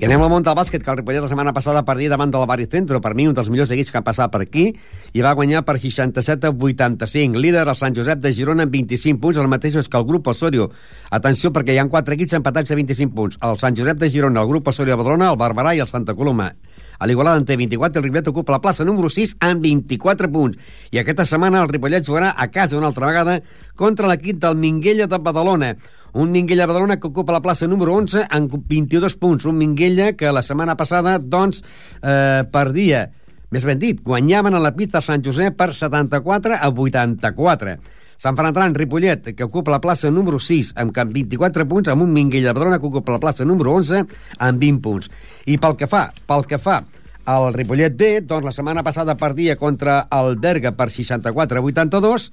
I 0.00 0.06
anem 0.06 0.22
al 0.24 0.30
món 0.32 0.44
del 0.44 0.54
bàsquet, 0.56 0.80
que 0.80 0.90
el 0.90 0.96
Ripollet 0.96 1.20
la 1.20 1.28
setmana 1.28 1.52
passada 1.52 1.82
perdia 1.84 2.08
davant 2.08 2.32
del 2.32 2.46
Baricentro, 2.48 3.00
per 3.04 3.12
mi 3.14 3.26
un 3.28 3.34
dels 3.36 3.50
millors 3.52 3.70
equips 3.74 3.92
que 3.92 4.00
han 4.00 4.06
passat 4.06 4.32
per 4.32 4.40
aquí, 4.40 4.64
i 5.12 5.24
va 5.24 5.34
guanyar 5.36 5.66
per 5.68 5.76
67 5.82 6.48
a 6.48 6.52
85. 6.52 7.36
Líder 7.44 7.66
el 7.68 7.76
Sant 7.76 7.96
Josep 7.96 8.24
de 8.24 8.32
Girona 8.32 8.64
amb 8.64 8.72
25 8.72 9.20
punts, 9.20 9.36
el 9.36 9.52
mateix 9.52 9.76
és 9.76 9.88
que 9.88 10.00
el 10.00 10.08
grup 10.08 10.32
Osorio. 10.32 10.70
Atenció, 11.10 11.52
perquè 11.52 11.76
hi 11.76 11.78
ha 11.82 11.86
quatre 11.92 12.16
equips 12.16 12.38
empatats 12.40 12.72
a 12.72 12.80
25 12.80 13.14
punts. 13.14 13.38
El 13.44 13.60
Sant 13.60 13.76
Josep 13.76 14.00
de 14.00 14.10
Girona, 14.10 14.40
el 14.40 14.48
grup 14.48 14.72
Osorio 14.72 14.96
de 14.96 15.02
Badalona, 15.02 15.30
el 15.32 15.40
Barberà 15.40 15.76
i 15.76 15.84
el 15.84 15.92
Santa 15.92 16.16
Coloma. 16.16 16.54
A 16.98 17.08
l'Igualada 17.08 17.40
en 17.40 17.46
té 17.48 17.56
24 17.58 17.98
i 17.98 18.00
el 18.00 18.06
Ripollet 18.06 18.30
ocupa 18.32 18.54
la 18.54 18.62
plaça 18.64 18.86
número 18.86 19.10
6 19.12 19.36
amb 19.44 19.64
24 19.64 20.30
punts. 20.32 20.56
I 20.92 21.02
aquesta 21.02 21.26
setmana 21.28 21.62
el 21.64 21.70
Ripollet 21.72 22.06
jugarà 22.06 22.32
a 22.36 22.48
casa 22.52 22.78
una 22.78 22.88
altra 22.92 23.10
vegada 23.10 23.40
contra 23.74 24.08
l'equip 24.08 24.40
del 24.42 24.56
Minguella 24.56 25.06
de 25.10 25.18
Badalona. 25.18 25.74
Un 26.16 26.32
Minguella 26.32 26.64
de 26.64 26.72
Badalona 26.72 26.96
que 27.00 27.10
ocupa 27.10 27.36
la 27.36 27.42
plaça 27.44 27.68
número 27.68 27.94
11 27.94 28.24
amb 28.30 28.56
22 28.68 29.18
punts. 29.20 29.44
Un 29.44 29.58
Minguella 29.60 30.14
que 30.16 30.32
la 30.32 30.42
setmana 30.42 30.76
passada, 30.76 31.18
doncs, 31.18 31.62
eh, 32.02 32.42
perdia 32.52 33.08
més 33.54 33.62
ben 33.62 33.78
dit, 33.78 34.00
guanyaven 34.02 34.56
a 34.58 34.60
la 34.62 34.72
pista 34.74 35.00
Sant 35.04 35.22
Josep 35.22 35.54
per 35.56 35.70
74 35.78 36.56
a 36.58 36.70
84. 36.72 37.76
Sant 38.16 38.36
Ferran 38.36 38.74
Ripollet, 38.74 39.34
que 39.36 39.44
ocupa 39.44 39.74
la 39.74 39.80
plaça 39.80 40.10
número 40.10 40.40
6 40.40 40.72
amb 40.80 40.96
24 40.96 41.66
punts, 41.68 41.88
amb 41.92 42.02
un 42.02 42.12
Minguell 42.12 42.46
de 42.46 42.52
Badalona 42.52 42.78
que 42.80 42.88
ocupa 42.88 43.12
la 43.12 43.20
plaça 43.20 43.44
número 43.44 43.74
11 43.76 44.04
amb 44.38 44.60
20 44.60 44.80
punts. 44.80 45.10
I 45.46 45.58
pel 45.60 45.76
que 45.76 45.86
fa, 45.86 46.08
pel 46.26 46.46
que 46.48 46.58
fa 46.58 46.80
al 47.26 47.52
Ripollet 47.52 47.96
B, 47.98 48.20
doncs 48.22 48.46
la 48.46 48.54
setmana 48.54 48.84
passada 48.86 49.16
perdia 49.20 49.56
contra 49.56 50.06
el 50.14 50.36
Berga 50.40 50.72
per 50.72 50.90
64 50.94 51.58
a 51.58 51.62
82, 51.62 52.30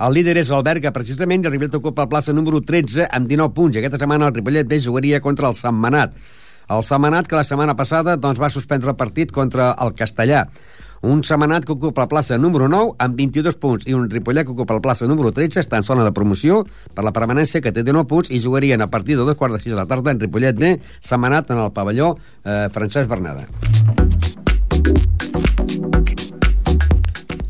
el 0.00 0.14
líder 0.16 0.38
és 0.40 0.50
el 0.50 0.62
Berga, 0.64 0.94
precisament, 0.96 1.44
i 1.44 1.46
el 1.46 1.54
Ripollet 1.54 1.76
ocupa 1.76 2.06
la 2.06 2.10
plaça 2.10 2.32
número 2.32 2.62
13 2.64 3.06
amb 3.06 3.28
19 3.28 3.54
punts. 3.54 3.76
I 3.76 3.82
aquesta 3.82 4.00
setmana 4.00 4.30
el 4.30 4.34
Ripollet 4.34 4.66
B 4.66 4.80
jugaria 4.80 5.20
contra 5.20 5.50
el 5.50 5.58
Santmenat. 5.58 6.16
El 6.70 6.84
Santmenat, 6.88 7.28
que 7.28 7.36
la 7.36 7.44
setmana 7.44 7.76
passada 7.76 8.16
doncs, 8.16 8.40
va 8.40 8.48
suspendre 8.50 8.94
el 8.94 8.96
partit 8.96 9.30
contra 9.30 9.74
el 9.78 9.92
Castellà. 9.98 10.46
Un 11.02 11.22
Semanat 11.24 11.64
que 11.64 11.72
ocupa 11.72 12.02
la 12.02 12.08
plaça 12.08 12.36
número 12.36 12.66
9 12.68 12.98
amb 13.00 13.16
22 13.16 13.56
punts 13.56 13.86
i 13.88 13.94
un 13.96 14.04
Ripollet 14.12 14.44
que 14.44 14.52
ocupa 14.52 14.76
la 14.76 14.82
plaça 14.84 15.08
número 15.08 15.32
13 15.32 15.62
està 15.62 15.80
en 15.80 15.86
zona 15.86 16.04
de 16.04 16.12
promoció 16.12 16.66
per 16.92 17.06
la 17.06 17.12
permanència 17.16 17.62
que 17.64 17.72
té 17.72 17.80
19 17.80 18.04
punts 18.10 18.28
i 18.28 18.40
jugarien 18.44 18.84
a 18.84 18.90
partir 18.92 19.16
de 19.16 19.24
dos 19.24 19.38
quarts 19.40 19.56
de 19.56 19.62
6 19.64 19.72
de 19.72 19.80
la 19.80 19.88
tarda 19.88 20.12
en 20.12 20.20
Ripollet 20.20 20.60
B, 20.60 20.76
Semanat 21.00 21.50
en 21.50 21.64
el 21.64 21.72
pavelló 21.72 22.12
eh, 22.44 22.68
Francesc 22.74 23.08
Bernada. 23.08 23.48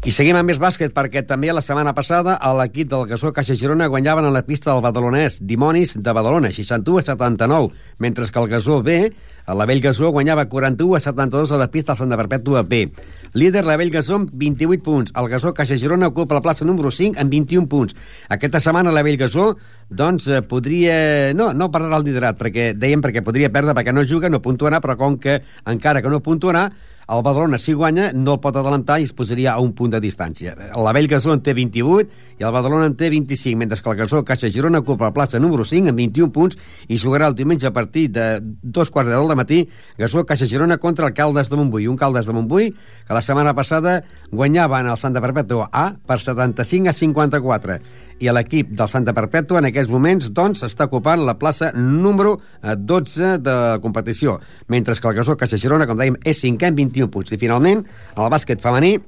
I 0.01 0.15
seguim 0.17 0.39
amb 0.39 0.49
més 0.49 0.63
bàsquet 0.63 0.95
perquè 0.95 1.21
també 1.29 1.51
la 1.53 1.61
setmana 1.61 1.91
passada 1.93 2.39
l'equip 2.57 2.89
del 2.89 3.03
Gasó 3.11 3.35
Caixa 3.37 3.59
Girona 3.59 3.91
guanyaven 3.91 4.25
en 4.25 4.33
la 4.33 4.41
pista 4.47 4.71
del 4.71 4.81
badalonès 4.87 5.43
Dimonis 5.43 5.93
de 5.99 6.15
Badalona, 6.15 6.49
61 6.55 7.03
a 7.03 7.05
79, 7.11 7.69
mentre 7.99 8.31
que 8.31 8.41
el 8.41 8.49
Gasó 8.49 8.79
B, 8.83 9.11
la 9.47 9.67
Vell 9.67 9.81
Gasó, 9.81 10.11
guanyava 10.11 10.49
41 10.49 10.97
a 10.97 11.01
72 11.01 11.53
a 11.53 11.59
la 11.59 11.71
pista 11.71 11.93
del 11.93 11.99
Santa 11.99 12.19
Perpètua 12.21 12.63
B. 12.63 12.91
Líder 13.33 13.65
la 13.67 13.77
Vell 13.79 13.93
Gasó 13.95 14.17
amb 14.19 14.31
28 14.35 14.83
punts. 14.83 15.13
El 15.15 15.29
Gasó 15.31 15.55
Caixa 15.55 15.79
Girona 15.79 16.09
ocupa 16.11 16.35
la 16.35 16.43
plaça 16.43 16.65
número 16.65 16.91
5 16.91 17.21
amb 17.21 17.31
21 17.31 17.69
punts. 17.71 17.97
Aquesta 18.29 18.61
setmana 18.61 18.93
la 18.93 19.05
Vell 19.07 19.19
Gasó 19.21 19.55
doncs 19.89 20.27
eh, 20.29 20.43
podria... 20.43 21.33
No, 21.35 21.53
no 21.55 21.71
parlarà 21.71 22.01
el 22.01 22.09
liderat, 22.11 22.39
perquè 22.41 22.73
dèiem 22.75 23.03
perquè 23.05 23.23
podria 23.27 23.51
perdre 23.55 23.75
perquè 23.77 23.95
no 23.95 24.05
juga, 24.05 24.31
no 24.31 24.43
puntuarà, 24.43 24.83
però 24.83 24.99
com 24.99 25.19
que 25.19 25.41
encara 25.67 26.03
que 26.03 26.11
no 26.11 26.23
puntuarà, 26.23 26.69
el 27.11 27.23
Badalona, 27.23 27.59
si 27.59 27.73
guanya, 27.73 28.13
no 28.15 28.37
el 28.37 28.41
pot 28.41 28.57
adelantar 28.57 29.01
i 29.01 29.07
es 29.09 29.13
posaria 29.17 29.53
a 29.53 29.61
un 29.63 29.73
punt 29.75 29.91
de 29.91 30.01
distància. 30.03 30.55
La 30.55 30.93
Vell 30.95 31.09
Gasó 31.11 31.33
en 31.35 31.43
té 31.43 31.55
28 31.57 32.39
i 32.39 32.47
el 32.47 32.53
Badalona 32.55 32.87
en 32.87 32.95
té 32.99 33.11
25, 33.11 33.59
mentre 33.59 33.81
que 33.83 33.91
el 33.91 33.97
Gasó 33.99 34.23
Caixa 34.25 34.51
Girona 34.51 34.83
ocupa 34.85 35.09
la 35.09 35.15
plaça 35.17 35.41
número 35.43 35.65
5 35.67 35.91
amb 35.91 35.99
21 35.99 36.31
punts 36.35 36.59
i 36.89 36.99
jugarà 37.03 37.27
el 37.31 37.35
diumenge 37.35 37.67
a 37.67 37.73
partir 37.75 38.09
de 38.15 38.29
dos 38.63 38.91
quarts 38.91 39.11
de 39.11 39.17
deu 39.17 39.27
de 39.29 39.39
matí 39.39 39.61
Gasó 39.99 40.25
Caixa 40.27 40.47
Girona 40.47 40.79
contra 40.79 41.09
el 41.09 41.15
Caldes 41.15 41.51
de 41.51 41.59
Montbui. 41.59 41.89
Un 41.91 41.99
Caldes 41.99 42.27
de 42.27 42.37
Montbui 42.37 42.71
que 42.71 43.17
la 43.17 43.23
setmana 43.23 43.55
passada 43.59 44.03
guanyava 44.31 44.81
en 44.81 44.93
el 44.93 45.01
Santa 45.01 45.21
Perpètua 45.25 45.69
A 45.73 45.91
per 46.07 46.21
75 46.23 46.89
a 46.89 46.95
54 46.95 47.81
i 48.21 48.29
l'equip 48.29 48.75
del 48.77 48.89
Santa 48.93 49.15
Perpètua 49.17 49.63
en 49.63 49.69
aquests 49.71 49.91
moments 49.93 50.29
doncs 50.37 50.65
està 50.67 50.87
ocupant 50.91 51.23
la 51.25 51.39
plaça 51.41 51.71
número 51.75 52.37
12 52.61 53.39
de 53.41 53.57
competició, 53.81 54.39
mentre 54.69 54.95
que 54.95 55.09
el 55.09 55.17
Gasó 55.17 55.37
Caixa 55.41 55.59
Girona, 55.61 55.87
com 55.89 55.99
dèiem, 55.99 56.19
és 56.25 56.43
5 56.45 56.69
en 56.69 56.77
21 56.77 57.09
punts. 57.13 57.33
I 57.33 57.41
finalment, 57.41 57.87
al 58.17 58.29
bàsquet 58.33 58.61
femení, 58.61 58.99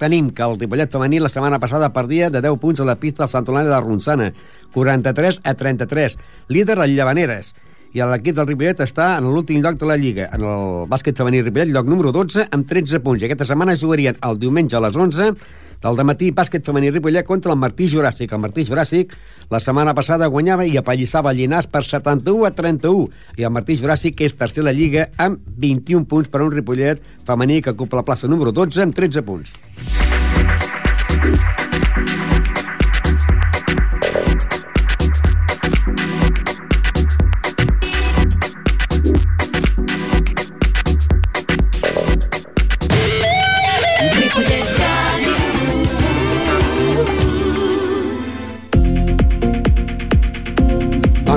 tenim 0.00 0.30
que 0.34 0.42
el 0.42 0.56
Ripollet 0.58 0.90
femení 0.90 1.20
la 1.20 1.30
setmana 1.30 1.60
passada 1.62 1.92
perdia 1.92 2.30
de 2.32 2.40
10 2.42 2.58
punts 2.62 2.80
a 2.80 2.88
la 2.88 2.96
pista 2.98 3.22
del 3.22 3.30
Santolana 3.34 3.70
de 3.70 3.82
Ronçana, 3.84 4.32
43 4.74 5.42
a 5.44 5.54
33. 5.54 6.16
Líder 6.48 6.78
el 6.80 6.96
Llevaneres, 6.96 7.52
i 7.92 8.00
l'equip 8.00 8.36
del 8.36 8.46
Ripollet 8.48 8.78
està 8.80 9.18
en 9.18 9.26
l'últim 9.28 9.60
lloc 9.60 9.76
de 9.80 9.88
la 9.88 9.98
Lliga, 10.00 10.30
en 10.32 10.46
el 10.48 10.86
bàsquet 10.88 11.18
femení 11.18 11.42
Ripollet, 11.42 11.68
lloc 11.74 11.90
número 11.92 12.12
12, 12.14 12.46
amb 12.48 12.64
13 12.68 13.02
punts. 13.04 13.20
I 13.20 13.28
aquesta 13.28 13.44
setmana 13.50 13.76
jugarien 13.76 14.16
el 14.24 14.38
diumenge 14.40 14.78
a 14.78 14.80
les 14.80 14.96
11 14.96 15.34
del 15.82 16.00
matí 16.06 16.30
bàsquet 16.32 16.64
femení 16.64 16.92
Ripollet 16.94 17.26
contra 17.26 17.52
el 17.52 17.58
Martí 17.60 17.90
Juràssic. 17.92 18.32
El 18.32 18.40
Martí 18.40 18.64
Juràssic 18.64 19.12
la 19.50 19.60
setmana 19.60 19.92
passada 19.98 20.30
guanyava 20.32 20.64
i 20.64 20.78
apallissava 20.80 21.34
Llinars 21.36 21.68
per 21.68 21.84
71 21.84 22.46
a 22.48 22.52
31. 22.56 23.08
I 23.36 23.48
el 23.48 23.52
Martí 23.52 23.76
Juràssic, 23.76 24.22
és 24.24 24.36
tercer 24.38 24.64
a 24.64 24.70
la 24.70 24.76
Lliga, 24.76 25.10
amb 25.18 25.42
21 25.58 26.08
punts 26.08 26.32
per 26.32 26.40
un 26.46 26.52
Ripollet 26.54 27.02
femení 27.26 27.60
que 27.60 27.74
ocupa 27.76 28.00
la 28.00 28.06
plaça 28.08 28.30
número 28.30 28.54
12 28.56 28.86
amb 28.86 28.96
13 28.96 29.26
punts. 29.26 29.52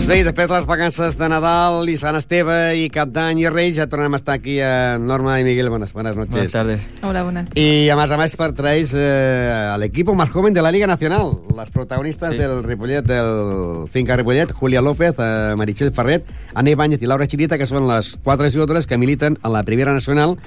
Doncs 0.06 0.20
bé, 0.20 0.24
després 0.24 0.46
de 0.48 0.54
les 0.54 0.66
vacances 0.70 1.16
de 1.18 1.28
Nadal 1.32 1.88
i 1.90 1.96
Sant 1.98 2.14
Esteve 2.20 2.54
i 2.78 2.92
Cap 2.94 3.10
d'Any 3.10 3.40
i 3.42 3.48
Reis, 3.50 3.74
ja 3.80 3.88
tornem 3.90 4.14
a 4.14 4.20
estar 4.20 4.36
aquí 4.38 4.60
a 4.62 5.00
Norma 5.02 5.40
y 5.42 5.44
Miguel. 5.44 5.72
Buenas, 5.72 5.94
buenas 5.94 6.16
noches. 6.16 6.30
Buenas 6.36 6.52
tardes. 6.52 6.82
Hola, 7.02 7.24
buenas. 7.24 7.50
Y 7.56 7.90
además, 7.90 8.12
además 8.12 8.36
para 8.36 8.54
traéis 8.54 8.92
eh, 8.96 9.72
al 9.74 9.82
equipo 9.82 10.14
más 10.14 10.30
joven 10.30 10.54
de 10.54 10.62
la 10.62 10.72
Liga 10.72 10.86
Nacional, 10.86 11.32
las 11.56 11.72
protagonistas 11.72 12.34
Sí. 12.34 12.38
del 12.38 12.62
Ripollet, 12.64 13.02
del 13.04 13.90
Finca 13.90 14.16
Ripollet, 14.16 14.52
Julia 14.52 14.80
López, 14.80 15.16
eh, 15.18 15.56
Meritxell 15.58 15.92
Ferret, 15.92 16.24
Anna 16.54 16.70
Ibáñez 16.70 17.02
i 17.02 17.08
Laura 17.10 17.26
Chirita, 17.26 17.58
que 17.58 17.66
són 17.66 17.88
les 17.90 18.14
quatre 18.22 18.52
jugadores 18.54 18.86
que 18.86 19.00
militen 19.02 19.40
en 19.44 19.54
la 19.58 19.64
primera 19.64 19.92
nacional 19.92 20.38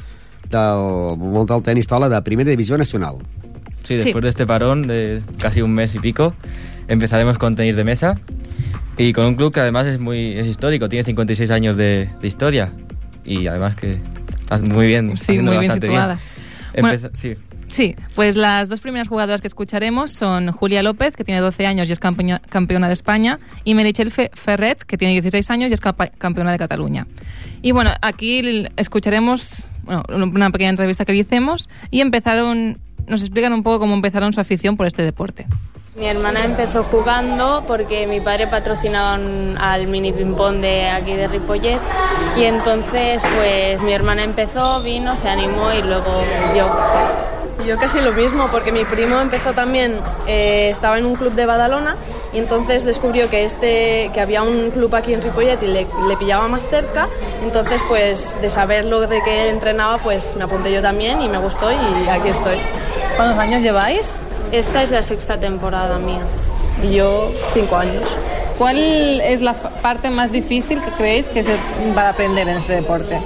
del 0.48 1.18
món 1.18 1.50
del 1.50 1.64
tenis 1.66 1.90
taula 1.90 2.08
de 2.08 2.22
primera 2.22 2.48
divisió 2.54 2.78
nacional. 2.78 3.16
Sí, 3.82 3.96
después 3.96 4.22
de 4.22 4.28
este 4.30 4.46
parón 4.46 4.86
de 4.86 5.20
casi 5.40 5.62
un 5.62 5.74
mes 5.74 5.96
y 5.96 5.98
pico, 5.98 6.32
empezaremos 6.86 7.38
con 7.38 7.56
tenis 7.56 7.74
de 7.74 7.82
mesa 7.82 8.14
y 8.98 9.12
con 9.12 9.26
un 9.26 9.34
club 9.36 9.52
que 9.52 9.60
además 9.60 9.86
es 9.86 9.98
muy 9.98 10.32
es 10.36 10.46
histórico, 10.46 10.88
tiene 10.88 11.04
56 11.04 11.50
años 11.50 11.76
de, 11.76 12.08
de 12.20 12.28
historia 12.28 12.72
y 13.24 13.46
además 13.46 13.74
que 13.76 13.98
está 14.40 14.58
muy 14.58 14.86
bien, 14.86 15.16
Sí, 15.16 15.38
muy 15.38 15.58
bien 15.58 15.70
situadas. 15.72 16.24
Empeza- 16.74 17.00
Bueno, 17.02 17.10
sí, 17.14 17.34
Sí, 17.70 17.94
pues 18.14 18.34
las 18.36 18.70
dos 18.70 18.80
primeras 18.80 19.08
jugadoras 19.08 19.42
que 19.42 19.46
escucharemos 19.46 20.10
son 20.10 20.50
Julia 20.52 20.82
López, 20.82 21.14
que 21.14 21.22
tiene 21.22 21.42
12 21.42 21.66
años 21.66 21.90
y 21.90 21.92
es 21.92 21.98
campeona, 21.98 22.40
campeona 22.48 22.86
de 22.86 22.94
España, 22.94 23.40
y 23.62 23.74
Meritxell 23.74 24.10
Fe- 24.10 24.30
Ferret, 24.32 24.82
que 24.84 24.96
tiene 24.96 25.12
16 25.12 25.50
años 25.50 25.70
y 25.70 25.74
es 25.74 25.80
campeona 25.82 26.50
de 26.50 26.56
Cataluña. 26.56 27.06
Y 27.60 27.72
bueno, 27.72 27.90
aquí 28.00 28.64
escucharemos 28.78 29.66
bueno, 29.82 30.02
una 30.10 30.50
pequeña 30.50 30.70
entrevista 30.70 31.04
que 31.04 31.12
le 31.12 31.18
hicimos 31.18 31.68
y 31.90 32.00
empezaron, 32.00 32.78
nos 33.06 33.20
explican 33.20 33.52
un 33.52 33.62
poco 33.62 33.80
cómo 33.80 33.94
empezaron 33.94 34.32
su 34.32 34.40
afición 34.40 34.78
por 34.78 34.86
este 34.86 35.02
deporte. 35.02 35.46
Mi 35.98 36.06
hermana 36.06 36.44
empezó 36.44 36.84
jugando 36.84 37.64
porque 37.66 38.06
mi 38.06 38.20
padre 38.20 38.46
patrocinaba 38.46 39.14
un- 39.16 39.56
al 39.60 39.86
mini 39.88 40.12
ping-pong 40.12 40.60
de 40.60 40.88
aquí 40.88 41.14
de 41.14 41.26
Ripollet 41.26 41.80
y 42.36 42.44
entonces 42.44 43.20
pues 43.36 43.80
mi 43.82 43.92
hermana 43.92 44.22
empezó, 44.22 44.80
vino, 44.80 45.16
se 45.16 45.28
animó 45.28 45.72
y 45.72 45.82
luego 45.82 46.22
yo. 46.56 46.68
Yo 47.66 47.76
casi 47.76 48.00
lo 48.00 48.12
mismo, 48.12 48.46
porque 48.52 48.70
mi 48.70 48.84
primo 48.84 49.20
empezó 49.20 49.52
también, 49.52 50.00
eh, 50.28 50.68
estaba 50.70 50.96
en 50.98 51.04
un 51.04 51.16
club 51.16 51.32
de 51.32 51.44
Badalona 51.44 51.96
y 52.32 52.38
entonces 52.38 52.84
descubrió 52.84 53.28
que, 53.28 53.44
este, 53.44 54.10
que 54.14 54.20
había 54.20 54.42
un 54.42 54.70
club 54.70 54.94
aquí 54.94 55.12
en 55.12 55.20
Ripollet 55.20 55.60
y 55.62 55.66
le, 55.66 55.86
le 56.08 56.16
pillaba 56.16 56.46
más 56.46 56.62
cerca. 56.70 57.08
Entonces, 57.42 57.82
pues 57.88 58.40
de 58.40 58.48
saber 58.48 58.84
lo 58.84 59.00
de 59.00 59.20
que 59.24 59.42
él 59.42 59.48
entrenaba, 59.48 59.98
pues 59.98 60.36
me 60.36 60.44
apunté 60.44 60.72
yo 60.72 60.80
también 60.80 61.20
y 61.20 61.28
me 61.28 61.38
gustó 61.38 61.70
y 61.72 62.08
aquí 62.08 62.28
estoy. 62.28 62.58
¿Cuántos 63.16 63.38
años 63.38 63.60
lleváis? 63.60 64.02
Esta 64.52 64.82
es 64.82 64.90
la 64.90 65.02
sexta 65.02 65.38
temporada 65.38 65.98
mía. 65.98 66.20
Y 66.82 66.94
yo 66.94 67.30
cinco 67.54 67.76
años. 67.76 68.04
¿Cuál 68.56 69.20
es 69.20 69.40
la 69.40 69.54
parte 69.54 70.10
más 70.10 70.32
difícil 70.32 70.80
que 70.82 70.90
creéis 70.92 71.28
que 71.28 71.42
se 71.42 71.56
para 71.94 72.10
aprender 72.10 72.48
en 72.48 72.56
este 72.56 72.74
deporte? 72.74 73.20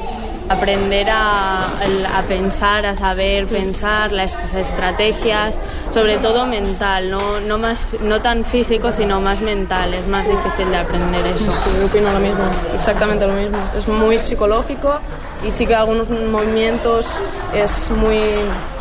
aprender 0.49 1.09
a, 1.11 1.61
a 1.61 2.23
pensar, 2.29 2.87
a 2.87 2.95
saber 2.95 3.47
pensar, 3.47 4.13
las 4.13 4.35
estrategias, 4.55 5.59
sobre 5.93 6.19
todo 6.19 6.47
mental, 6.47 7.11
no, 7.11 7.41
no, 7.41 7.59
más, 7.59 7.87
no 8.01 8.21
tan 8.21 8.45
físico, 8.45 8.93
sino 8.93 9.21
más 9.21 9.41
mental. 9.41 9.95
Es 9.95 10.07
más 10.07 10.27
difícil 10.27 10.71
de 10.71 10.77
aprender 10.79 11.27
eso. 11.27 11.51
Sí, 11.53 11.71
yo 11.79 11.87
opino 11.87 12.13
lo 12.13 12.21
mismo, 12.21 12.45
exactamente 12.77 13.27
lo 13.27 13.35
mismo. 13.35 13.59
Es 13.79 13.89
muy 13.89 14.19
psicológico 14.19 14.99
y 15.47 15.51
sí 15.51 15.67
que 15.67 15.75
algunos 15.75 16.09
movimientos 16.11 17.07
es 17.55 17.91
muy, 17.91 18.23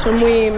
son 0.03 0.17
muy... 0.17 0.51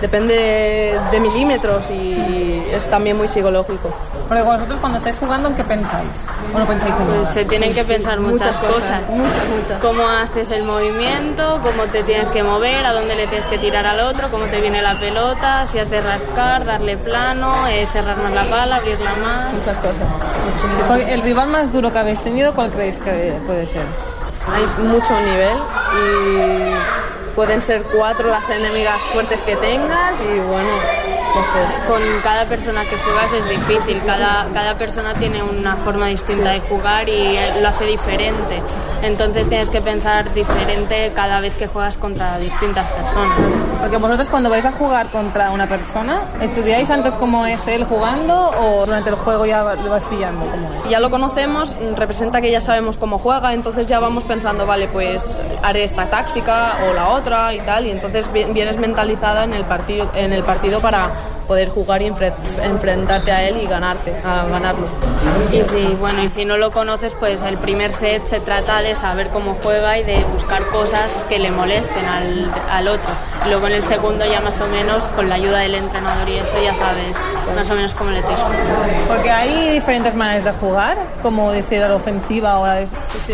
Depende 0.00 0.98
de 1.10 1.20
milímetros 1.20 1.82
y 1.90 2.62
es 2.72 2.88
también 2.88 3.16
muy 3.18 3.28
psicológico. 3.28 3.90
Porque 4.28 4.42
vosotros 4.42 4.78
cuando 4.80 4.98
estáis 4.98 5.18
jugando, 5.18 5.48
¿en 5.48 5.56
qué 5.56 5.64
pensáis? 5.64 6.26
¿O 6.54 6.58
no 6.58 6.64
pensáis 6.66 6.96
en 6.96 7.04
Pues 7.06 7.18
nada? 7.18 7.32
se 7.34 7.44
tienen 7.44 7.74
que 7.74 7.84
pensar 7.84 8.18
muchas, 8.20 8.56
cosas. 8.58 9.02
Muchas, 9.08 9.48
muchas. 9.54 9.80
Cómo 9.82 10.08
haces 10.08 10.50
el 10.52 10.62
movimiento, 10.64 11.60
cómo 11.62 11.84
te 11.92 12.02
tienes 12.04 12.28
que 12.28 12.42
mover, 12.42 12.86
a 12.86 12.92
dónde 12.92 13.14
le 13.16 13.26
tienes 13.26 13.46
que 13.48 13.58
tirar 13.58 13.84
al 13.84 14.00
otro, 14.00 14.30
cómo 14.30 14.46
te 14.46 14.60
viene 14.60 14.80
la 14.82 14.98
pelota, 14.98 15.66
si 15.66 15.78
has 15.78 15.90
de 15.90 16.00
rascar, 16.00 16.64
darle 16.64 16.96
plano, 16.96 17.52
eh, 17.68 17.86
cerrar 17.92 18.16
más 18.18 18.32
la 18.32 18.44
pala, 18.44 18.76
abrirla 18.76 19.14
más. 19.22 19.52
Muchas 19.52 19.76
cosas. 19.78 20.88
Porque 20.88 21.12
el 21.12 21.22
rival 21.22 21.48
más 21.48 21.72
duro 21.72 21.92
que 21.92 21.98
habéis 21.98 22.20
tenido, 22.22 22.54
¿cuál 22.54 22.70
creéis 22.70 22.98
que 22.98 23.34
puede 23.46 23.66
ser? 23.66 23.82
Hay 24.54 24.84
mucho 24.84 25.12
nivel 25.20 25.58
y 25.98 26.72
pueden 27.34 27.62
ser 27.62 27.82
cuatro 27.82 28.28
las 28.28 28.48
enemigas 28.50 29.00
fuertes 29.12 29.42
que 29.42 29.56
tengas 29.56 30.14
y 30.20 30.38
bueno, 30.40 30.68
no 31.34 31.42
sé, 31.52 31.88
con 31.88 32.02
cada 32.22 32.44
persona 32.46 32.84
que 32.84 32.96
juegas 32.96 33.32
es 33.32 33.48
difícil, 33.48 34.02
cada, 34.04 34.48
cada 34.52 34.76
persona 34.76 35.14
tiene 35.14 35.42
una 35.42 35.76
forma 35.76 36.06
distinta 36.06 36.50
de 36.50 36.60
jugar 36.60 37.08
y 37.08 37.38
lo 37.60 37.68
hace 37.68 37.84
diferente. 37.84 38.62
Entonces 39.02 39.48
tienes 39.48 39.68
que 39.70 39.80
pensar 39.80 40.32
diferente 40.34 41.12
cada 41.14 41.40
vez 41.40 41.54
que 41.54 41.66
juegas 41.66 41.96
contra 41.96 42.38
distintas 42.38 42.86
personas. 42.86 43.38
Porque 43.80 43.96
vosotros 43.96 44.28
cuando 44.28 44.50
vais 44.50 44.66
a 44.66 44.72
jugar 44.72 45.06
contra 45.10 45.50
una 45.50 45.68
persona, 45.68 46.20
¿estudiáis 46.40 46.90
antes 46.90 47.14
cómo 47.14 47.46
es 47.46 47.66
él 47.66 47.84
jugando 47.84 48.50
o 48.50 48.84
durante 48.84 49.10
el 49.10 49.16
juego 49.16 49.46
ya 49.46 49.62
lo 49.62 49.90
vas 49.90 50.04
pillando? 50.04 50.44
Cómo 50.50 50.70
es? 50.74 50.90
Ya 50.90 51.00
lo 51.00 51.10
conocemos, 51.10 51.76
representa 51.96 52.40
que 52.40 52.50
ya 52.50 52.60
sabemos 52.60 52.98
cómo 52.98 53.18
juega, 53.18 53.54
entonces 53.54 53.86
ya 53.86 54.00
vamos 54.00 54.24
pensando, 54.24 54.66
vale, 54.66 54.88
pues 54.88 55.38
haré 55.62 55.84
esta 55.84 56.06
táctica 56.10 56.74
o 56.88 56.94
la 56.94 57.08
otra 57.08 57.54
y 57.54 57.60
tal, 57.60 57.86
y 57.86 57.90
entonces 57.90 58.30
vienes 58.32 58.76
mentalizada 58.76 59.44
en 59.44 59.54
el 59.54 59.64
partido, 59.64 60.10
en 60.14 60.32
el 60.32 60.42
partido 60.42 60.80
para 60.80 61.10
poder 61.50 61.70
jugar 61.70 62.00
y 62.00 62.06
enfrentarte 62.62 63.32
a 63.32 63.42
él 63.48 63.56
y 63.60 63.66
ganarte, 63.66 64.14
a 64.24 64.46
ganarlo. 64.46 64.86
Y 65.50 65.60
si, 65.62 65.96
bueno, 65.98 66.22
y 66.22 66.30
si 66.30 66.44
no 66.44 66.56
lo 66.56 66.70
conoces, 66.70 67.16
pues 67.18 67.42
el 67.42 67.58
primer 67.58 67.92
set 67.92 68.24
se 68.24 68.38
trata 68.38 68.82
de 68.82 68.94
saber 68.94 69.30
cómo 69.30 69.56
juega 69.60 69.98
y 69.98 70.04
de 70.04 70.22
buscar 70.32 70.64
cosas 70.66 71.12
que 71.28 71.40
le 71.40 71.50
molesten 71.50 72.06
al, 72.06 72.48
al 72.70 72.86
otro. 72.86 73.10
Y 73.44 73.48
luego 73.48 73.66
en 73.66 73.72
el 73.72 73.82
segundo 73.82 74.24
ya 74.26 74.40
más 74.40 74.60
o 74.60 74.68
menos 74.68 75.02
con 75.16 75.28
la 75.28 75.34
ayuda 75.34 75.58
del 75.58 75.74
entrenador 75.74 76.28
y 76.28 76.36
eso 76.36 76.54
ya 76.62 76.72
sabes 76.72 77.16
más 77.54 77.68
o 77.70 77.74
menos 77.74 77.94
cómo 77.94 78.10
le 78.10 78.22
tienes 78.22 78.40
Porque 79.08 79.30
hay 79.30 79.74
diferentes 79.74 80.14
maneras 80.14 80.44
de 80.44 80.52
jugar, 80.52 80.96
como 81.22 81.50
decir 81.50 81.80
la 81.80 81.94
ofensiva 81.94 82.58
o 82.58 82.66
la 82.66 82.74
de... 82.74 82.88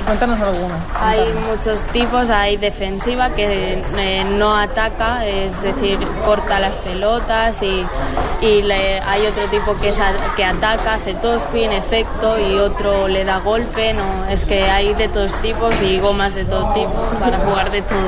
Cuéntanos 0.05 0.41
alguna. 0.41 0.79
Hay 1.01 1.21
muchos 1.51 1.83
tipos, 1.93 2.31
hay 2.31 2.57
defensiva 2.57 3.31
que 3.35 3.83
eh, 3.99 4.25
no 4.25 4.57
ataca, 4.57 5.27
es 5.27 5.61
decir, 5.63 5.99
corta 6.27 6.61
las 6.61 6.77
pelotas 6.77 7.63
y 7.63 7.87
y 8.41 8.63
le, 8.63 9.01
hay 9.01 9.27
otro 9.27 9.49
tipo 9.49 9.77
que, 9.79 9.89
es 9.89 10.01
que 10.37 10.45
ataca, 10.45 10.95
hace 10.95 11.15
tospin, 11.15 11.73
efecto 11.73 12.39
y 12.39 12.59
otro 12.59 13.09
le 13.09 13.25
da 13.25 13.39
golpe, 13.39 13.95
no, 13.95 14.27
es 14.31 14.45
que 14.45 14.65
hay 14.65 14.93
de 14.95 15.09
todos 15.09 15.35
tipos 15.41 15.81
y 15.81 15.99
gomas 15.99 16.35
de 16.35 16.45
todo 16.45 16.73
tipo 16.75 16.93
para 17.19 17.39
jugar 17.39 17.71
de 17.71 17.83
todo. 17.83 17.99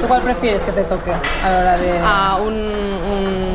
¿Tú 0.00 0.08
cuál 0.08 0.22
prefieres 0.22 0.62
que 0.62 0.72
te 0.72 0.82
toque 0.82 1.12
a 1.12 1.50
la 1.50 1.58
hora 1.58 1.78
de...? 1.78 1.98
A 2.04 2.36
un 2.36 2.68
o 3.08 3.53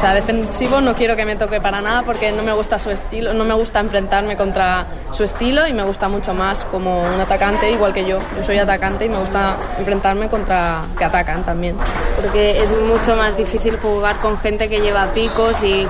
sea, 0.00 0.14
defensivo 0.14 0.80
no 0.80 0.94
quiero 0.94 1.16
que 1.16 1.24
me 1.24 1.34
toque 1.34 1.60
para 1.60 1.80
nada 1.80 2.02
porque 2.02 2.30
no 2.30 2.44
me 2.44 2.52
gusta 2.52 2.78
su 2.78 2.90
estilo, 2.90 3.34
no 3.34 3.44
me 3.44 3.54
gusta 3.54 3.80
enfrentarme 3.80 4.36
contra 4.36 4.86
su 5.10 5.24
estilo 5.24 5.66
y 5.66 5.72
me 5.72 5.82
gusta 5.82 6.08
mucho 6.08 6.34
más 6.34 6.64
como 6.64 7.02
un 7.02 7.20
atacante, 7.20 7.70
igual 7.70 7.92
que 7.92 8.06
yo. 8.06 8.18
Yo 8.36 8.44
soy 8.44 8.58
atacante 8.58 9.06
y 9.06 9.08
me 9.08 9.18
gusta 9.18 9.56
enfrentarme 9.78 10.28
contra 10.28 10.82
que 10.96 11.04
atacan 11.04 11.42
también. 11.44 11.76
Porque 12.14 12.60
es 12.60 12.70
mucho 12.70 13.16
más 13.16 13.36
difícil 13.36 13.76
jugar 13.78 14.16
con 14.16 14.38
gente 14.38 14.68
que 14.68 14.80
lleva 14.80 15.06
picos 15.14 15.62
y 15.62 15.86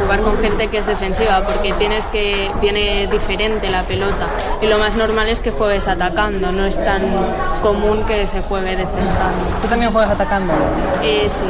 jugar 0.00 0.20
con 0.20 0.36
gente 0.38 0.68
que 0.68 0.78
es 0.78 0.86
defensiva 0.86 1.42
porque 1.46 1.72
tienes 1.74 2.06
que 2.08 2.50
viene 2.60 3.06
diferente 3.06 3.70
la 3.70 3.82
pelota 3.82 4.26
y 4.62 4.66
lo 4.66 4.78
más 4.78 4.96
normal 4.96 5.28
es 5.28 5.40
que 5.40 5.50
juegues 5.50 5.88
atacando, 5.88 6.50
no 6.50 6.64
es 6.64 6.82
tan 6.84 7.02
común 7.62 8.04
que 8.04 8.26
se 8.26 8.40
juegue 8.42 8.76
defensando. 8.76 9.46
¿Tú 9.62 9.68
también 9.68 9.92
juegas 9.92 10.10
atacando? 10.10 10.52
Eh, 11.02 11.28
sí. 11.28 11.44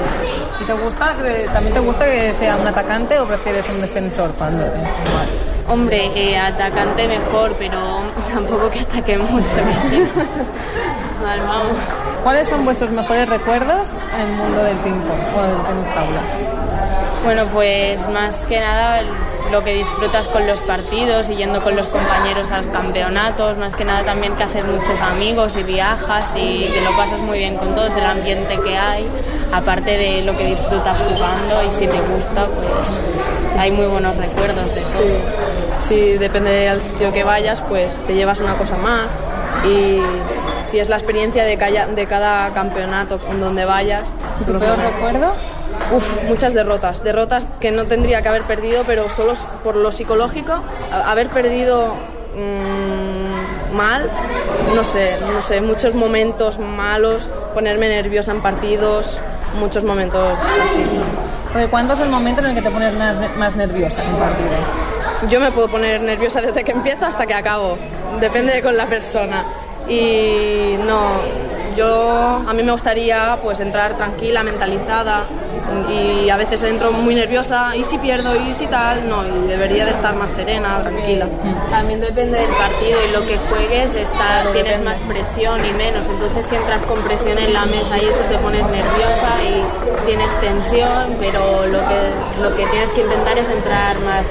¿Y 0.61 0.65
te 0.65 0.73
gusta, 0.73 1.15
también 1.53 1.75
te 1.75 1.81
gusta 1.81 2.05
que 2.05 2.33
sea 2.33 2.57
un 2.57 2.67
atacante 2.67 3.19
o 3.19 3.27
prefieres 3.27 3.69
un 3.71 3.81
defensor 3.81 4.31
cuando 4.39 4.65
tienes 4.65 4.91
que 4.91 5.11
jugar? 5.11 5.27
Hombre, 5.69 6.11
eh, 6.15 6.37
atacante 6.37 7.09
mejor, 7.09 7.55
pero 7.59 7.79
tampoco 8.35 8.71
que 8.71 8.81
ataque 8.81 9.19
mucho, 9.19 9.57
que 9.57 9.89
sí. 9.89 9.99
vale, 11.25 11.43
vamos. 11.43 11.77
¿Cuáles 12.23 12.49
son 12.49 12.65
vuestros 12.65 12.91
mejores 12.91 13.29
recuerdos 13.29 13.91
en 14.15 14.21
el 14.21 14.37
mundo 14.37 14.63
del 14.63 14.77
ping-pong 14.79 15.21
o 15.37 15.43
del 15.43 15.63
tenis 15.63 15.89
tabla? 15.89 16.21
Bueno, 17.25 17.47
pues 17.53 18.09
más 18.11 18.45
que 18.45 18.61
nada 18.61 19.01
lo 19.51 19.63
que 19.63 19.75
disfrutas 19.75 20.29
con 20.29 20.47
los 20.47 20.61
partidos 20.61 21.29
y 21.31 21.37
yendo 21.37 21.63
con 21.63 21.77
los 21.77 21.87
compañeros 21.89 22.51
a 22.51 22.63
campeonatos, 22.73 23.57
más 23.57 23.75
que 23.75 23.85
nada 23.85 24.03
también 24.03 24.35
que 24.37 24.43
haces 24.43 24.65
muchos 24.65 25.01
amigos 25.01 25.57
y 25.57 25.63
viajas 25.63 26.33
y 26.37 26.67
que 26.73 26.81
lo 26.83 26.97
pasas 26.97 27.21
muy 27.21 27.39
bien 27.39 27.57
con 27.57 27.75
todos, 27.75 27.95
el 27.97 28.05
ambiente 28.05 28.59
que 28.63 28.77
hay, 28.77 29.07
aparte 29.55 29.97
de 29.97 30.23
lo 30.23 30.37
que 30.37 30.47
disfrutas 30.47 30.99
jugando 30.99 31.63
y 31.67 31.71
si 31.71 31.87
te 31.87 32.01
gusta, 32.01 32.47
pues 32.47 33.03
hay 33.59 33.71
muy 33.71 33.87
buenos 33.87 34.17
recuerdos 34.17 34.75
de 34.75 34.81
eso. 34.81 35.01
Sí. 35.89 36.19
depende 36.19 36.51
del 36.51 36.83
sitio 36.83 37.13
que 37.13 37.23
vayas, 37.23 37.63
pues 37.63 37.93
te 38.07 38.15
llevas 38.15 38.41
una 38.41 38.57
cosa 38.57 38.77
más 38.77 39.13
y 39.65 40.01
si 40.71 40.81
es 40.81 40.89
la 40.89 40.97
experiencia 40.97 41.45
de 41.45 41.57
cada, 41.57 41.87
de 41.87 42.07
cada 42.07 42.53
campeonato 42.53 43.19
con 43.19 43.41
donde 43.41 43.65
vayas. 43.65 44.03
¿Tu 44.45 44.59
peor 44.59 44.77
recuerdo? 44.79 45.33
Uf, 45.93 46.23
muchas 46.25 46.53
derrotas. 46.53 47.05
Derrotas 47.05 47.47
que 47.61 47.71
no 47.71 47.85
tendría 47.85 48.23
que 48.23 48.29
haber 48.29 48.43
perdido, 48.43 48.83
pero 48.87 49.09
solo 49.09 49.35
por 49.63 49.77
lo 49.77 49.93
psicológico, 49.93 50.55
haber 50.91 51.29
perdido 51.29 51.95
mmm, 52.35 53.77
mal, 53.77 54.09
no 54.75 54.83
sé, 54.83 55.13
no 55.33 55.43
sé, 55.43 55.61
muchos 55.61 55.95
momentos 55.95 56.59
malos, 56.59 57.29
ponerme 57.55 57.89
nerviosa 57.89 58.33
en 58.33 58.41
partidos, 58.41 59.19
muchos 59.55 59.85
momentos 59.85 60.39
así. 60.65 60.85
¿Cuándo 61.71 61.95
es 61.95 62.01
el 62.01 62.09
momento 62.09 62.41
en 62.41 62.49
el 62.49 62.55
que 62.55 62.63
te 62.63 62.71
pones 62.71 62.93
más 63.37 63.57
nerviosa 63.57 64.03
en 64.03 64.15
un 64.15 64.19
partido? 64.19 64.51
Yo 65.31 65.41
me 65.41 65.53
puedo 65.53 65.69
poner 65.69 66.01
nerviosa 66.01 66.41
desde 66.41 66.65
que 66.65 66.73
empiezo 66.73 67.07
hasta 67.07 67.27
que 67.27 67.35
acabo, 67.35 67.79
depende 68.21 68.53
de 68.53 68.63
con 68.63 68.77
la 68.77 68.87
persona. 68.87 69.45
Y 69.89 70.77
no, 70.87 71.13
yo 71.77 72.43
a 72.47 72.53
mí 72.53 72.63
me 72.63 72.73
gustaría 72.73 73.39
pues 73.43 73.61
entrar 73.61 73.97
tranquila, 73.97 74.43
mentalizada, 74.43 75.25
y 75.91 76.31
a 76.31 76.37
veces 76.37 76.63
entro 76.63 76.93
muy 76.93 77.15
nerviosa 77.15 77.77
y 77.77 77.85
si 77.85 77.99
pierdo 77.99 78.35
y 78.37 78.55
si 78.55 78.67
tal, 78.67 79.09
no, 79.09 79.27
y 79.27 79.49
debería 79.49 79.85
de 79.85 79.93
estar 79.93 80.15
más 80.15 80.31
serena, 80.31 80.81
tranquila. 80.83 81.27
También 81.71 82.01
depende 82.01 82.39
del 82.39 82.51
partido 82.51 82.99
y 83.09 83.13
lo 83.13 83.27
que 83.27 83.39
juegues, 83.39 83.95
está, 83.95 84.43
tienes 84.53 84.81
más 84.83 84.99
presión 85.01 85.65
y 85.65 85.73
menos, 85.73 86.07
entonces 86.07 86.47
si 86.49 86.57
entras 86.57 86.83
con 86.83 87.01
presión 87.03 87.39
en 87.39 87.53
la 87.53 87.65
mesa 87.67 87.99
y 87.99 88.05
eso 88.05 88.21
te 88.29 88.37
pones 88.39 88.63
nerviosa 88.63 89.31
y 89.43 90.07
tienes 90.07 90.41
tensión, 90.41 91.17
pero 91.19 91.67
lo 91.67 91.79
que, 91.89 92.43
lo 92.43 92.57
que 92.57 92.67
tienes 92.67 92.91
que 92.91 93.01
intentar 93.01 93.39
es 93.39 93.49
entrar 93.49 93.99
más 94.01 94.25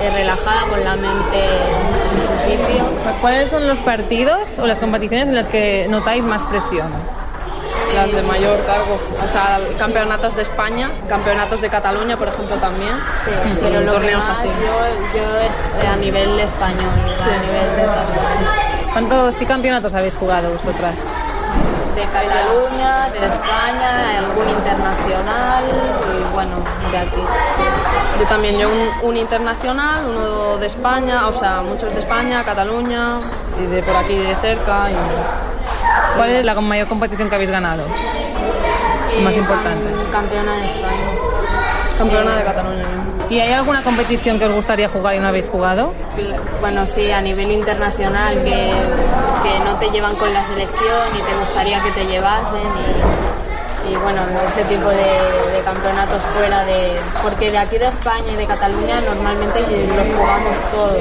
eh, 0.00 0.10
relajada, 0.10 0.62
con 0.68 0.82
la 0.82 0.96
mente 0.96 1.38
en 1.38 2.22
su 2.26 2.50
sitio. 2.50 2.84
¿Cuáles 3.20 3.50
son 3.50 3.66
los 3.68 3.78
partidos 3.78 4.48
o 4.58 4.66
las 4.66 4.78
competiciones 4.78 5.28
en 5.28 5.34
las 5.34 5.46
que 5.48 5.86
notáis 5.90 6.24
más 6.24 6.42
presión? 6.44 6.88
Las 7.94 8.12
de 8.12 8.22
mayor 8.22 8.64
cargo. 8.64 8.98
O 9.24 9.28
sea, 9.30 9.60
campeonatos 9.78 10.36
de 10.36 10.42
España, 10.42 10.90
campeonatos 11.08 11.60
de 11.60 11.68
Cataluña, 11.68 12.16
por 12.16 12.28
ejemplo, 12.28 12.56
también. 12.56 12.92
Sí, 13.24 13.30
pero 13.60 13.90
torneos 13.90 14.26
así. 14.28 14.48
Yo, 14.48 15.18
yo, 15.18 15.90
a 15.90 15.96
nivel 15.96 16.38
español, 16.40 16.90
a 17.20 17.42
nivel 17.42 17.76
de 17.76 18.90
¿Cuántos 18.92 19.36
qué 19.36 19.46
campeonatos 19.46 19.94
habéis 19.94 20.14
jugado 20.14 20.50
vosotras? 20.50 20.96
De 21.94 22.02
Cataluña, 22.02 23.08
de 23.10 23.26
España, 23.26 24.18
algún 24.18 24.48
internacional 24.48 25.64
y 25.64 26.34
bueno, 26.34 26.56
de 26.90 26.98
aquí. 26.98 27.22
Yo 28.18 28.26
también, 28.26 28.58
yo 28.58 28.68
un, 28.68 29.08
un, 29.10 29.16
internacional, 29.16 30.04
uno 30.08 30.58
de 30.58 30.66
España, 30.66 31.28
o 31.28 31.32
sea, 31.32 31.62
muchos 31.62 31.92
de 31.92 32.00
España, 32.00 32.42
Cataluña 32.44 33.20
y 33.60 33.66
de 33.66 33.82
por 33.82 33.96
aquí 33.96 34.16
de 34.16 34.34
cerca. 34.36 34.90
Y, 34.90 34.94
¿Cuál 36.20 36.32
es 36.32 36.44
la 36.44 36.54
mayor 36.54 36.86
competición 36.86 37.30
que 37.30 37.34
habéis 37.34 37.50
ganado? 37.50 37.82
más 39.24 39.34
importante. 39.38 39.90
Campeona 40.12 40.54
de 40.54 40.64
España. 40.66 41.08
Campeona 41.96 42.36
de 42.36 42.44
Cataluña. 42.44 42.84
¿Y 43.30 43.40
hay 43.40 43.52
alguna 43.54 43.82
competición 43.82 44.38
que 44.38 44.44
os 44.44 44.52
gustaría 44.52 44.90
jugar 44.90 45.14
y 45.14 45.18
no 45.18 45.28
habéis 45.28 45.48
jugado? 45.48 45.94
Bueno, 46.60 46.86
sí, 46.86 47.10
a 47.10 47.22
nivel 47.22 47.50
internacional, 47.50 48.34
que, 48.34 48.70
que 49.42 49.64
no 49.64 49.76
te 49.78 49.88
llevan 49.88 50.14
con 50.16 50.30
la 50.34 50.44
selección 50.44 51.08
y 51.18 51.22
te 51.22 51.34
gustaría 51.40 51.80
que 51.80 51.90
te 51.92 52.04
llevasen. 52.04 52.60
Y 52.60 53.49
y 53.88 53.96
bueno, 53.96 54.22
ese 54.46 54.64
tipo 54.64 54.88
de, 54.88 55.62
campeonatos 55.64 56.22
fuera 56.34 56.64
de... 56.64 56.98
Porque 57.22 57.50
de 57.50 57.58
aquí 57.58 57.78
de 57.78 57.86
España 57.86 58.32
y 58.32 58.36
de 58.36 58.46
Cataluña 58.46 59.00
normalmente 59.00 59.60
los 59.60 60.06
jugamos 60.08 60.56
todos, 60.72 60.96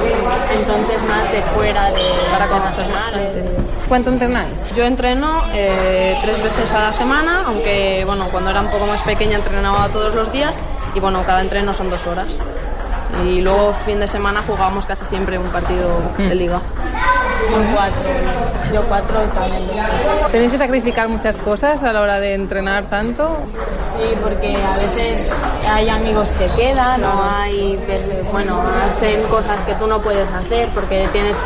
entonces 0.51 1.01
más 1.07 1.31
de 1.31 1.41
fuera 1.41 1.91
de... 1.91 2.03
Para 2.31 2.47
conocer 2.47 2.87
más 2.89 3.05
gente. 3.05 3.45
¿Cuánto 3.87 4.11
entrenáis? 4.11 4.69
Yo 4.75 4.83
entreno 4.85 5.43
eh, 5.53 6.15
tres 6.21 6.43
veces 6.43 6.71
a 6.73 6.79
la 6.81 6.93
semana, 6.93 7.43
aunque 7.47 8.03
bueno, 8.05 8.29
cuando 8.29 8.51
era 8.51 8.61
un 8.61 8.69
poco 8.69 8.85
más 8.85 9.01
pequeña 9.01 9.37
entrenaba 9.37 9.87
todos 9.89 10.13
los 10.13 10.31
días 10.31 10.59
y 10.93 10.99
bueno, 10.99 11.23
cada 11.25 11.41
entreno 11.41 11.73
son 11.73 11.89
dos 11.89 12.05
horas. 12.05 12.27
Y 13.25 13.41
luego 13.41 13.73
fin 13.85 13.99
de 13.99 14.07
semana 14.07 14.43
jugamos 14.45 14.85
casi 14.85 15.05
siempre 15.05 15.39
un 15.39 15.49
partido 15.49 15.89
de 16.17 16.35
liga. 16.35 16.61
Yo 17.49 17.75
cuatro. 17.75 18.09
Yo 18.73 18.83
cuatro 18.83 19.21
también. 19.33 19.63
¿Tenéis 20.31 20.51
que 20.51 20.57
sacrificar 20.57 21.09
muchas 21.09 21.37
cosas 21.37 21.81
a 21.81 21.91
la 21.91 22.01
hora 22.01 22.19
de 22.19 22.35
entrenar 22.35 22.85
tanto? 22.89 23.37
Sí, 23.97 24.05
porque 24.23 24.55
a 24.55 24.77
veces 24.77 25.31
hay 25.67 25.89
amigos 25.89 26.31
que 26.31 26.45
quedan 26.55 27.01
no 27.01 27.23
hay, 27.23 27.79
bueno, 28.31 28.61
hacen 28.61 29.23
cosas 29.23 29.61
que 29.63 29.73
tú 29.75 29.87
no 29.87 29.99
puedes 30.01 30.29
hacer 30.31 30.67
porque 30.69 31.07
tienes 31.11 31.37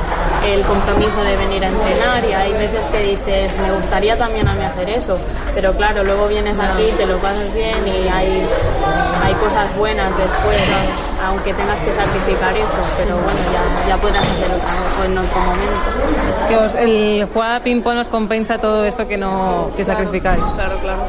el 0.46 0.62
compromiso 0.64 1.22
de 1.24 1.38
venir 1.38 1.64
a 1.64 1.68
entrenar 1.70 2.26
y 2.26 2.34
hay 2.34 2.54
veces 2.54 2.86
que 2.88 3.00
dices, 3.00 3.58
me 3.60 3.72
gustaría 3.74 4.18
también 4.18 4.48
a 4.48 4.54
mí 4.54 4.64
hacer 4.64 4.90
eso, 4.90 5.18
pero 5.56 5.74
claro, 5.74 6.04
luego 6.04 6.28
vienes 6.28 6.60
aquí, 6.60 6.92
te 6.98 7.06
lo 7.06 7.18
pasas 7.18 7.54
bien 7.54 7.78
y 7.88 8.08
hay, 8.08 8.46
hay 9.34 9.40
cosas 9.40 9.76
buenas 9.78 10.16
después, 10.18 10.62
aunque 11.26 11.54
tengas 11.54 11.80
que 11.80 11.92
sacrificar 11.92 12.56
eso, 12.56 12.82
pero 12.98 13.16
bueno, 13.16 13.40
ya, 13.52 13.90
ya 13.90 13.98
podrás 13.98 14.24
hacer 14.24 14.52
otra 14.52 15.06
en 15.06 15.18
otro 15.18 15.40
momento. 15.40 16.48
Que 16.50 16.56
os, 16.58 16.76
el 16.76 17.28
jugar 17.34 17.52
a 17.54 17.60
ping-pong 17.62 17.98
os 18.00 18.08
compensa 18.08 18.58
todo 18.58 18.86
esto 18.86 19.08
que 19.08 19.18
no 19.18 19.70
que 19.76 19.84
Claro, 19.84 20.00
sacrificáis. 20.00 20.44
Claro, 20.56 20.78
claro. 20.80 21.02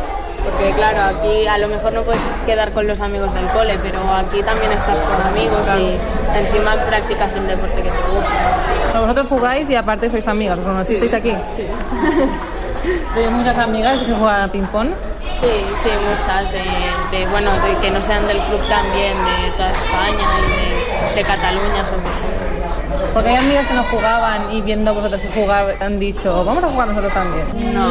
Porque 0.45 0.71
claro, 0.73 1.17
aquí 1.17 1.47
a 1.47 1.57
lo 1.59 1.69
mejor 1.69 1.93
no 1.95 2.03
puedes 2.03 2.21
quedar 2.45 2.71
con 2.73 2.87
los 2.87 3.01
amigos 3.01 3.35
del 3.35 3.47
cole, 3.49 3.79
pero 3.83 3.99
aquí 4.15 4.43
también 4.43 4.73
estás 4.73 4.99
con 4.99 5.27
amigos 5.33 5.61
y 5.79 6.39
encima 6.39 6.75
practicas 6.87 7.33
el 7.33 7.47
deporte 7.47 7.77
que 7.77 7.89
te 7.89 7.89
gusta. 7.89 9.01
Vosotros 9.01 9.27
jugáis 9.29 9.71
y 9.71 9.75
aparte 9.77 10.11
sois 10.11 10.27
amigas, 10.29 10.59
¿os 10.59 10.65
conocisteis 10.67 11.11
Sí. 11.11 11.17
aquí? 11.17 11.33
¿Tenéis 13.15 13.33
muchas 13.33 13.59
amigas 13.59 14.01
que 14.01 14.13
juegan 14.13 14.43
a 14.43 14.49
ping-pong? 14.49 14.89
Sí, 15.41 15.51
sí, 15.83 15.91
muchas, 16.05 16.53
de, 16.53 17.17
de, 17.17 17.27
bueno, 17.29 17.51
de 17.53 17.77
que 17.81 17.91
no 17.91 18.01
sean 18.03 18.27
del 18.27 18.39
club 18.39 18.61
también, 18.69 19.17
de 19.17 19.51
toda 19.57 19.71
España 19.71 20.29
y 20.39 21.09
de, 21.09 21.15
de 21.15 21.23
Cataluña 21.23 21.85
sobre 21.85 22.03
todo. 22.03 22.34
Porque 23.13 23.29
hay 23.31 23.37
amigas 23.37 23.67
que 23.69 23.75
no 23.75 23.83
jugaban 23.85 24.53
y 24.53 24.61
viendo 24.61 24.93
vosotros 24.95 25.21
jugar 25.35 25.75
han 25.81 25.99
dicho, 26.01 26.45
vamos 26.45 26.65
a 26.65 26.69
jugar 26.69 26.89
nosotros 26.89 27.13
también. 27.13 27.75
No, 27.75 27.89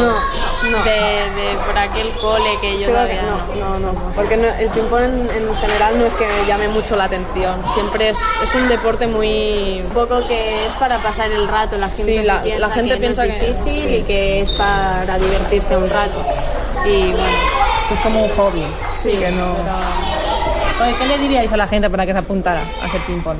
De, 0.84 0.92
de 0.92 1.58
por 1.66 1.78
aquel 1.78 2.10
cole 2.22 2.50
que 2.62 2.72
yo 2.80 2.86
Creo 2.86 2.96
todavía 2.96 3.22
que 3.54 3.60
no, 3.60 3.80
no, 3.80 3.92
no, 3.94 4.00
porque 4.16 4.38
no- 4.38 4.48
el 4.48 4.70
ping-pong 4.70 5.04
en, 5.04 5.30
en 5.44 5.56
general 5.56 6.00
no 6.00 6.06
es 6.06 6.16
que 6.16 6.26
me 6.28 6.46
llame 6.48 6.68
mucho 6.70 6.96
la 6.96 7.06
atención. 7.06 7.54
Siempre 7.74 8.10
es, 8.10 8.18
es 8.42 8.56
un 8.56 8.68
deporte 8.70 9.08
muy... 9.08 9.82
Un 9.86 9.94
poco 9.94 10.26
que 10.28 10.66
es 10.68 10.74
para 10.74 10.98
pasar 11.00 11.32
el 11.32 11.48
rato, 11.48 11.78
la 11.78 11.90
gente 11.90 12.22
Sí, 12.22 12.28
la- 12.28 12.42
piensa 12.42 12.68
la 12.68 12.74
gente 12.74 12.94
que 12.96 13.00
piensa 13.00 13.26
no 13.26 13.32
es 13.34 13.40
que- 13.40 13.48
difícil 13.54 13.90
sí. 13.90 13.96
y 13.96 14.04
que 14.04 14.42
es 14.42 14.52
para 14.54 15.18
divertirse 15.20 15.78
un 15.78 15.90
rato. 15.90 16.22
Y 16.86 17.12
bueno, 17.12 17.38
es 17.92 18.00
como 18.00 18.24
un 18.24 18.30
hobby. 18.36 18.66
Sí, 19.02 19.12
que 19.12 19.32
no... 19.32 19.54
Oye, 20.84 20.96
¿Qué 20.98 21.06
le 21.06 21.18
diríais 21.20 21.52
a 21.52 21.58
la 21.58 21.68
gente 21.68 21.90
para 21.90 22.06
que 22.06 22.14
se 22.14 22.20
apuntara 22.20 22.62
a 22.82 22.86
hacer 22.86 23.02
ping-pong? 23.06 23.38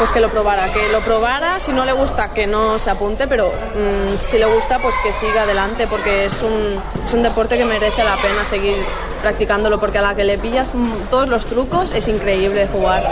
Pues 0.00 0.12
que 0.12 0.20
lo 0.20 0.30
probara, 0.30 0.72
que 0.72 0.88
lo 0.88 1.00
probara, 1.00 1.60
si 1.60 1.72
no 1.72 1.84
le 1.84 1.92
gusta 1.92 2.32
que 2.32 2.46
no 2.46 2.78
se 2.78 2.88
apunte, 2.88 3.26
pero 3.26 3.48
mm, 3.48 4.30
si 4.30 4.38
le 4.38 4.46
gusta 4.46 4.78
pues 4.78 4.94
que 5.02 5.12
siga 5.12 5.42
adelante 5.42 5.86
porque 5.86 6.24
es 6.24 6.40
un, 6.40 6.80
es 7.06 7.12
un 7.12 7.22
deporte 7.22 7.58
que 7.58 7.66
merece 7.66 8.02
la 8.02 8.16
pena 8.16 8.42
seguir 8.42 8.78
practicándolo 9.20 9.78
porque 9.78 9.98
a 9.98 10.02
la 10.02 10.14
que 10.14 10.24
le 10.24 10.38
pillas 10.38 10.74
mm, 10.74 11.10
todos 11.10 11.28
los 11.28 11.44
trucos 11.44 11.92
es 11.92 12.08
increíble 12.08 12.66
jugar. 12.72 13.02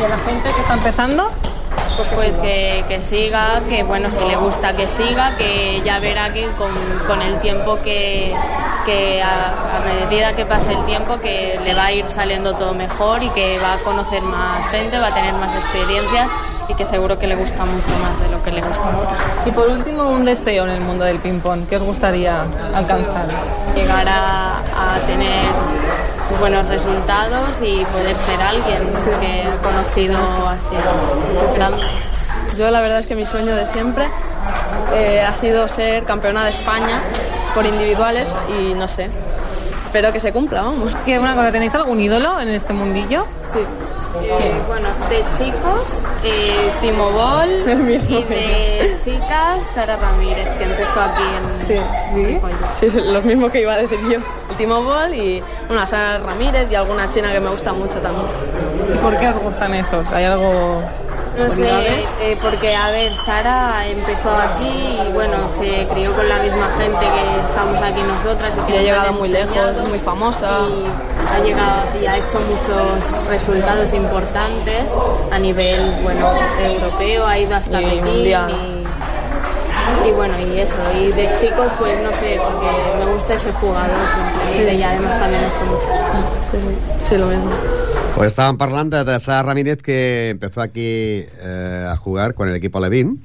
¿Y 0.00 0.04
a 0.04 0.08
la 0.08 0.18
gente 0.18 0.52
que 0.52 0.60
está 0.60 0.74
empezando? 0.74 1.32
Pues, 2.00 2.08
pues 2.14 2.36
que, 2.36 2.82
que 2.88 3.02
siga, 3.02 3.60
que 3.68 3.82
bueno, 3.82 4.10
si 4.10 4.24
le 4.24 4.34
gusta 4.36 4.72
que 4.74 4.88
siga, 4.88 5.36
que 5.36 5.82
ya 5.84 5.98
verá 5.98 6.32
que 6.32 6.46
con, 6.56 6.70
con 7.06 7.20
el 7.20 7.38
tiempo 7.40 7.76
que, 7.84 8.34
que 8.86 9.22
a, 9.22 9.76
a 9.76 9.80
medida 10.08 10.34
que 10.34 10.46
pase 10.46 10.72
el 10.72 10.82
tiempo 10.86 11.20
que 11.20 11.60
le 11.62 11.74
va 11.74 11.86
a 11.86 11.92
ir 11.92 12.08
saliendo 12.08 12.54
todo 12.54 12.72
mejor 12.72 13.22
y 13.22 13.28
que 13.30 13.58
va 13.58 13.74
a 13.74 13.78
conocer 13.80 14.22
más 14.22 14.66
gente, 14.68 14.98
va 14.98 15.08
a 15.08 15.14
tener 15.14 15.34
más 15.34 15.54
experiencias 15.54 16.28
y 16.68 16.74
que 16.74 16.86
seguro 16.86 17.18
que 17.18 17.26
le 17.26 17.36
gusta 17.36 17.66
mucho 17.66 17.92
más 17.98 18.18
de 18.18 18.28
lo 18.30 18.42
que 18.42 18.50
le 18.50 18.62
gusta 18.62 18.82
ahora. 18.82 19.10
Y 19.44 19.50
por 19.50 19.68
último, 19.68 20.04
un 20.04 20.24
deseo 20.24 20.64
en 20.64 20.70
el 20.70 20.80
mundo 20.80 21.04
del 21.04 21.18
ping-pong. 21.18 21.66
¿Qué 21.68 21.76
os 21.76 21.82
gustaría 21.82 22.46
alcanzar? 22.74 23.26
Llegar 23.74 24.08
a, 24.08 24.56
a 24.56 24.94
tener 25.06 25.44
buenos 26.38 26.66
resultados 26.68 27.48
y 27.62 27.84
poder 27.86 28.16
ser 28.18 28.40
alguien 28.42 28.88
que 29.20 29.42
ha 29.42 29.56
conocido 29.62 30.18
así 30.48 31.54
grande. 31.56 31.82
Yo 32.56 32.70
la 32.70 32.80
verdad 32.80 32.98
es 33.00 33.06
que 33.06 33.14
mi 33.14 33.26
sueño 33.26 33.54
de 33.56 33.66
siempre 33.66 34.08
eh, 34.94 35.22
ha 35.22 35.34
sido 35.34 35.68
ser 35.68 36.04
campeona 36.04 36.44
de 36.44 36.50
España 36.50 37.00
por 37.54 37.64
individuales 37.66 38.34
y 38.48 38.74
no 38.74 38.86
sé, 38.88 39.08
espero 39.86 40.12
que 40.12 40.20
se 40.20 40.32
cumpla, 40.32 40.62
vamos. 40.62 40.92
¿Qué, 41.04 41.18
una 41.18 41.34
cosa, 41.34 41.52
¿tenéis 41.52 41.74
algún 41.74 42.00
ídolo 42.00 42.40
en 42.40 42.48
este 42.50 42.72
mundillo? 42.72 43.26
Sí. 43.52 43.60
Eh, 44.22 44.54
bueno, 44.66 44.88
de 45.08 45.22
chicos, 45.38 45.98
eh, 46.24 46.70
Timo 46.80 47.10
Boll 47.10 47.50
y 48.08 48.24
de 48.24 48.98
chicas, 49.04 49.60
Sara 49.72 49.96
Ramírez, 49.96 50.48
que 50.58 50.64
empezó 50.64 51.00
aquí 51.00 51.22
en 51.22 51.66
Sí, 51.66 52.40
sí. 52.80 52.86
es 52.86 52.94
lo 53.06 53.22
mismo 53.22 53.48
que 53.50 53.60
iba 53.62 53.74
a 53.74 53.78
decir 53.78 53.98
yo. 54.10 54.18
Timo 54.60 54.84
y 55.14 55.42
una 55.70 55.86
Sara 55.86 56.18
Ramírez 56.18 56.68
y 56.70 56.74
alguna 56.74 57.08
china 57.08 57.32
que 57.32 57.40
me 57.40 57.48
gusta 57.48 57.72
mucho 57.72 57.98
también. 58.00 58.26
¿Y 58.94 58.98
por 58.98 59.16
qué 59.16 59.28
os 59.28 59.38
gustan 59.38 59.72
esos? 59.72 60.06
¿Hay 60.12 60.24
algo...? 60.24 60.82
No 61.38 61.48
sé, 61.54 62.00
eh, 62.20 62.36
porque 62.42 62.74
a 62.74 62.90
ver, 62.90 63.10
Sara 63.24 63.86
empezó 63.86 64.28
aquí 64.36 64.98
y 65.08 65.12
bueno, 65.12 65.36
se 65.58 65.86
crió 65.94 66.12
con 66.12 66.28
la 66.28 66.36
misma 66.40 66.68
gente 66.76 66.98
que 67.00 67.46
estamos 67.46 67.80
aquí 67.80 68.00
nosotras 68.02 68.54
y 68.54 68.66
que 68.66 68.74
Y 68.74 68.78
ha 68.78 68.82
llegado 68.82 69.12
muy 69.14 69.28
lejos, 69.30 69.88
muy 69.88 69.98
famosa. 70.00 70.58
y 70.68 71.34
ha 71.34 71.42
llegado 71.42 71.80
y 72.02 72.06
ha 72.06 72.18
hecho 72.18 72.38
muchos 72.40 73.28
resultados 73.28 73.94
importantes 73.94 74.84
a 75.30 75.38
nivel 75.38 75.80
bueno 76.02 76.30
europeo 76.62 77.26
ha 77.26 77.38
ido 77.38 77.54
hasta 77.54 77.80
Y 77.80 77.84
Pekín 77.84 78.04
mundial. 78.04 78.50
y, 78.50 78.79
y 80.06 80.10
bueno 80.12 80.34
y 80.40 80.60
eso 80.60 80.76
y 80.98 81.12
de 81.12 81.28
chicos 81.40 81.68
pues 81.78 82.02
no 82.02 82.10
sé 82.12 82.38
porque 82.42 83.04
me 83.04 83.12
gusta 83.12 83.34
ese 83.34 83.52
jugador 83.52 83.96
simplemente 84.14 84.70
Sí. 84.72 84.78
y 84.78 84.82
además 84.82 85.18
también 85.18 85.42
ha 85.44 85.46
hecho 85.48 85.64
mucho 85.66 85.88
Sí, 86.50 86.56
sí, 86.60 86.74
sí, 87.04 87.16
lo 87.16 87.26
mismo. 87.28 87.50
Pues 88.16 88.28
estaban 88.28 88.56
hablando 88.58 89.04
de 89.04 89.20
Sara 89.20 89.42
Ramírez 89.44 89.80
que 89.82 90.30
empezó 90.30 90.62
aquí 90.62 90.80
eh, 90.84 91.88
a 91.88 91.96
jugar 91.96 92.34
con 92.34 92.48
el 92.48 92.56
equipo 92.56 92.80
Levin. 92.80 93.22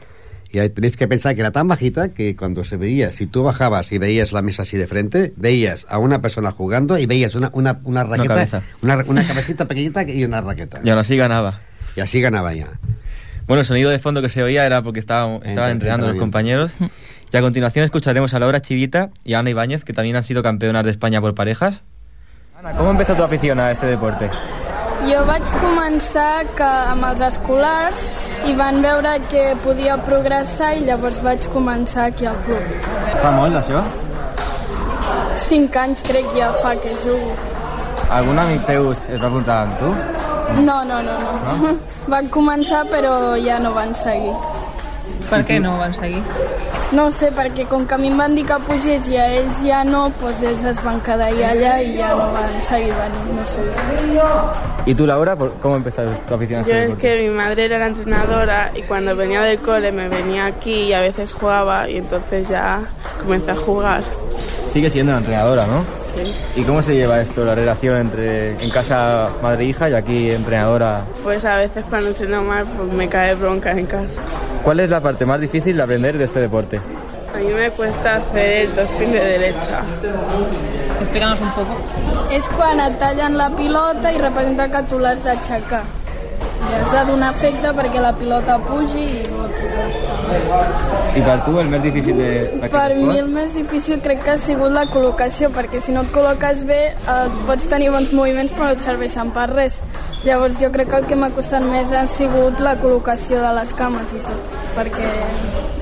Y 0.51 0.59
ahí 0.59 0.69
tenéis 0.69 0.95
que 0.95 1.07
pensar 1.07 1.33
que 1.33 1.41
era 1.41 1.49
tan 1.51 1.67
bajita 1.67 2.09
que 2.09 2.35
cuando 2.35 2.63
se 2.63 2.77
veía, 2.77 3.11
si 3.11 3.25
tú 3.25 3.41
bajabas 3.43 3.91
y 3.91 3.97
veías 3.97 4.31
la 4.31 4.43
mesa 4.43 4.61
así 4.61 4.77
de 4.77 4.85
frente, 4.87 5.33
veías 5.37 5.87
a 5.89 5.97
una 5.97 6.21
persona 6.21 6.51
jugando 6.51 6.97
y 6.99 7.07
veías 7.07 7.33
una, 7.35 7.49
una, 7.53 7.79
una 7.83 8.03
raqueta, 8.03 8.27
cabeza. 8.35 8.61
una, 8.83 9.03
una 9.07 9.25
cabecita 9.27 9.65
pequeñita 9.65 10.03
y 10.03 10.23
una 10.23 10.39
raqueta. 10.41 10.79
Y 10.83 10.89
aún 10.91 10.99
así 10.99 11.17
ganaba. 11.17 11.59
Y 11.95 12.01
así 12.01 12.21
ganaba 12.21 12.53
ya. 12.53 12.69
Bueno, 13.47 13.59
el 13.61 13.65
sonido 13.65 13.89
de 13.91 13.99
fondo 13.99 14.21
que 14.21 14.29
se 14.29 14.41
oía 14.41 14.65
era 14.65 14.81
porque 14.81 14.99
estaba, 14.99 15.37
estaban 15.43 15.71
entrenando 15.71 16.07
los 16.07 16.17
compañeros. 16.17 16.73
Y 17.33 17.37
a 17.37 17.41
continuación 17.41 17.83
escucharemos 17.83 18.33
a 18.33 18.39
Laura 18.39 18.61
Chivita 18.61 19.09
y 19.25 19.33
a 19.33 19.39
Ana 19.39 19.49
Ibáñez, 19.49 19.83
que 19.83 19.91
también 19.91 20.15
han 20.15 20.23
sido 20.23 20.41
campeonas 20.41 20.85
de 20.85 20.91
España 20.91 21.19
por 21.19 21.35
parejas. 21.35 21.81
Ana, 22.57 22.73
¿cómo 22.77 22.91
empezó 22.91 23.13
tu 23.13 23.23
afición 23.23 23.59
a 23.59 23.71
este 23.71 23.87
deporte? 23.87 24.29
Jo 25.03 25.25
vaig 25.27 25.43
començar 25.59 26.45
que 26.55 26.69
amb 26.93 27.03
els 27.09 27.19
escolars 27.27 28.05
i 28.47 28.55
van 28.55 28.79
veure 28.85 29.17
que 29.29 29.43
podia 29.65 29.97
progressar 30.07 30.71
i 30.77 30.85
llavors 30.87 31.19
vaig 31.25 31.49
començar 31.51 32.07
aquí 32.13 32.25
al 32.25 32.39
club. 32.47 32.87
Fa 33.19 33.33
molt, 33.35 33.59
això? 33.59 33.83
Cinc 35.35 35.75
anys 35.75 36.07
crec 36.07 36.31
ja 36.37 36.53
fa 36.63 36.77
que 36.79 36.95
jugo. 37.03 37.35
Algun 38.13 38.37
amic 38.37 38.65
teu 38.67 38.91
es 38.93 38.99
va 39.21 39.27
apuntar 39.27 39.55
amb 39.65 39.79
tu? 39.79 39.89
No, 40.61 40.75
no, 40.85 41.01
no, 41.01 41.15
no. 41.17 41.71
Van 42.13 42.29
començar 42.29 42.83
però 42.91 43.13
ja 43.41 43.57
no 43.59 43.73
van 43.73 43.95
seguir. 43.97 44.35
Per 45.29 45.41
què 45.47 45.59
no 45.59 45.77
van 45.79 45.93
seguir? 45.93 46.21
No 46.93 47.09
sé, 47.11 47.31
perquè 47.33 47.65
com 47.67 47.85
que 47.89 47.95
a 47.95 47.97
mi 47.97 48.07
em 48.11 48.17
van 48.17 48.35
dir 48.37 48.43
que 48.45 48.55
pugés 48.67 49.07
i 49.09 49.17
a 49.17 49.25
ells 49.39 49.63
ja 49.65 49.83
no, 49.83 50.03
doncs 50.21 50.41
ells 50.45 50.63
es 50.69 50.81
van 50.85 50.99
quedar 51.01 51.31
ahí 51.31 51.41
allà 51.43 51.79
i 51.81 51.95
ja 51.97 52.11
no 52.15 52.27
van 52.35 52.61
seguir 52.63 52.93
venint, 52.93 53.31
no 53.39 53.45
sé. 53.45 53.59
¿Y 54.85 54.93
tú, 54.93 55.05
Laura, 55.07 55.35
por- 55.35 55.53
cómo 55.59 55.75
empezaste 55.77 56.21
tu 56.27 56.33
afición 56.35 56.61
a 56.61 56.63
Yo 56.63 56.73
este 56.75 56.91
es 56.93 56.99
que 56.99 57.27
mi 57.27 57.35
madre 57.35 57.65
era 57.65 57.79
la 57.79 57.87
entrenadora 57.87 58.71
y 58.75 58.83
cuando 58.83 59.15
venía 59.15 59.41
del 59.41 59.57
cole 59.59 59.91
me 59.91 60.07
venía 60.09 60.45
aquí 60.45 60.73
y 60.83 60.93
a 60.93 61.01
veces 61.01 61.33
jugaba 61.33 61.89
y 61.89 61.97
entonces 61.97 62.47
ya 62.49 62.81
comencé 63.23 63.51
a 63.51 63.55
jugar. 63.55 64.03
Sigue 64.67 64.89
siendo 64.89 65.13
la 65.13 65.19
entrenadora, 65.19 65.65
¿no? 65.67 65.83
Sí. 66.03 66.33
¿Y 66.57 66.63
cómo 66.63 66.81
se 66.81 66.93
lleva 66.95 67.19
esto, 67.21 67.45
la 67.45 67.55
relación 67.55 67.97
entre 67.97 68.51
en 68.61 68.69
casa 68.69 69.29
madre-hija 69.41 69.89
y 69.89 69.93
aquí 69.93 70.31
entrenadora? 70.31 71.01
Pues 71.23 71.45
a 71.45 71.55
veces 71.57 71.83
cuando 71.89 72.09
entreno 72.09 72.43
mal 72.43 72.65
pues 72.77 72.91
me 72.91 73.07
cae 73.07 73.35
bronca 73.35 73.71
en 73.71 73.85
casa. 73.85 74.19
¿Cuál 74.63 74.79
es 74.81 74.89
la 74.89 74.99
parte 74.99 75.14
más 75.23 75.39
difícil 75.39 75.77
de 75.77 75.83
aprender 75.83 76.17
de 76.17 76.25
este 76.25 76.41
deporte? 76.41 76.81
A 77.33 77.37
mí 77.37 77.53
me 77.53 77.69
cuesta 77.71 78.15
hacer 78.15 78.65
el 78.65 78.69
topspin 78.73 79.11
de 79.11 79.19
derecha. 79.19 79.83
Explícanos 80.99 81.39
un 81.41 81.51
poco. 81.51 81.77
És 82.31 82.47
quan 82.57 82.79
et 82.79 82.97
tallen 82.99 83.37
la 83.37 83.49
pilota 83.55 84.11
i 84.11 84.17
representa 84.17 84.67
que 84.71 84.81
tu 84.89 84.99
l'has 84.99 85.21
d'aixecar. 85.23 85.83
Ja 86.65 86.81
has 86.81 86.91
de 86.91 87.03
donar 87.11 87.31
efecte 87.35 87.71
perquè 87.77 88.01
la 88.01 88.11
pilota 88.17 88.57
pugi 88.65 89.05
i 89.21 89.23
boti. 89.29 89.69
¿Y 91.15 91.21
para 91.21 91.45
tú 91.45 91.59
el 91.59 91.69
más 91.69 91.81
difícil 91.83 92.17
de 92.17 92.67
Per 92.71 92.95
mi 92.95 93.17
el 93.19 93.29
més 93.29 93.53
difícil 93.55 94.01
crec 94.03 94.23
que 94.23 94.31
ha 94.33 94.37
sigut 94.41 94.73
la 94.73 94.83
col·locació, 94.91 95.51
perquè 95.55 95.79
si 95.79 95.93
no 95.95 96.01
et 96.03 96.11
col·loques 96.11 96.65
bé 96.67 96.79
eh, 96.91 97.27
pots 97.47 97.69
tenir 97.71 97.91
bons 97.93 98.11
moviments 98.11 98.51
però 98.55 98.71
no 98.71 98.75
et 98.75 98.83
serveixen 98.83 99.31
per 99.35 99.47
res. 99.53 99.79
Llavors 100.25 100.59
jo 100.59 100.71
crec 100.73 100.89
que 100.91 100.99
el 101.03 101.07
que 101.11 101.19
m'ha 101.19 101.31
costat 101.35 101.63
més 101.63 101.93
ha 101.93 102.03
sigut 102.11 102.59
la 102.59 102.75
col·locació 102.81 103.39
de 103.43 103.53
les 103.59 103.73
cames 103.79 104.11
i 104.17 104.23
tot, 104.25 104.51
perquè 104.75 105.11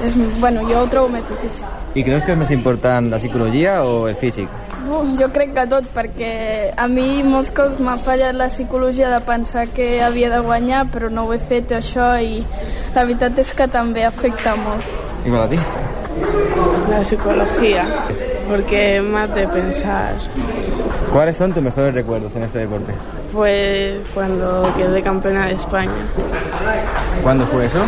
és, 0.06 0.18
bueno, 0.39 0.64
jo 0.70 0.84
ho 0.84 0.88
trobo 0.91 1.10
més 1.10 1.28
difícil. 1.30 1.66
¿Y 1.96 2.04
crees 2.04 2.24
que 2.24 2.32
es 2.32 2.38
más 2.38 2.52
importante 2.52 3.10
la 3.10 3.20
psicología 3.20 3.84
o 3.84 4.08
el 4.08 4.16
físico? 4.16 4.50
Uf, 4.84 5.14
jo 5.20 5.30
crec 5.32 5.54
que 5.56 5.66
tot, 5.72 5.86
perquè 5.96 6.74
a 6.76 6.88
mi 6.91 7.24
molts 7.24 7.54
cops 7.56 7.80
m'ha 7.80 7.96
fallat 8.04 8.36
la 8.36 8.50
psicologia 8.52 9.10
de 9.10 9.22
pensar 9.24 9.68
que 9.70 10.02
havia 10.04 10.30
de 10.30 10.39
guanyar, 10.44 10.88
però 10.91 11.10
no 11.10 11.24
ho 11.24 11.34
he 11.34 11.39
fet 11.39 11.72
això 11.72 12.10
i 12.20 12.41
la 12.96 13.06
veritat 13.06 13.39
és 13.39 13.54
que 13.56 13.68
també 13.72 14.04
afecta 14.06 14.56
molt. 14.60 14.84
¿Y 15.26 15.32
para 15.32 15.48
ti? 15.48 15.60
La 16.89 17.04
psicología, 17.04 17.86
porque 18.50 18.98
es 18.98 19.04
más 19.04 19.34
de 19.34 19.48
pensar. 19.48 20.16
¿Cuáles 21.14 21.38
son 21.38 21.54
tus 21.54 21.64
mejores 21.64 21.94
recuerdos 21.94 22.36
en 22.36 22.44
este 22.44 22.60
deporte? 22.60 22.94
Pues 23.32 23.96
cuando 24.14 24.72
quedé 24.76 25.02
campeona 25.02 25.46
de 25.48 25.54
España. 25.54 25.91
¿Cuándo 27.24 27.46
fue 27.46 27.66
eso? 27.66 27.84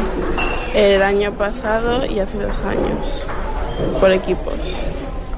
El 0.75 1.01
año 1.01 1.31
pasado 1.31 2.05
y 2.05 2.19
hace 2.19 2.37
dos 2.37 2.61
años. 2.61 3.25
Por 3.99 4.11
equipos. 4.11 4.53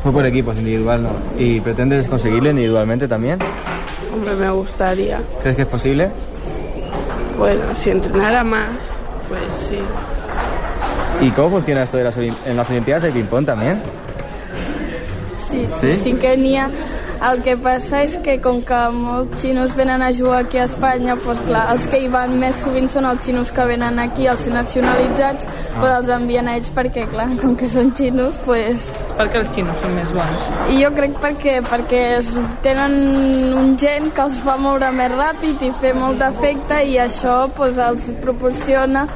Fue 0.01 0.11
por 0.11 0.25
equipos, 0.25 0.57
individual, 0.57 1.03
¿no? 1.03 1.09
¿Y 1.37 1.59
pretendes 1.59 2.07
conseguirlo 2.07 2.49
individualmente 2.49 3.07
también? 3.07 3.37
Hombre, 4.13 4.33
me 4.35 4.49
gustaría. 4.49 5.19
¿Crees 5.41 5.55
que 5.55 5.61
es 5.61 5.67
posible? 5.67 6.09
Bueno, 7.37 7.61
si 7.75 7.91
entrenara 7.91 8.43
más, 8.43 8.71
pues 9.29 9.55
sí. 9.55 9.77
¿Y 11.21 11.29
cómo 11.31 11.51
funciona 11.51 11.83
esto 11.83 11.97
de 11.97 12.03
las, 12.03 12.17
en 12.17 12.57
las 12.57 12.69
Olimpiadas 12.71 13.03
de 13.03 13.11
ping-pong 13.11 13.45
también? 13.45 13.79
Sí, 15.49 15.67
Sí? 15.79 15.95
sí, 16.03 16.13
ha. 16.13 16.69
El 17.17 17.39
que 17.41 17.55
passa 17.57 18.03
és 18.05 18.13
que 18.21 18.35
com 18.43 18.59
que 18.65 18.77
molts 18.93 19.41
xinos 19.41 19.71
venen 19.75 20.03
a 20.05 20.11
jugar 20.13 20.43
aquí 20.43 20.59
a 20.61 20.67
Espanya, 20.69 21.15
doncs 21.23 21.39
clar, 21.47 21.63
els 21.73 21.87
que 21.89 22.01
hi 22.03 22.09
van 22.13 22.35
més 22.37 22.59
sovint 22.61 22.85
són 22.93 23.07
els 23.09 23.23
xinos 23.25 23.49
que 23.55 23.65
venen 23.71 23.97
aquí, 24.03 24.27
els 24.29 24.45
nacionalitzats, 24.53 25.47
però 25.79 25.95
els 25.97 26.11
envien 26.13 26.47
a 26.47 26.53
ells 26.59 26.69
perquè, 26.75 27.07
clar, 27.09 27.25
com 27.41 27.55
que 27.57 27.69
són 27.73 27.89
xinos, 27.97 28.37
doncs... 28.45 28.91
Perquè 29.17 29.41
els 29.41 29.49
xinos 29.55 29.81
són 29.81 29.97
més 29.97 30.13
bons. 30.13 30.45
I 30.75 30.77
jo 30.83 30.93
crec 30.99 31.17
perquè, 31.23 31.57
perquè 31.65 32.03
es, 32.19 32.31
tenen 32.65 32.95
un 33.63 33.73
gen 33.81 34.11
que 34.13 34.27
els 34.27 34.37
fa 34.45 34.59
moure 34.61 34.93
més 34.93 35.11
ràpid 35.17 35.65
i 35.65 35.73
fer 35.81 35.95
molt 35.97 36.21
d'efecte 36.21 36.83
i 36.85 36.99
això 37.01 37.39
doncs, 37.57 37.81
els 37.89 38.07
proporciona 38.21 39.07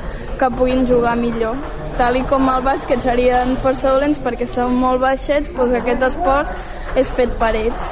que 0.42 0.50
puguin 0.58 0.88
jugar 0.90 1.14
millor. 1.22 1.56
Tal 2.02 2.18
i 2.18 2.26
com 2.26 2.50
el 2.50 2.64
bàsquet 2.66 3.04
serien 3.04 3.54
força 3.62 3.94
dolents 3.94 4.18
perquè 4.26 4.50
són 4.50 4.74
molt 4.74 5.04
baixets, 5.04 5.54
doncs 5.54 5.78
aquest 5.78 6.10
esport 6.10 6.80
és 7.00 7.12
fet 7.16 7.34
per 7.40 7.54
ells. 7.56 7.92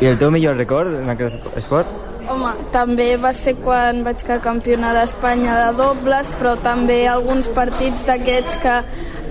I 0.00 0.06
el 0.10 0.18
teu 0.18 0.30
millor 0.30 0.56
record 0.58 0.94
en 1.00 1.10
aquest 1.14 1.48
esport? 1.58 1.90
Home, 2.28 2.50
també 2.74 3.14
va 3.16 3.32
ser 3.32 3.54
quan 3.62 4.02
vaig 4.04 4.20
quedar 4.20 4.42
campiona 4.44 4.92
d'Espanya 4.92 5.54
de 5.62 5.68
dobles, 5.78 6.32
però 6.36 6.56
també 6.60 7.00
alguns 7.08 7.48
partits 7.56 8.04
d'aquests 8.08 8.58
que 8.62 8.74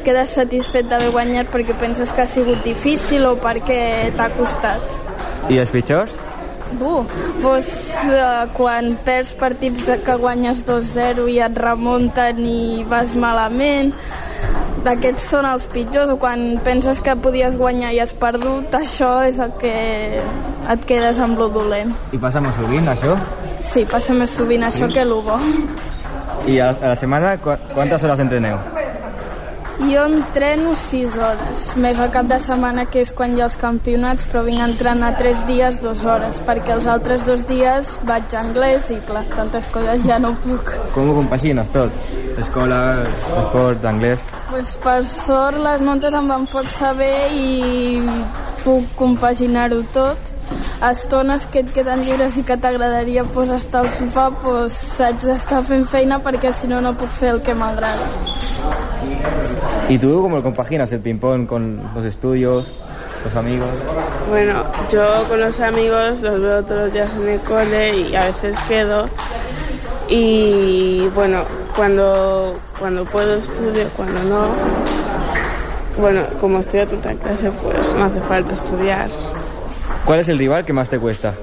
quedes 0.07 0.33
satisfet 0.39 0.87
d'haver 0.89 1.11
guanyat 1.13 1.51
perquè 1.53 1.75
penses 1.77 2.13
que 2.15 2.23
ha 2.23 2.29
sigut 2.29 2.63
difícil 2.65 3.27
o 3.29 3.35
perquè 3.43 3.81
t'ha 4.17 4.31
costat. 4.37 4.97
I 5.51 5.59
els 5.61 5.71
pitjors? 5.71 6.15
Bu, 6.79 7.05
doncs 7.39 7.69
eh, 8.11 8.47
quan 8.57 8.95
perds 9.05 9.33
partits 9.39 9.85
que 10.03 10.15
guanyes 10.19 10.65
2-0 10.67 11.27
i 11.31 11.37
et 11.45 11.59
remunten 11.63 12.41
i 12.43 12.83
vas 12.89 13.15
malament, 13.15 13.93
d'aquests 14.87 15.27
són 15.33 15.47
els 15.49 15.67
pitjors, 15.71 16.13
quan 16.21 16.45
penses 16.63 17.01
que 17.03 17.15
podies 17.19 17.57
guanyar 17.59 17.91
i 17.95 17.99
has 18.03 18.13
perdut, 18.15 18.73
això 18.79 19.11
és 19.27 19.41
el 19.43 19.51
que 19.61 19.73
et 20.71 20.87
quedes 20.87 21.19
amb 21.23 21.39
lo 21.39 21.49
dolent. 21.51 21.91
I 22.15 22.21
passa 22.21 22.41
molt 22.43 22.55
sovint, 22.55 22.87
això? 22.93 23.17
Sí, 23.59 23.83
passa 23.89 24.15
més 24.15 24.33
sovint 24.37 24.63
això 24.67 24.87
que 24.93 25.03
lo 25.07 25.21
bo. 25.25 25.39
I 26.47 26.59
a, 26.63 26.71
la 26.79 26.95
setmana, 26.95 27.35
qu 27.43 27.55
quantes 27.73 28.03
hores 28.07 28.23
entreneu? 28.23 28.59
Jo 29.77 30.07
entreno 30.09 30.71
6 30.81 31.17
hores, 31.21 31.65
més 31.77 31.99
el 32.01 32.09
cap 32.13 32.25
de 32.31 32.39
setmana 32.41 32.87
que 32.89 33.03
és 33.05 33.11
quan 33.13 33.35
hi 33.35 33.43
ha 33.43 33.45
els 33.45 33.57
campionats, 33.61 34.25
però 34.31 34.41
vinc 34.47 34.63
a 34.63 34.69
entrenar 34.71 35.11
3 35.19 35.43
dies, 35.49 35.77
2 35.83 36.01
hores, 36.09 36.39
perquè 36.47 36.73
els 36.77 36.87
altres 36.89 37.27
dos 37.27 37.45
dies 37.51 37.91
vaig 38.07 38.33
a 38.33 38.41
anglès 38.41 38.89
i 38.95 38.97
clar, 39.05 39.27
tantes 39.35 39.69
coses 39.75 40.01
ja 40.07 40.17
no 40.23 40.33
puc. 40.47 40.73
Com 40.95 41.11
ho 41.11 41.19
compagines 41.19 41.69
tot? 41.75 41.93
Escola, 42.41 42.81
esport, 43.43 43.85
anglès... 43.85 44.25
Pues 44.49 44.77
per 44.79 45.01
sort 45.03 45.59
les 45.59 45.81
notes 45.83 46.13
em 46.15 46.27
van 46.31 46.45
força 46.47 46.93
bé 46.95 47.11
i 47.35 47.99
puc 48.63 48.87
compaginar-ho 48.95 49.81
tot. 49.93 50.31
Estones 50.87 51.47
que 51.51 51.63
et 51.65 51.73
queden 51.75 52.03
lliures 52.05 52.37
i 52.39 52.43
que 52.47 52.55
t'agradaria 52.61 53.25
pues, 53.33 53.49
estar 53.51 53.81
al 53.83 53.89
sofà, 53.91 54.29
pues, 54.43 54.77
haig 55.03 55.19
d'estar 55.25 55.63
fent 55.67 55.83
feina 55.89 56.21
perquè 56.23 56.53
si 56.53 56.69
no 56.71 56.79
no 56.85 56.93
puc 56.95 57.11
fer 57.11 57.33
el 57.35 57.41
que 57.43 57.55
m'agrada. 57.57 58.07
¿Y 59.89 59.97
tú 59.97 60.21
cómo 60.21 60.37
lo 60.37 60.43
compaginas 60.43 60.91
el 60.91 60.99
ping-pong 61.01 61.45
con 61.47 61.81
los 61.95 62.05
estudios, 62.05 62.67
los 63.25 63.35
amigos? 63.35 63.69
Bueno, 64.29 64.63
yo 64.91 65.25
con 65.27 65.39
los 65.39 65.59
amigos 65.59 66.21
los 66.21 66.41
veo 66.41 66.63
todos 66.63 66.81
los 66.85 66.93
días 66.93 67.09
en 67.19 67.27
el 67.27 67.39
cole 67.41 67.97
y 67.97 68.15
a 68.15 68.25
veces 68.25 68.55
quedo. 68.67 69.09
Y 70.09 71.07
bueno, 71.13 71.43
cuando, 71.75 72.59
cuando 72.79 73.03
puedo 73.05 73.35
estudio, 73.35 73.89
cuando 73.95 74.23
no. 74.23 74.47
Bueno, 75.99 76.21
como 76.39 76.59
estudio 76.59 76.87
tanta 76.87 77.13
clase, 77.15 77.51
pues 77.51 77.93
no 77.95 78.05
hace 78.05 78.19
falta 78.21 78.53
estudiar. 78.53 79.09
¿Cuál 80.05 80.19
es 80.19 80.29
el 80.29 80.37
rival 80.37 80.63
que 80.63 80.73
más 80.73 80.89
te 80.89 80.99
cuesta? 80.99 81.33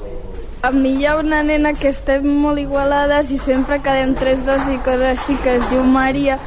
A 0.63 0.71
mi 0.71 0.95
hi 0.97 1.05
ha 1.05 1.19
una 1.19 1.43
nena 1.43 1.75
que 1.77 1.91
estem 1.93 2.25
molt 2.25 2.57
igualades 2.57 3.29
i 3.35 3.37
sempre 3.37 3.83
quedem 3.85 4.15
3-2 4.17 4.71
i 4.73 4.79
coses 4.87 5.11
així 5.11 5.35
que 5.45 5.59
es 5.59 5.67
diu 5.69 5.83
Maria 5.85 6.39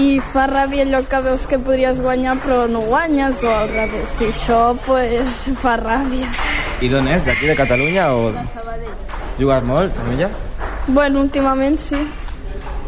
i 0.00 0.06
fa 0.32 0.46
ràbia 0.48 0.86
allò 0.86 1.02
que 1.10 1.20
veus 1.26 1.44
que 1.50 1.58
podries 1.60 2.00
guanyar 2.00 2.38
però 2.40 2.62
no 2.72 2.80
guanyes 2.86 3.42
o 3.44 3.52
al 3.52 3.68
revés. 3.74 4.16
I 4.24 4.30
això 4.30 4.62
pues, 4.86 5.34
fa 5.60 5.76
ràbia. 5.76 6.30
¿Y 6.80 6.88
dónde 6.88 7.16
es? 7.16 7.24
¿De 7.26 7.32
aquí 7.32 7.46
de 7.46 7.54
Cataluña 7.54 8.14
o...? 8.14 8.32
¿Jugar 9.36 9.60
molt 9.68 9.92
amb 10.00 10.12
ella? 10.16 10.30
Bueno, 10.88 11.20
últimament 11.20 11.78
sí. 11.78 11.98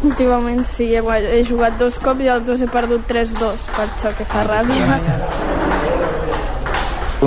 Últimament 0.05 0.63
sí, 0.65 0.95
he, 0.95 1.03
he 1.03 1.45
jugat 1.45 1.79
dos 1.81 1.99
cops 1.99 2.23
i 2.23 2.29
els 2.31 2.45
dos 2.47 2.61
he 2.63 2.69
perdut 2.71 3.03
3-2, 3.11 3.65
per 3.75 3.87
això 3.89 4.13
que 4.15 4.27
fa 4.31 4.45
ràbia. 4.47 4.99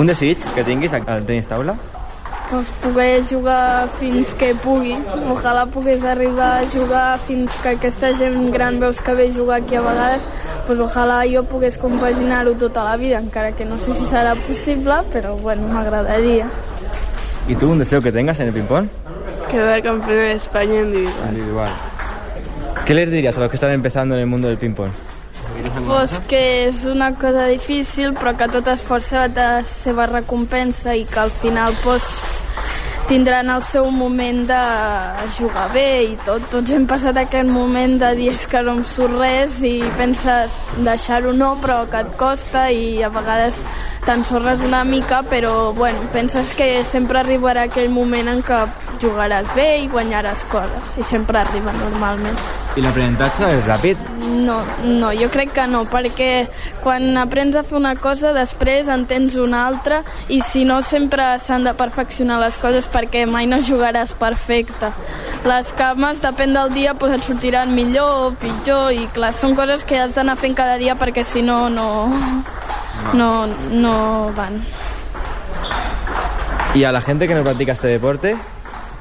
Un 0.00 0.08
desig 0.08 0.40
que 0.54 0.64
tinguis 0.64 0.94
al 0.96 1.26
tenis 1.28 1.50
taula? 1.50 1.74
Pues 2.48 2.70
poder 2.80 3.20
jugar 3.28 3.90
fins 3.98 4.32
que 4.40 4.54
pugui. 4.64 4.96
Ojalà 5.34 5.66
pogués 5.72 6.04
arribar 6.08 6.62
a 6.62 6.66
jugar 6.72 7.18
fins 7.26 7.60
que 7.60 7.74
aquesta 7.76 8.14
gent 8.16 8.48
gran 8.52 8.80
veus 8.80 9.04
que 9.04 9.12
ve 9.16 9.28
jugar 9.36 9.60
aquí 9.60 9.76
a 9.76 9.84
vegades, 9.84 10.24
pues 10.66 10.80
ojalà 10.80 11.22
jo 11.28 11.44
pogués 11.44 11.76
compaginar-ho 11.76 12.56
tota 12.60 12.84
la 12.88 12.96
vida, 12.96 13.20
encara 13.20 13.52
que 13.52 13.68
no 13.68 13.76
sé 13.76 13.92
si 13.92 14.08
serà 14.08 14.32
possible, 14.48 15.02
però 15.12 15.36
bueno, 15.36 15.68
m'agradaria. 15.68 16.48
¿Y 17.48 17.56
tú 17.56 17.72
un 17.72 17.78
deseo 17.78 18.00
que 18.00 18.12
tengas 18.12 18.40
en 18.40 18.48
el 18.48 18.54
ping-pong? 18.54 18.88
Quedar 19.52 19.82
campeona 19.82 20.22
de 20.22 20.32
España 20.32 20.80
individual. 20.80 21.28
Individual. 21.28 21.70
¿Qué 22.86 22.94
les 22.94 23.10
dirías 23.10 23.36
a 23.36 23.40
los 23.40 23.50
que 23.50 23.56
están 23.56 23.70
empezando 23.72 24.14
en 24.14 24.22
el 24.22 24.26
mundo 24.26 24.48
del 24.48 24.56
ping-pong? 24.56 24.90
Pues 25.86 26.10
que 26.26 26.68
és 26.68 26.84
una 26.84 27.14
cosa 27.14 27.44
difícil, 27.46 28.14
però 28.16 28.32
que 28.36 28.48
tot 28.48 28.66
esforç 28.72 29.10
té 29.12 29.44
la 29.44 29.62
seva 29.68 30.06
recompensa 30.08 30.96
i 30.96 31.04
que 31.04 31.20
al 31.20 31.30
final 31.30 31.76
pues, 31.84 32.02
tindran 33.08 33.50
el 33.50 33.62
seu 33.62 33.90
moment 33.90 34.46
de 34.48 34.60
jugar 35.36 35.68
bé 35.74 35.86
i 36.04 36.16
tot. 36.24 36.44
Tots 36.52 36.70
hem 36.70 36.86
passat 36.86 37.18
aquest 37.20 37.48
moment 37.48 37.98
de 38.00 38.14
dir 38.16 38.32
"És 38.32 38.46
que 38.46 38.62
no 38.62 38.72
em 38.78 38.84
surt 38.84 39.18
res 39.18 39.62
i 39.62 39.82
penses 39.98 40.52
deixar-ho 40.78 41.32
no, 41.32 41.56
però 41.60 41.88
que 41.90 42.00
et 42.00 42.16
costa 42.16 42.70
i 42.70 43.02
a 43.02 43.08
vegades 43.08 43.62
t'ensorres 44.06 44.60
una 44.60 44.84
mica, 44.84 45.22
però 45.22 45.72
bueno, 45.74 45.98
penses 46.12 46.52
que 46.54 46.84
sempre 46.84 47.18
arribarà 47.20 47.62
aquell 47.64 47.90
moment 47.90 48.28
en 48.28 48.42
què 48.42 48.66
jugaràs 49.00 49.54
bé 49.54 49.78
i 49.82 49.88
guanyaràs 49.88 50.42
coses, 50.50 50.98
i 50.98 51.02
sempre 51.02 51.38
arriba 51.38 51.72
normalment. 51.72 52.61
¿Y 52.74 52.80
el 52.80 52.86
aprendizaje 52.86 53.58
es 53.58 53.66
rápido? 53.66 53.98
No, 54.20 54.62
no, 54.82 55.10
jo 55.12 55.28
crec 55.28 55.52
que 55.52 55.66
no, 55.68 55.82
perquè 55.84 56.48
quan 56.80 57.18
aprens 57.20 57.54
a 57.54 57.62
fer 57.66 57.76
una 57.76 57.92
cosa, 58.00 58.32
després 58.32 58.88
en 58.88 59.04
tens 59.06 59.36
una 59.36 59.66
altra 59.68 60.00
i 60.32 60.40
si 60.40 60.64
no 60.64 60.80
sempre 60.82 61.26
s'han 61.38 61.66
de 61.68 61.74
perfeccionar 61.76 62.38
les 62.40 62.56
coses 62.62 62.88
perquè 62.88 63.26
mai 63.28 63.46
no 63.46 63.60
jugaràs 63.60 64.14
perfecte. 64.16 64.88
Les 65.44 65.72
cames, 65.76 66.22
depèn 66.24 66.56
del 66.56 66.72
dia, 66.72 66.94
doncs 66.96 67.18
et 67.18 67.26
sortiran 67.28 67.74
millor 67.76 68.28
o 68.28 68.30
pitjor 68.40 68.88
i 68.96 69.04
clar, 69.12 69.34
són 69.36 69.52
coses 69.58 69.84
que 69.84 70.00
has 70.00 70.16
d'anar 70.16 70.38
fent 70.40 70.56
cada 70.56 70.78
dia 70.80 70.96
perquè 70.96 71.26
si 71.28 71.42
no, 71.44 71.68
no, 71.68 72.08
no, 73.12 73.46
no 73.70 74.32
van. 74.34 74.62
Y 76.74 76.84
a 76.84 76.92
la 76.92 77.02
gente 77.02 77.28
que 77.28 77.34
no 77.34 77.42
practica 77.42 77.72
este 77.72 77.88
deporte, 77.88 78.34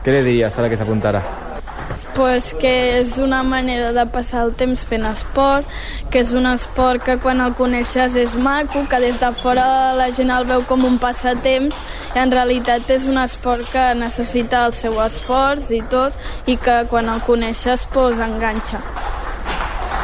¿qué 0.03 0.11
le 0.11 0.24
dirías 0.24 0.51
para 0.51 0.69
que 0.69 0.76
se 0.76 0.84
apuntara? 0.84 1.24
Pues 2.16 2.53
que 2.53 2.99
és 2.99 3.18
una 3.18 3.41
manera 3.43 3.91
de 3.93 4.05
passar 4.12 4.43
el 4.45 4.53
temps 4.57 4.84
fent 4.88 5.05
esport, 5.09 5.68
que 6.12 6.22
és 6.22 6.32
un 6.36 6.45
esport 6.49 7.03
que 7.05 7.18
quan 7.24 7.41
el 7.43 7.55
coneixes 7.57 8.16
és 8.20 8.36
maco, 8.36 8.86
que 8.89 9.01
des 9.03 9.20
de 9.20 9.32
fora 9.41 9.66
la 9.97 10.09
gent 10.16 10.32
el 10.32 10.47
veu 10.49 10.66
com 10.70 10.86
un 10.88 10.97
passatemps 11.01 11.78
i 12.16 12.22
en 12.22 12.32
realitat 12.32 12.89
és 12.91 13.09
un 13.09 13.20
esport 13.22 13.68
que 13.74 13.86
necessita 13.99 14.66
el 14.68 14.78
seu 14.78 15.01
esforç 15.03 15.72
i 15.76 15.84
tot 15.91 16.47
i 16.47 16.57
que 16.57 16.82
quan 16.91 17.09
el 17.09 17.22
coneixes 17.28 17.88
pues, 17.93 18.20
enganxa. 18.20 18.84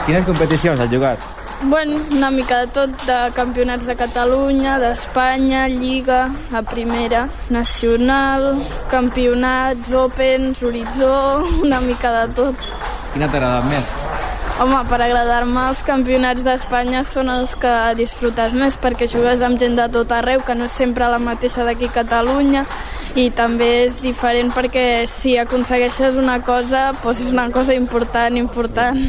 ¿Tienes 0.05 0.25
competiciones 0.25 0.79
al 0.79 0.89
jugar? 0.89 1.36
Bueno, 1.63 1.99
una 2.11 2.29
mica 2.29 2.59
de 2.59 2.67
tot, 2.67 2.91
de 3.07 3.31
campionats 3.33 3.85
de 3.87 3.95
Catalunya, 3.95 4.77
d'Espanya, 4.77 5.67
Lliga, 5.67 6.29
a 6.53 6.61
primera, 6.61 7.27
nacional, 7.49 8.61
campionats, 8.91 9.91
Opens, 9.91 10.61
Horitzó, 10.61 11.43
una 11.63 11.81
mica 11.81 12.11
de 12.13 12.33
tot. 12.35 12.69
Quina 13.13 13.25
t'ha 13.25 13.41
agradat 13.41 13.65
més? 13.71 13.95
Home, 14.61 14.77
per 14.89 14.99
agradar-me 15.01 15.63
els 15.71 15.81
campionats 15.85 16.45
d'Espanya 16.45 17.03
són 17.05 17.29
els 17.33 17.57
que 17.61 17.73
disfrutes 17.97 18.53
més 18.57 18.77
perquè 18.77 19.09
jugues 19.09 19.41
amb 19.41 19.57
gent 19.57 19.77
de 19.77 19.89
tot 19.93 20.13
arreu, 20.13 20.45
que 20.45 20.55
no 20.57 20.69
és 20.69 20.77
sempre 20.77 21.09
la 21.09 21.19
mateixa 21.21 21.65
d'aquí 21.65 21.89
a 21.89 21.95
Catalunya 21.99 22.67
i 23.17 23.31
també 23.33 23.67
és 23.87 23.97
diferent 24.01 24.53
perquè 24.53 25.07
si 25.09 25.33
aconsegueixes 25.41 26.17
una 26.21 26.37
cosa, 26.45 26.91
doncs 27.01 27.25
és 27.25 27.33
una 27.33 27.49
cosa 27.49 27.73
important, 27.73 28.37
important. 28.37 29.01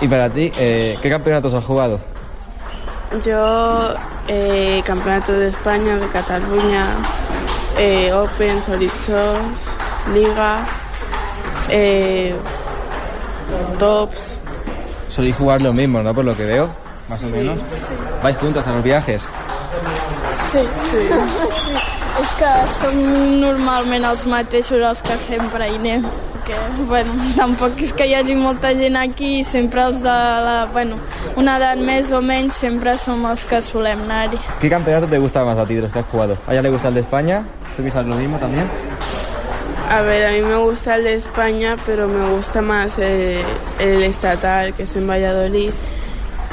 Y 0.00 0.08
para 0.08 0.30
ti, 0.30 0.52
eh, 0.56 0.96
¿qué 1.02 1.10
campeonatos 1.10 1.54
has 1.54 1.64
jugado? 1.64 1.98
Yo, 3.24 3.94
eh, 4.28 4.82
Campeonato 4.84 5.32
de 5.32 5.48
España, 5.48 5.96
de 5.96 6.06
Cataluña, 6.08 6.84
eh, 7.78 8.12
Open, 8.12 8.62
Solitos, 8.62 9.38
Liga, 10.12 10.58
eh, 11.70 12.36
Tops. 13.78 14.40
Soléis 15.10 15.34
jugar 15.36 15.62
lo 15.62 15.72
mismo, 15.72 16.02
¿no? 16.02 16.14
Por 16.14 16.24
lo 16.26 16.36
que 16.36 16.44
veo, 16.44 16.68
más 17.08 17.22
o 17.22 17.26
Sí, 17.26 17.32
menos. 17.32 17.58
sí. 17.58 17.94
¿Vais 18.22 18.36
juntos 18.36 18.66
a 18.66 18.72
los 18.72 18.84
viajes? 18.84 19.22
Sí, 20.52 20.58
sí. 20.70 20.96
sí. 21.08 21.08
És 22.18 22.30
que 22.34 22.48
som 22.82 22.96
normalment 23.38 24.02
els 24.08 24.24
mateixos 24.26 24.80
els 24.82 25.02
que 25.06 25.14
sempre 25.22 25.68
hi 25.70 25.76
anem. 25.78 26.02
Que, 26.48 26.56
bueno, 26.88 27.12
tampoc 27.36 27.76
és 27.84 27.90
que 27.92 28.06
hi 28.08 28.14
hagi 28.16 28.32
molta 28.38 28.70
gent 28.76 28.96
aquí 28.96 29.34
i 29.42 29.42
sempre 29.44 29.82
els 29.84 29.98
de 30.00 30.14
la, 30.46 30.54
bueno, 30.72 30.96
una 31.36 31.58
edat 31.60 31.82
més 31.84 32.08
o 32.16 32.22
menys 32.24 32.56
sempre 32.64 32.94
som 32.96 33.26
els 33.28 33.44
que 33.44 33.60
solem 33.60 34.00
anar-hi. 34.06 34.40
¿Qué 34.62 34.70
campeonato 34.72 35.06
te 35.12 35.18
gusta 35.18 35.44
más 35.44 35.58
a 35.58 35.66
ti 35.66 35.74
de 35.74 35.82
los 35.82 35.92
que 35.92 35.98
has 35.98 36.06
jugado? 36.06 36.38
¿A 36.46 36.52
ella 36.52 36.62
le 36.62 36.70
gusta 36.70 36.88
el 36.88 36.94
de 36.94 37.00
España? 37.00 37.42
¿Tú 37.76 37.82
piensas 37.82 38.06
lo 38.06 38.16
mismo 38.16 38.38
también? 38.38 38.64
A 39.90 40.00
ver, 40.00 40.24
a 40.24 40.32
mí 40.32 40.40
me 40.40 40.56
gusta 40.56 40.96
el 40.96 41.04
de 41.04 41.14
España, 41.16 41.76
pero 41.84 42.08
me 42.08 42.30
gusta 42.30 42.62
más 42.62 42.98
eh, 42.98 43.42
el 43.78 44.02
estatal, 44.02 44.72
que 44.72 44.84
es 44.84 44.96
en 44.96 45.06
Valladolid, 45.06 45.70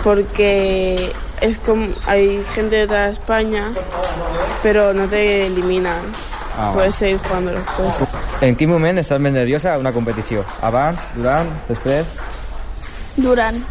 porque 0.03 1.13
es 1.39 1.57
como 1.57 1.87
hay 2.05 2.43
gente 2.53 2.75
de 2.75 2.87
toda 2.87 3.09
España, 3.09 3.71
pero 4.61 4.93
no 4.93 5.07
te 5.07 5.47
eliminan. 5.47 6.01
Ah, 6.57 6.71
Puedes 6.73 6.95
seguir 6.95 7.19
jugando 7.19 7.51
después. 7.51 7.95
En 8.41 8.55
quin 8.55 8.69
moment 8.69 8.99
estàs 9.01 9.19
més 9.19 9.33
nerviosa 9.35 9.73
a 9.73 9.77
una 9.81 9.91
competició? 9.91 10.43
Abans, 10.63 11.01
durant, 11.15 11.49
després? 11.67 12.05
Durant. 13.17 13.61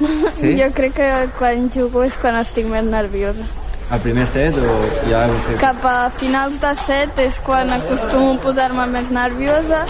Sí? 0.40 0.54
Jo 0.58 0.70
crec 0.74 0.94
que 0.96 1.10
quan 1.38 1.68
jugo 1.72 2.02
és 2.04 2.16
quan 2.20 2.36
estic 2.40 2.66
més 2.68 2.84
nerviosa. 2.84 3.44
Al 3.92 4.00
primer 4.00 4.24
set 4.32 4.56
o 4.56 4.74
ja... 5.10 5.26
No 5.28 5.36
sé. 5.46 5.58
Cap 5.60 5.84
a 5.84 6.10
finals 6.16 6.56
de 6.62 6.72
set 6.80 7.18
és 7.20 7.36
quan 7.44 7.70
acostumo 7.72 8.32
a 8.34 8.40
posar-me 8.42 8.86
més 8.92 9.10
nerviosa 9.12 9.84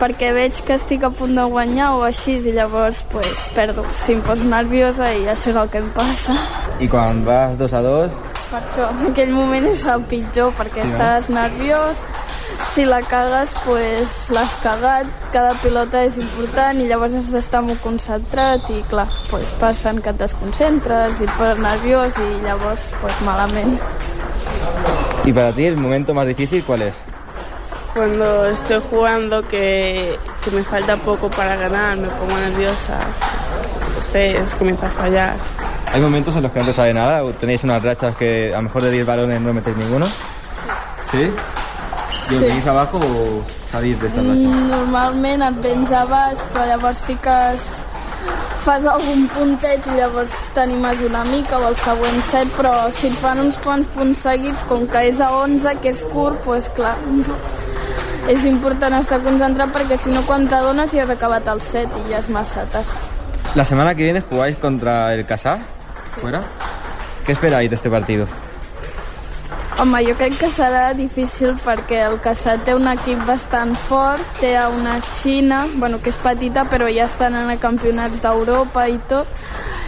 perquè 0.00 0.30
veig 0.32 0.56
que 0.64 0.78
estic 0.78 1.02
a 1.04 1.10
punt 1.12 1.34
de 1.36 1.42
guanyar 1.50 1.90
o 1.98 2.04
així 2.06 2.38
i 2.38 2.54
llavors 2.56 3.02
pues, 3.10 3.48
perdo. 3.54 3.84
Si 3.92 4.14
em 4.14 4.22
poso 4.24 4.46
nerviosa 4.48 5.10
i 5.12 5.26
això 5.28 5.50
és 5.52 5.58
el 5.60 5.68
que 5.74 5.82
em 5.82 5.90
passa. 5.92 6.36
I 6.80 6.88
quan 6.88 7.24
vas 7.26 7.58
dos 7.60 7.74
a 7.76 7.82
dos, 7.84 8.14
Per 8.50 8.58
això, 8.58 8.86
aquell 9.10 9.30
moment 9.30 9.66
és 9.70 9.84
el 9.86 10.00
pitjor 10.10 10.48
perquè 10.58 10.82
Sí, 10.82 10.88
no? 10.88 10.96
estàs 10.96 11.28
nerviós, 11.30 12.00
si 12.62 12.84
la 12.84 13.00
cagues, 13.02 13.50
pues, 13.64 14.30
l'has 14.30 14.56
cagat, 14.62 15.06
cada 15.32 15.54
pilota 15.62 16.02
és 16.04 16.18
important 16.20 16.80
i 16.80 16.86
llavors 16.88 17.16
has 17.18 17.30
d'estar 17.32 17.62
molt 17.64 17.80
concentrat 17.82 18.68
i 18.70 18.82
clar, 18.90 19.08
pues, 19.30 19.52
passen 19.60 20.00
que 20.04 20.12
et 20.12 20.20
desconcentres 20.20 21.20
i 21.20 21.26
et 21.26 21.32
poses 21.38 21.62
nerviós 21.64 22.18
i 22.20 22.28
llavors 22.44 22.90
pues, 23.00 23.20
malament. 23.26 23.80
¿Y 25.24 25.32
para 25.32 25.52
ti 25.52 25.66
el 25.66 25.76
momento 25.76 26.14
más 26.14 26.26
difícil 26.26 26.64
cuál 26.64 26.82
es? 26.82 26.94
Cuando 27.94 28.46
estoy 28.46 28.80
jugando 28.88 29.46
que, 29.48 30.16
que 30.44 30.50
me 30.52 30.62
falta 30.62 30.96
poco 30.96 31.28
para 31.30 31.56
ganar, 31.56 31.96
me 31.96 32.08
pongo 32.08 32.36
nerviosa, 32.36 33.00
entonces 33.96 34.54
comienzo 34.54 34.86
a 34.86 34.90
fallar. 34.90 35.36
¿Hay 35.92 36.00
momentos 36.00 36.36
en 36.36 36.42
los 36.42 36.52
que 36.52 36.60
no 36.60 36.66
te 36.66 36.72
sale 36.72 36.94
nada? 36.94 37.24
¿O 37.24 37.30
tenéis 37.30 37.64
unas 37.64 37.82
rachas 37.82 38.16
que 38.16 38.52
a 38.54 38.58
lo 38.58 38.62
mejor 38.62 38.82
de 38.82 38.92
10 38.92 39.06
balones 39.06 39.40
no 39.40 39.52
metéis 39.52 39.76
ninguno? 39.76 40.06
Sí. 41.10 41.28
¿Y 42.30 42.34
os 42.34 42.62
Sí. 42.62 42.68
abajo 42.68 42.98
o 42.98 43.42
salís 43.70 44.00
de 44.00 44.06
esta 44.08 44.20
racha? 44.20 44.34
Mm, 44.34 44.70
Normalment 44.70 45.42
et 45.42 45.62
vens 45.62 45.92
a 45.92 46.04
baix, 46.04 46.38
però 46.52 46.66
llavors 46.66 47.00
fiques 47.06 47.64
fas 48.64 48.86
algun 48.86 49.26
puntet 49.32 49.86
i 49.88 49.96
llavors 49.96 50.32
t'animes 50.54 51.00
una 51.06 51.24
mica 51.24 51.58
o 51.58 51.68
el 51.68 51.76
següent 51.76 52.22
set, 52.22 52.48
però 52.56 52.90
si 52.92 53.08
et 53.08 53.14
fan 53.14 53.40
uns 53.40 53.56
quants 53.58 53.86
punts 53.94 54.18
seguits, 54.26 54.62
com 54.68 54.86
que 54.86 55.06
és 55.08 55.20
a 55.20 55.30
11, 55.32 55.74
que 55.80 55.88
és 55.90 56.04
curt, 56.12 56.44
doncs 56.44 56.68
clar, 56.76 56.94
és 58.34 58.44
important 58.44 58.94
estar 59.00 59.18
concentrat 59.24 59.72
perquè 59.74 59.96
si 59.98 60.10
no 60.10 60.22
quan 60.28 60.46
t'adones 60.46 60.92
ja 60.92 61.02
has 61.02 61.10
acabat 61.10 61.48
el 61.48 61.60
set 61.60 61.88
i 62.04 62.10
ja 62.12 62.18
és 62.18 62.28
massa 62.28 62.66
tard. 62.70 62.86
La 63.56 63.64
semana 63.64 63.94
que 63.96 64.04
viene 64.04 64.20
jugáis 64.20 64.56
contra 64.58 65.14
el 65.14 65.24
Casá, 65.26 65.58
fuera. 66.20 66.42
¿Qué 67.26 67.32
esperáis 67.32 67.68
de 67.70 67.76
este 67.76 67.90
partido? 67.90 68.26
Home, 69.80 70.02
jo 70.04 70.12
crec 70.12 70.34
que 70.36 70.48
serà 70.52 70.90
difícil 70.92 71.54
perquè 71.64 72.02
el 72.04 72.18
Casat 72.20 72.66
té 72.66 72.74
un 72.76 72.84
equip 72.90 73.22
bastant 73.24 73.70
fort, 73.88 74.20
té 74.36 74.50
a 74.60 74.66
una 74.68 74.98
Xina, 75.06 75.62
bueno, 75.80 75.96
que 76.04 76.12
és 76.12 76.18
petita, 76.20 76.66
però 76.68 76.90
ja 76.92 77.06
estan 77.08 77.38
en 77.38 77.48
campionats 77.62 78.20
d'Europa 78.20 78.84
i 78.92 78.98
tot, 79.08 79.40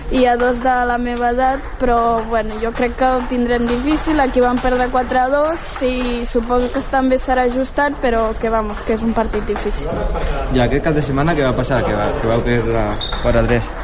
i 0.08 0.24
a 0.24 0.38
dos 0.40 0.62
de 0.64 0.78
la 0.88 0.96
meva 0.96 1.34
edat, 1.36 1.60
però 1.76 2.22
bueno, 2.30 2.56
jo 2.64 2.72
crec 2.72 2.96
que 2.96 3.04
ho 3.04 3.20
tindrem 3.28 3.68
difícil, 3.68 4.24
aquí 4.24 4.40
van 4.40 4.64
perdre 4.64 4.88
4-2 4.88 5.68
i 5.84 6.24
suposo 6.24 6.72
que 6.72 6.80
també 6.88 7.20
serà 7.20 7.44
ajustat, 7.52 8.00
però 8.00 8.30
que 8.32 8.48
vamos, 8.48 8.80
que 8.80 8.96
és 8.96 9.04
un 9.04 9.12
partit 9.12 9.44
difícil. 9.44 9.92
¿Y 10.54 10.58
aquest 10.58 10.84
cap 10.84 10.94
de 10.94 11.02
semana 11.02 11.34
qué 11.34 11.42
va 11.42 11.50
a 11.50 11.56
pasar? 11.56 11.84
Que, 11.84 11.92
va, 11.92 12.08
que 12.20 12.26
vau 12.32 12.40
perdre 12.40 12.88
4-3. 13.22 13.81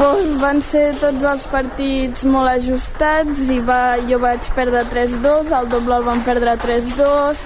Pues 0.00 0.30
van 0.40 0.62
ser 0.64 0.94
tots 0.96 1.24
els 1.28 1.42
partits 1.52 2.22
molt 2.24 2.48
ajustats 2.48 3.42
i 3.52 3.58
va, 3.60 3.98
jo 4.08 4.16
vaig 4.22 4.46
perdre 4.56 4.80
3-2, 4.88 5.50
el 5.52 5.66
doble 5.68 5.98
el 5.98 6.06
van 6.06 6.22
perdre 6.24 6.54
3-2, 6.62 7.42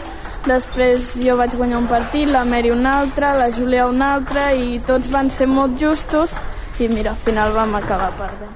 després 0.47 1.09
jo 1.19 1.35
vaig 1.41 1.57
guanyar 1.59 1.81
un 1.81 1.89
partit, 1.91 2.31
la 2.31 2.45
Mary 2.47 2.71
un 2.71 2.87
altre, 2.87 3.33
la 3.41 3.49
Júlia 3.51 3.89
un 3.91 4.05
altre 4.07 4.45
i 4.55 4.79
tots 4.87 5.11
van 5.11 5.33
ser 5.35 5.49
molt 5.51 5.75
justos 5.83 6.37
i 6.79 6.87
mira, 6.87 7.17
al 7.17 7.25
final 7.27 7.51
vam 7.59 7.75
acabar 7.75 8.13
perdent. 8.21 8.55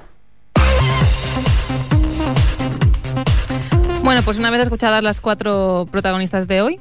Bueno, 4.04 4.22
pues 4.22 4.38
una 4.38 4.50
vez 4.50 4.62
escuchadas 4.62 5.02
las 5.02 5.20
cuatro 5.20 5.88
protagonistas 5.90 6.46
de 6.46 6.62
hoy, 6.62 6.80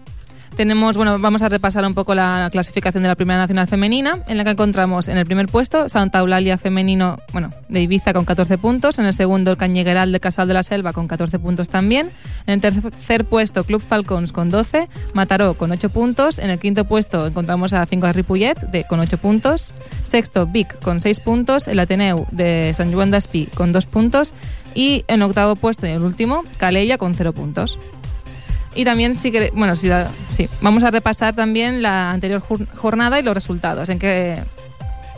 tenemos, 0.58 0.97
bueno, 0.97 1.20
vamos 1.20 1.43
a 1.43 1.49
repasar 1.49 1.86
un 1.86 1.93
poco 1.93 2.16
la 2.16 2.49
clasificación 2.51 3.03
de 3.03 3.08
la 3.08 3.16
Primera 3.16 3.39
Nacional 3.39 3.68
Femenina, 3.68 4.24
en 4.28 4.38
la 4.38 4.43
que 4.43 4.49
encontramos 4.49 5.08
en 5.08 5.20
el 5.20 5.26
primer 5.26 5.45
puesto 5.47 5.88
Santa 5.88 6.20
Eulalia 6.20 6.58
Femenino, 6.58 7.20
bueno, 7.32 7.51
de 7.70 7.82
Ibiza 7.84 8.12
con 8.12 8.26
14 8.26 8.58
puntos, 8.58 8.97
en 8.97 9.05
el 9.05 9.14
segundo 9.14 9.51
el 9.51 10.12
de 10.12 10.20
Casal 10.20 10.47
de 10.47 10.55
la 10.55 10.64
Selva 10.64 10.93
con 10.93 11.08
14 11.08 11.38
puntos 11.38 11.70
también, 11.70 12.12
en 12.47 12.55
el 12.55 12.62
tercer 12.62 13.26
puesto 13.26 13.64
Club 13.64 13.82
Falcons 13.82 14.34
con 14.34 14.49
12, 14.49 14.89
Mataró 15.14 15.53
con 15.53 15.72
8 15.72 15.89
puntos, 15.89 16.39
en 16.39 16.49
el 16.49 16.58
quinto 16.58 16.86
puesto 16.86 17.28
encontramos 17.28 17.74
a 17.74 17.86
Cinco 17.86 18.12
Ripollet 18.12 18.60
de, 18.60 18.84
con 18.86 18.99
8 18.99 19.16
puntos, 19.20 19.72
sexto 20.03 20.47
Vic 20.47 20.80
con 20.80 21.01
6 21.01 21.20
puntos, 21.20 21.68
el 21.68 21.80
Ateneu 21.80 22.26
de 22.32 22.74
San 22.74 22.91
Juan 22.91 23.12
d'Espí 23.12 23.45
con 23.53 23.72
2 23.72 23.86
puntos 23.86 24.34
y 24.74 25.05
en 25.08 25.22
octavo 25.22 25.55
puesto 25.55 25.86
y 25.86 25.91
el 25.91 26.01
último 26.01 26.43
Calella 26.58 26.97
con 26.97 27.14
0 27.14 27.34
puntos. 27.34 27.78
Y 28.78 28.86
también, 28.86 29.14
si 29.16 29.32
quere- 29.32 29.52
bueno, 29.54 29.76
si 29.76 29.90
sí, 30.32 30.48
vamos 30.62 30.84
a 30.84 30.92
repasar 30.92 31.34
también 31.36 31.82
la 31.82 32.12
anterior 32.12 32.42
jornada 32.76 33.20
y 33.20 33.24
los 33.24 33.34
resultados, 33.34 33.90
en 33.90 34.00
que 34.00 34.38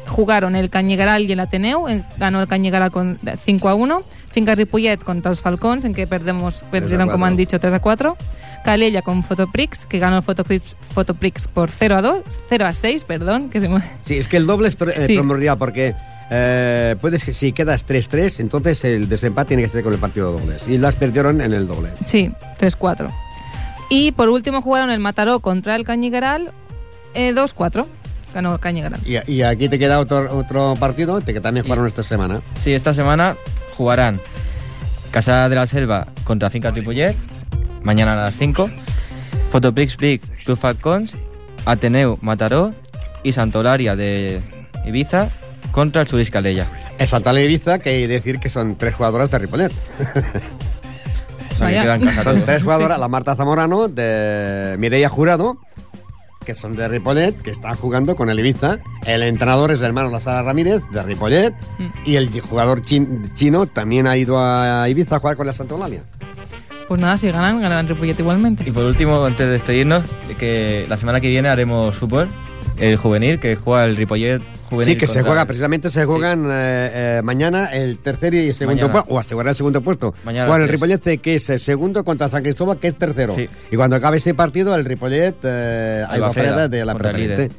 jugaron 0.07 0.55
el 0.55 0.69
Cañigaral 0.69 1.23
y 1.23 1.31
el 1.31 1.39
Ateneu, 1.39 1.87
en- 1.87 2.03
ganó 2.17 2.41
el 2.41 2.47
Cañigaral 2.47 2.89
con 2.91 3.19
5 3.45 3.69
a 3.69 3.75
1, 3.75 4.03
Finca 4.31 4.55
Ripollet 4.55 4.97
contra 5.03 5.29
los 5.31 5.41
Falcons, 5.41 5.85
en 5.85 5.93
que 5.93 6.07
perdemos, 6.07 6.65
perdieron, 6.71 7.07
como 7.07 7.19
4. 7.19 7.25
han 7.25 7.35
dicho, 7.37 7.59
3 7.59 7.73
a 7.73 7.79
4, 7.79 8.17
Calella 8.63 9.01
con 9.01 9.23
Fotoprix, 9.23 9.85
que 9.85 9.99
ganó 9.99 10.17
el 10.17 10.23
Fotoprix, 10.23 10.75
Fotoprix 10.93 11.47
por 11.47 11.69
0 11.69 11.97
a 11.97 12.01
2, 12.01 12.19
0 12.49 12.65
a 12.65 12.73
6, 12.73 13.03
perdón, 13.03 13.49
que 13.49 13.59
se 13.59 13.69
me... 13.69 13.81
Sí, 14.03 14.17
es 14.17 14.27
que 14.27 14.37
el 14.37 14.45
doble 14.47 14.67
es 14.69 14.77
eh, 14.81 15.07
Sí. 15.07 15.15
primordial 15.15 15.57
porque 15.57 15.95
eh, 16.31 16.95
puedes 17.01 17.23
que 17.23 17.33
si 17.33 17.53
quedas 17.53 17.85
3-3, 17.87 18.39
entonces 18.39 18.83
el 18.83 19.09
desempate 19.09 19.49
tiene 19.49 19.63
que 19.63 19.69
ser 19.69 19.83
con 19.83 19.93
el 19.93 19.99
partido 19.99 20.33
de 20.33 20.41
dobles. 20.41 20.67
Y 20.67 20.77
las 20.77 20.95
perdieron 20.95 21.41
en 21.41 21.53
el 21.53 21.67
doble. 21.67 21.89
Sí, 22.05 22.31
3-4. 22.59 23.11
Y 23.89 24.11
por 24.11 24.29
último 24.29 24.61
jugaron 24.61 24.91
el 24.91 24.99
Mataró 24.99 25.39
contra 25.39 25.75
el 25.75 25.83
Cañigaral, 25.83 26.51
eh, 27.15 27.33
2-4, 27.33 27.85
ganó 28.33 28.53
el 28.53 28.59
Cañigaral. 28.59 28.99
Y, 29.05 29.31
y 29.31 29.41
aquí 29.41 29.67
te 29.67 29.79
queda 29.79 29.99
otro, 29.99 30.37
otro 30.37 30.75
partido 30.79 31.19
que 31.21 31.41
también 31.41 31.63
jugaron 31.65 31.87
esta 31.87 32.03
semana. 32.03 32.39
Sí, 32.57 32.73
esta 32.73 32.93
semana 32.93 33.35
jugarán 33.75 34.19
Casa 35.11 35.49
de 35.49 35.55
la 35.55 35.65
Selva 35.65 36.07
contra 36.23 36.51
Finca 36.51 36.69
Ripollet, 36.69 37.15
mañana 37.81 38.13
a 38.13 38.17
las 38.17 38.37
5, 38.37 38.69
Fotoprix 39.51 39.97
Big 39.97 40.21
Club 40.45 40.57
Falcons, 40.57 41.15
Ateneu 41.65 42.19
Mataró 42.21 42.75
y 43.23 43.31
Santolaria 43.31 43.95
de 43.95 44.39
Ibiza 44.85 45.29
contra 45.71 46.01
el 46.01 46.07
Suris 46.07 46.29
Calella. 46.29 46.67
Es 46.99 47.09
Santa 47.09 47.33
Ibiza, 47.39 47.79
que 47.79 47.89
hay 47.89 48.01
que 48.01 48.07
decir 48.07 48.39
que 48.39 48.49
son 48.49 48.75
tres 48.75 48.93
jugadoras 48.93 49.31
de 49.31 49.39
Ripollet. 49.39 49.71
Que 51.67 51.73
quedan 51.73 52.01
casa 52.01 52.23
Son 52.23 52.33
todos. 52.33 52.45
tres 52.45 52.63
jugadoras, 52.63 52.97
Sí. 52.97 53.01
la 53.01 53.07
Marta 53.07 53.35
Zamorano, 53.35 53.87
de 53.87 54.75
Mireia 54.79 55.09
Jurado 55.09 55.57
que 56.45 56.55
son 56.55 56.71
de 56.73 56.87
Ripollet, 56.87 57.39
que 57.43 57.51
están 57.51 57.75
jugando 57.75 58.15
con 58.15 58.27
el 58.31 58.39
Ibiza. 58.39 58.79
El 59.05 59.21
entrenador 59.21 59.69
es 59.69 59.79
el 59.79 59.85
hermano 59.85 60.09
Lazara 60.09 60.41
Ramírez, 60.41 60.81
de 60.91 61.03
Ripollet, 61.03 61.53
y 62.05 62.15
el 62.15 62.41
jugador 62.41 62.83
chin- 62.83 63.31
chino 63.35 63.67
también 63.67 64.07
ha 64.07 64.17
ido 64.17 64.39
a 64.39 64.89
Ibiza 64.89 65.17
a 65.17 65.19
jugar 65.19 65.37
con 65.37 65.45
la 65.45 65.53
Santa 65.53 65.75
Eulalia. 65.75 66.01
Pues 66.87 66.99
nada, 66.99 67.17
si 67.17 67.29
ganan, 67.29 67.61
ganarán 67.61 67.87
Ripollet 67.87 68.19
igualmente. 68.19 68.63
Y 68.67 68.71
por 68.71 68.83
último, 68.83 69.23
antes 69.23 69.45
de 69.45 69.51
despedirnos, 69.53 70.03
que 70.39 70.87
la 70.89 70.97
semana 70.97 71.21
que 71.21 71.27
viene 71.27 71.49
haremos 71.49 71.95
fútbol, 71.95 72.27
el 72.77 72.95
juvenil, 72.97 73.39
que 73.39 73.55
juega 73.55 73.85
el 73.85 73.95
Ripollet 73.95 74.41
juvenil. 74.69 74.93
Sí, 74.93 74.97
que 74.97 75.07
se 75.07 75.21
juega, 75.21 75.45
precisamente 75.45 75.89
se 75.89 76.05
juegan 76.05 76.45
eh, 76.45 76.49
eh, 77.19 77.21
mañana 77.23 77.65
el 77.73 77.97
tercer 77.99 78.33
y 78.33 78.49
el 78.49 78.53
segundo 78.53 78.83
Mañana. 78.83 78.93
puesto, 78.93 79.13
o 79.13 79.19
asegurar 79.19 79.49
el 79.49 79.55
segundo 79.55 79.81
puesto. 79.81 80.13
Mañana 80.23 80.47
las 80.47 80.59
el. 80.59 80.69
Ripollet, 80.69 81.19
que 81.21 81.35
es 81.35 81.49
el 81.49 81.59
segundo, 81.59 82.03
contra 82.03 82.29
San 82.29 82.43
Cristóbal, 82.43 82.77
que 82.77 82.87
es 82.87 82.95
tercero. 82.95 83.33
Sí. 83.33 83.49
Y 83.71 83.75
cuando 83.75 83.95
acabe 83.95 84.17
ese 84.17 84.33
partido, 84.33 84.75
el 84.75 84.85
Ripollet, 84.85 85.35
eh, 85.43 86.05
Aigua 86.09 86.29
Aigua 86.29 86.33
Freda, 86.33 86.67
de 86.67 86.85
la 86.85 86.91
el 86.93 86.97
preferente. 86.97 87.49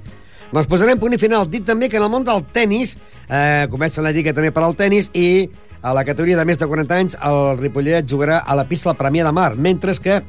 Doncs 0.51 0.67
posarem 0.67 0.99
punt 0.99 1.15
i 1.15 1.19
final. 1.23 1.47
Dic 1.47 1.63
també 1.67 1.87
que 1.89 1.99
en 2.01 2.03
el 2.03 2.11
món 2.11 2.25
del 2.27 2.43
tennis, 2.51 2.97
eh, 3.29 3.69
comença 3.71 4.03
la 4.03 4.11
lliga 4.11 4.35
també 4.35 4.51
per 4.51 4.65
al 4.67 4.75
tennis, 4.75 5.11
i 5.15 5.49
a 5.81 5.95
la 5.95 6.03
categoria 6.05 6.37
de 6.37 6.45
més 6.45 6.59
de 6.59 6.67
40 6.67 6.97
anys 6.97 7.17
el 7.23 7.59
Ripollet 7.61 8.09
jugarà 8.11 8.41
a 8.45 8.57
la 8.59 8.67
pista 8.69 8.91
del 8.91 8.99
Premià 8.99 9.25
de 9.25 9.33
Mar, 9.33 9.55
mentre 9.57 9.95
que 10.03 10.21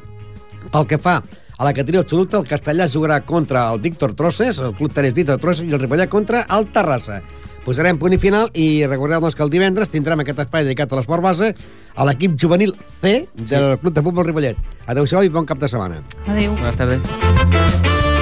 pel 0.71 0.85
que 0.87 0.99
fa 1.01 1.21
a 1.61 1.63
la 1.63 1.73
categoria 1.73 2.01
absoluta, 2.01 2.39
el 2.39 2.47
Castellà 2.49 2.87
jugarà 2.89 3.19
contra 3.21 3.67
el 3.69 3.79
Víctor 3.79 4.15
Trosses, 4.17 4.57
el 4.57 4.73
Club 4.73 4.95
Tenis 4.95 5.13
Víctor 5.13 5.37
Trosses, 5.37 5.67
i 5.69 5.75
el 5.75 5.77
Ripollet 5.77 6.09
contra 6.09 6.41
el 6.57 6.65
Terrassa. 6.73 7.19
Posarem 7.61 7.99
punt 8.01 8.15
i 8.15 8.17
final 8.17 8.49
i 8.57 8.81
recordeu-nos 8.89 9.37
que 9.37 9.45
el 9.45 9.53
divendres 9.53 9.93
tindrem 9.93 10.23
aquest 10.23 10.41
espai 10.41 10.65
dedicat 10.65 10.89
a 10.89 10.97
l'esport 10.97 11.21
base 11.21 11.51
a 11.93 12.07
l'equip 12.09 12.33
juvenil 12.33 12.73
C 13.03 13.27
del 13.37 13.77
Club 13.77 13.93
de 13.93 14.05
Futbol 14.07 14.25
Ripollet. 14.31 14.57
Adéu-siau 14.89 15.21
i 15.21 15.29
bon 15.29 15.45
cap 15.45 15.61
de 15.61 15.69
setmana. 15.69 16.01
Adéu. 16.25 16.57
Buenas 16.57 16.81
tardes. 16.81 18.20